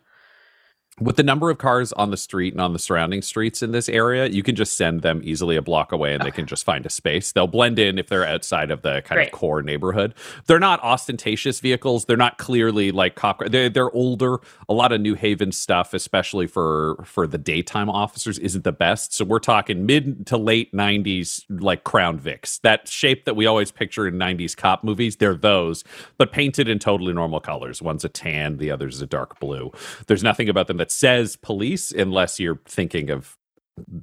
With 1.00 1.16
the 1.16 1.24
number 1.24 1.50
of 1.50 1.58
cars 1.58 1.92
on 1.94 2.12
the 2.12 2.18
street 2.18 2.54
and 2.54 2.62
on 2.62 2.72
the 2.74 2.80
surrounding 2.80 3.22
streets 3.22 3.64
in 3.64 3.72
this 3.72 3.90
area, 3.90 4.28
you 4.28 4.44
can 4.44 4.56
just 4.56 4.78
send 4.78 5.02
them 5.02 5.22
easily 5.24 5.56
a 5.56 5.62
block 5.62 5.92
away 5.92 6.14
and 6.14 6.24
they 6.24 6.32
can 6.32 6.46
just 6.46 6.64
find 6.64 6.86
a 6.86 6.90
space. 6.90 7.32
They'll 7.32 7.48
blend 7.48 7.80
in 7.80 7.98
if 7.98 8.08
they're 8.08 8.26
outside 8.26 8.70
of 8.72 8.84
the 8.84 9.02
kind 9.02 9.18
Great. 9.18 9.28
of 9.28 9.32
core 9.34 9.62
neighborhood. 9.64 10.14
They're 10.46 10.60
not 10.60 10.82
ostentatious 10.84 11.60
vehicles. 11.60 12.06
They're 12.06 12.16
not 12.18 12.38
clearly 12.38 12.92
like 12.92 13.16
cop. 13.16 13.40
car- 13.40 13.50
They're, 13.50 13.70
they're 13.70 13.92
older. 13.92 14.40
A 14.70 14.74
lot 14.74 14.92
of 14.92 15.02
New 15.02 15.16
Haven 15.16 15.52
stuff, 15.52 15.94
especially 15.94 16.48
for 16.48 17.04
for 17.06 17.26
the 17.28 17.38
daytime 17.40 17.90
officers, 17.90 18.38
isn't 18.40 18.64
the 18.64 18.72
best. 18.72 19.14
So 19.14 19.26
we're 19.26 19.40
talking 19.40 19.86
mid 19.86 20.28
to 20.28 20.38
late 20.38 20.72
'90s 20.74 21.44
like 21.50 21.84
Crown 21.84 22.20
Vics, 22.20 22.62
that 22.62 22.88
shape 22.88 23.26
that 23.26 23.36
we 23.36 23.46
always 23.48 23.72
picture 23.72 24.08
in 24.08 24.16
'90s 24.16 24.56
cop 24.56 24.84
movies. 24.84 25.16
They're 25.16 25.36
those, 25.36 25.84
but 26.18 26.32
painted 26.32 26.68
in 26.70 26.78
totally 26.80 27.14
normal 27.14 27.40
colors. 27.40 27.82
One's 27.82 28.06
a 28.06 28.10
tan, 28.10 28.58
the 28.58 28.70
other's 28.72 29.02
a 29.02 29.08
dark 29.08 29.40
blue. 29.40 29.72
There's 30.08 30.24
nothing 30.24 30.50
about 30.50 30.68
them 30.68 30.78
that 30.84 30.92
says 30.92 31.38
police 31.38 31.94
unless 31.94 32.42
you're 32.42 32.60
thinking 32.66 33.10
of 33.10 33.38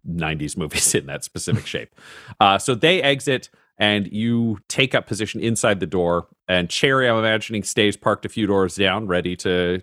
90s 0.08 0.56
movies 0.56 0.94
in 0.98 1.04
that 1.06 1.22
specific 1.24 1.66
shape. 1.74 1.94
Uh, 2.40 2.56
so 2.58 2.74
they 2.74 3.02
exit 3.02 3.50
and 3.76 4.10
you 4.10 4.58
take 4.68 4.94
up 4.94 5.06
position 5.06 5.42
inside 5.42 5.78
the 5.78 5.86
door. 5.86 6.26
And 6.48 6.70
Cherry, 6.70 7.06
I'm 7.06 7.18
imagining, 7.18 7.64
stays 7.64 7.98
parked 7.98 8.24
a 8.24 8.30
few 8.30 8.46
doors 8.46 8.76
down, 8.76 9.06
ready 9.06 9.36
to 9.36 9.82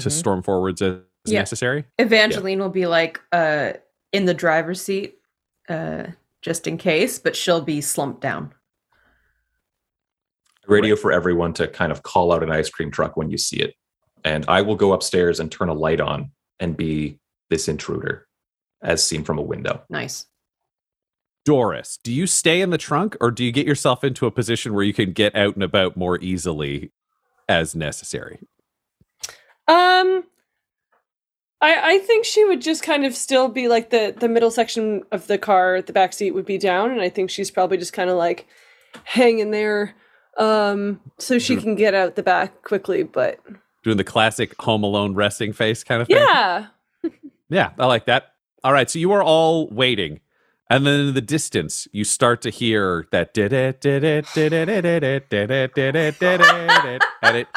to 0.00 0.08
Mhm. 0.08 0.10
storm 0.10 0.42
forwards 0.42 0.80
as 0.82 0.96
Yeah. 1.26 1.38
necessary. 1.40 1.84
Evangeline 1.98 2.58
will 2.58 2.70
be 2.70 2.86
like 2.86 3.20
uh 3.30 3.74
in 4.10 4.24
the 4.24 4.34
driver's 4.34 4.80
seat 4.82 5.18
uh 5.68 6.06
just 6.40 6.66
in 6.66 6.76
case, 6.76 7.20
but 7.20 7.36
she'll 7.36 7.60
be 7.60 7.80
slumped 7.80 8.20
down. 8.20 8.52
Radio 10.66 10.96
for 10.96 11.12
everyone 11.12 11.52
to 11.54 11.68
kind 11.68 11.92
of 11.92 12.02
call 12.02 12.32
out 12.32 12.42
an 12.42 12.50
ice 12.50 12.68
cream 12.70 12.90
truck 12.90 13.16
when 13.16 13.30
you 13.30 13.38
see 13.38 13.58
it, 13.58 13.74
and 14.24 14.44
I 14.48 14.62
will 14.62 14.76
go 14.76 14.92
upstairs 14.92 15.40
and 15.40 15.50
turn 15.50 15.68
a 15.68 15.74
light 15.74 16.00
on 16.00 16.30
and 16.60 16.76
be 16.76 17.18
this 17.50 17.68
intruder, 17.68 18.26
as 18.82 19.04
seen 19.06 19.24
from 19.24 19.38
a 19.38 19.42
window. 19.42 19.82
Nice. 19.90 20.26
Doris, 21.44 21.98
do 22.04 22.12
you 22.12 22.26
stay 22.26 22.60
in 22.60 22.70
the 22.70 22.78
trunk 22.78 23.16
or 23.20 23.30
do 23.30 23.44
you 23.44 23.50
get 23.50 23.66
yourself 23.66 24.04
into 24.04 24.26
a 24.26 24.30
position 24.30 24.74
where 24.74 24.84
you 24.84 24.94
can 24.94 25.12
get 25.12 25.34
out 25.34 25.54
and 25.54 25.64
about 25.64 25.96
more 25.96 26.18
easily 26.20 26.92
as 27.48 27.74
necessary? 27.74 28.38
Um, 29.66 30.24
I 31.60 31.94
I 31.94 31.98
think 31.98 32.24
she 32.24 32.44
would 32.44 32.60
just 32.60 32.82
kind 32.82 33.04
of 33.04 33.16
still 33.16 33.48
be 33.48 33.68
like 33.68 33.90
the 33.90 34.14
the 34.16 34.28
middle 34.28 34.50
section 34.50 35.02
of 35.10 35.26
the 35.26 35.38
car, 35.38 35.82
the 35.82 35.92
back 35.92 36.12
seat 36.12 36.32
would 36.32 36.46
be 36.46 36.58
down, 36.58 36.90
and 36.90 37.00
I 37.00 37.08
think 37.08 37.30
she's 37.30 37.50
probably 37.50 37.78
just 37.78 37.92
kind 37.92 38.10
of 38.10 38.16
like 38.16 38.46
hanging 39.04 39.50
there, 39.52 39.94
um, 40.38 41.00
so 41.18 41.38
she 41.38 41.56
can 41.56 41.74
get 41.74 41.94
out 41.94 42.16
the 42.16 42.22
back 42.22 42.62
quickly. 42.62 43.02
But 43.02 43.40
Doing 43.82 43.96
the 43.96 44.04
classic 44.04 44.60
Home 44.62 44.84
Alone 44.84 45.14
resting 45.14 45.52
face 45.52 45.82
kind 45.84 46.02
of 46.02 46.08
thing? 46.08 46.18
yeah, 46.18 46.66
Yeah, 47.48 47.72
I 47.78 47.86
like 47.86 48.06
that. 48.06 48.32
All 48.64 48.72
right, 48.72 48.88
so 48.88 48.98
you 48.98 49.12
are 49.12 49.22
all 49.22 49.68
waiting. 49.68 50.20
And 50.70 50.86
then 50.86 51.00
in 51.00 51.14
the 51.14 51.20
distance, 51.20 51.86
you 51.92 52.02
start 52.04 52.40
to 52.42 52.50
hear 52.50 53.06
that 53.10 53.34
did 53.34 53.52
it, 53.52 53.82
did 53.82 54.04
it, 54.04 54.26
did 54.34 54.54
it, 54.54 54.66
did 54.66 55.04
it, 55.04 55.28
did 55.28 55.50
it, 55.50 55.74
did 55.74 55.94
it, 55.94 56.18
did 56.18 56.40
it, 56.40 57.02
and 57.20 57.36
it, 57.36 57.48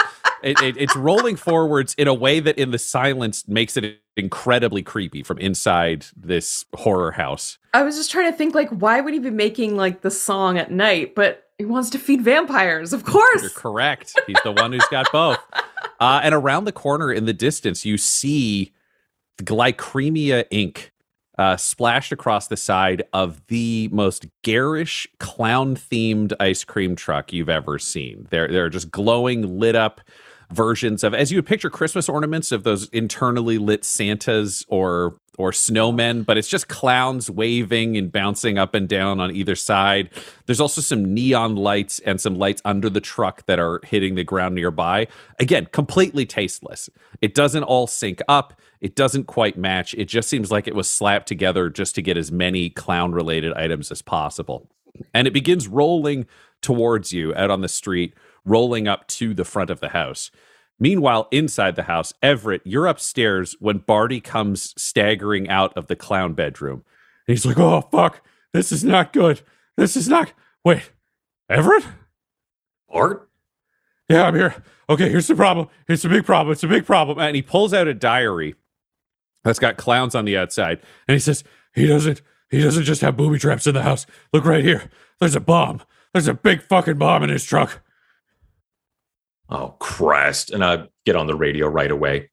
it, 0.44 0.62
it 0.62 0.78
it's 0.78 0.98
rolling 0.98 1.38
forwards 1.38 1.94
in 1.94 2.10
a 2.10 2.14
way 2.14 2.42
that 2.42 2.58
in 2.58 2.72
the 2.72 2.78
silence 2.78 3.48
makes 3.48 3.78
it 3.78 4.02
incredibly 4.18 4.84
creepy 4.84 5.24
from 5.24 5.38
inside 5.38 6.08
this 6.18 6.66
horror 6.74 7.12
house. 7.12 7.58
I 7.74 7.84
was 7.84 7.96
just 7.96 8.12
trying 8.12 8.30
to 8.30 8.38
think 8.38 8.54
like 8.54 8.70
why 8.70 9.00
would 9.00 9.14
he 9.14 9.20
be 9.20 9.30
making 9.30 9.78
like 9.78 10.02
the 10.02 10.12
song 10.12 10.58
at 10.58 10.72
night, 10.72 11.16
but 11.16 11.50
he 11.58 11.64
wants 11.64 11.90
to 11.92 12.00
feed 12.00 12.22
vampires, 12.22 12.92
of 12.92 13.06
course. 13.06 13.42
You're 13.42 13.50
correct. 13.52 14.14
He's 14.28 14.42
the 14.44 14.52
one 14.52 14.74
who's 14.74 14.86
got 14.92 15.10
both. 15.14 15.40
Uh, 16.00 16.22
and 16.24 16.36
around 16.36 16.66
the 16.66 16.72
corner 16.72 17.12
in 17.12 17.26
the 17.26 17.34
distance, 17.34 17.86
you 17.86 17.98
see 17.98 18.74
Glycremia 19.40 20.46
ink 20.52 20.92
uh, 21.38 21.58
splashed 21.58 22.12
across 22.12 22.48
the 22.48 22.58
side 22.58 23.04
of 23.14 23.46
the 23.48 23.90
most 23.92 24.26
garish 24.44 25.08
clown 25.20 25.76
themed 25.76 26.34
ice 26.40 26.64
cream 26.64 26.96
truck 26.96 27.34
you've 27.34 27.50
ever 27.50 27.78
seen. 27.78 28.28
They're, 28.30 28.48
they're 28.48 28.70
just 28.70 28.92
glowing, 28.92 29.60
lit 29.60 29.76
up 29.76 30.02
versions 30.52 31.04
of 31.04 31.14
as 31.14 31.32
you 31.32 31.38
would 31.38 31.46
picture 31.46 31.70
Christmas 31.70 32.08
ornaments 32.08 32.52
of 32.52 32.64
those 32.64 32.88
internally 32.90 33.58
lit 33.58 33.84
Santas 33.84 34.66
or 34.68 35.16
or 35.38 35.52
snowmen, 35.52 36.26
but 36.26 36.38
it's 36.38 36.48
just 36.48 36.70
clowns 36.70 37.30
waving 37.30 37.98
and 37.98 38.10
bouncing 38.10 38.58
up 38.58 38.74
and 38.74 38.88
down 38.88 39.20
on 39.20 39.36
either 39.36 39.56
side. 39.56 40.10
There's 40.46 40.62
also 40.62 40.80
some 40.80 41.14
neon 41.14 41.58
lights 41.58 42.00
and 42.00 42.22
some 42.22 42.36
lights 42.36 42.62
under 42.64 42.90
the 42.90 43.02
truck 43.02 43.46
that 43.48 43.60
are 43.60 43.82
hitting 43.84 44.16
the 44.16 44.24
ground 44.24 44.56
nearby. 44.56 45.08
Again, 45.38 45.68
completely 45.74 46.26
tasteless. 46.26 46.90
It 47.22 47.36
doesn't 47.36 47.64
all 47.64 47.86
sync 47.86 48.22
up. 48.30 48.54
It 48.80 48.96
doesn't 48.96 49.26
quite 49.26 49.58
match. 49.58 49.94
It 49.96 50.06
just 50.06 50.30
seems 50.30 50.52
like 50.52 50.68
it 50.68 50.76
was 50.76 50.90
slapped 50.90 51.28
together 51.28 51.70
just 51.70 51.96
to 51.96 52.02
get 52.02 52.16
as 52.16 52.32
many 52.32 52.70
clown 52.70 53.12
related 53.12 53.52
items 53.54 53.92
as 53.92 54.02
possible. 54.02 54.70
and 55.14 55.28
it 55.28 55.34
begins 55.34 55.68
rolling 55.68 56.26
towards 56.62 57.14
you 57.14 57.34
out 57.36 57.52
on 57.52 57.62
the 57.62 57.68
street, 57.68 58.14
rolling 58.46 58.88
up 58.88 59.08
to 59.08 59.34
the 59.34 59.46
front 59.46 59.70
of 59.70 59.80
the 59.80 59.90
house. 59.90 60.32
Meanwhile, 60.80 61.28
inside 61.32 61.76
the 61.76 61.84
house, 61.84 62.14
Everett, 62.22 62.62
you're 62.66 62.88
upstairs 62.88 63.56
when 63.60 63.80
Barty 63.80 64.20
comes 64.20 64.74
staggering 64.82 65.50
out 65.50 65.76
of 65.78 65.88
the 65.88 65.96
clown 65.96 66.34
bedroom. 66.34 66.84
And 67.28 67.34
he's 67.34 67.46
like, 67.46 67.58
oh, 67.58 67.82
fuck, 67.82 68.22
this 68.54 68.72
is 68.72 68.84
not 68.84 69.14
good. 69.14 69.42
This 69.78 69.96
is 69.96 70.10
not. 70.10 70.34
Wait, 70.64 70.92
Everett? 71.50 71.86
Art? 72.90 73.30
Yeah, 74.10 74.24
I'm 74.24 74.36
here. 74.36 74.64
Okay, 74.90 75.10
here's 75.10 75.28
the 75.28 75.36
problem. 75.36 75.68
It's 75.88 76.06
a 76.06 76.10
big 76.10 76.26
problem. 76.26 76.52
It's 76.52 76.64
a 76.64 76.68
big 76.68 76.86
problem. 76.86 77.20
And 77.20 77.36
he 77.36 77.42
pulls 77.42 77.74
out 77.74 77.88
a 77.88 77.94
diary 77.94 78.56
that's 79.44 79.60
got 79.60 79.78
clowns 79.78 80.14
on 80.14 80.26
the 80.26 80.38
outside. 80.38 80.80
And 81.08 81.16
he 81.16 81.20
says, 81.20 81.44
he 81.74 81.88
doesn't, 81.88 82.22
he 82.50 82.62
doesn't 82.62 82.84
just 82.84 83.02
have 83.02 83.18
booby 83.18 83.40
traps 83.40 83.66
in 83.66 83.74
the 83.74 83.82
house. 83.82 84.06
Look 84.32 84.46
right 84.46 84.64
here. 84.64 84.90
There's 85.20 85.36
a 85.36 85.40
bomb. 85.40 85.82
There's 86.14 86.28
a 86.28 86.34
big 86.34 86.62
fucking 86.62 86.98
bomb 86.98 87.24
in 87.24 87.30
his 87.30 87.44
truck. 87.44 87.82
Oh, 89.50 89.76
Christ. 89.80 90.52
And 90.52 90.64
I 90.64 90.88
get 91.06 91.16
on 91.16 91.28
the 91.28 91.36
radio 91.36 91.68
right 91.68 91.92
away. 91.92 92.30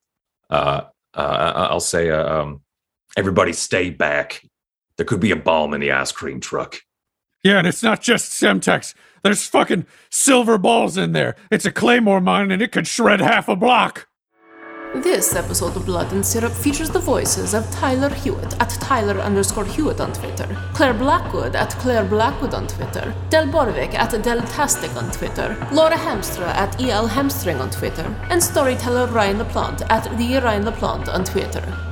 Uh, 0.49 0.83
uh, 1.15 1.69
I'll 1.71 1.81
say, 1.81 2.11
uh, 2.11 2.41
um, 2.41 2.63
everybody 3.17 3.53
stay 3.53 3.91
back. 3.91 4.43
There 4.97 5.07
could 5.07 5.21
be 5.21 5.31
a 5.31 5.37
bomb 5.37 5.75
in 5.75 5.81
the 5.81 5.93
ice 5.93 6.13
cream 6.13 6.41
truck. 6.41 6.81
Yeah, 7.43 7.59
and 7.59 7.67
it's 7.67 7.83
not 7.83 8.01
just 8.01 8.33
Semtex. 8.33 8.95
There's 9.23 9.47
fucking 9.47 9.87
silver 10.11 10.59
balls 10.59 10.97
in 10.97 11.13
there. 11.13 11.37
It's 11.51 11.65
a 11.65 11.73
Claymore 11.73 12.21
mine 12.21 12.51
and 12.51 12.63
it 12.63 12.73
could 12.73 12.87
shred 12.87 13.21
half 13.21 13.49
a 13.49 13.57
block. 13.57 14.09
This 14.97 15.35
episode 15.35 15.75
of 15.75 15.87
Blood 15.87 16.13
and 16.13 16.25
Syrup 16.25 16.53
features 16.53 16.91
the 16.91 16.99
voices 16.99 17.55
of 17.55 17.69
Tyler 17.71 18.11
Hewitt 18.11 18.61
at 18.61 18.69
Tyler 18.69 19.19
underscore 19.21 19.65
Hewitt 19.65 20.03
on 20.03 20.13
Twitter, 20.13 20.47
Claire 20.75 20.93
Blackwood 20.93 21.57
at 21.57 21.71
Claire 21.79 22.05
Blackwood 22.05 22.53
on 22.53 22.67
Twitter, 22.67 23.15
Del 23.31 23.47
Borovic 23.47 23.95
at 23.95 24.11
Deltastic 24.11 24.95
on 24.95 25.11
Twitter, 25.11 25.57
Laura 25.73 25.97
Hamstra 25.97 26.49
at 26.49 26.79
EL 26.79 27.07
Hamstring 27.07 27.59
on 27.59 27.71
Twitter, 27.71 28.15
and 28.29 28.43
storyteller 28.43 29.07
Ryan 29.07 29.39
LaPlante 29.39 29.87
at 29.89 30.05
the 30.19 30.37
Ryan 30.37 30.65
LaPlante 30.65 31.09
on 31.09 31.25
Twitter. 31.25 31.92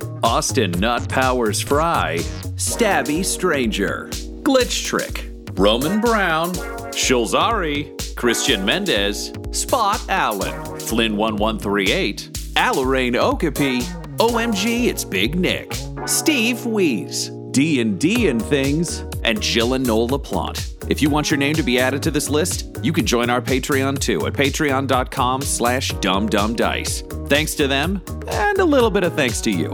Austin 0.23 0.71
Nut 0.71 1.07
Powers 1.09 1.59
Fry, 1.61 2.17
Stabby 2.55 3.25
Stranger, 3.25 4.07
Glitch 4.43 4.85
Trick, 4.85 5.31
Roman 5.53 5.99
Brown, 5.99 6.53
Shulzari, 6.93 8.15
Christian 8.15 8.63
Mendez, 8.63 9.33
Spot 9.51 9.99
Allen, 10.09 10.79
Flynn 10.79 11.17
1138, 11.17 12.29
Alarain 12.53 13.15
Okapi, 13.15 13.79
OMG 14.17 14.85
It's 14.87 15.03
Big 15.03 15.35
Nick, 15.35 15.75
Steve 16.05 16.65
Wees, 16.65 17.29
D&D 17.51 18.29
and 18.29 18.41
Things, 18.41 19.03
and 19.23 19.41
Jill 19.41 19.73
and 19.73 19.85
Noel 19.85 20.09
LaPlante. 20.09 20.67
If 20.89 21.01
you 21.01 21.09
want 21.09 21.31
your 21.31 21.37
name 21.37 21.55
to 21.55 21.63
be 21.63 21.79
added 21.79 22.03
to 22.03 22.11
this 22.11 22.29
list, 22.29 22.77
you 22.83 22.93
can 22.93 23.05
join 23.05 23.29
our 23.29 23.41
Patreon 23.41 23.99
too 23.99 24.27
at 24.27 24.33
patreon.com 24.33 25.41
slash 25.41 25.93
dumdumdice. 25.93 27.27
Thanks 27.27 27.55
to 27.55 27.67
them, 27.67 28.01
and 28.27 28.59
a 28.59 28.65
little 28.65 28.91
bit 28.91 29.03
of 29.03 29.13
thanks 29.13 29.41
to 29.41 29.51
you. 29.51 29.73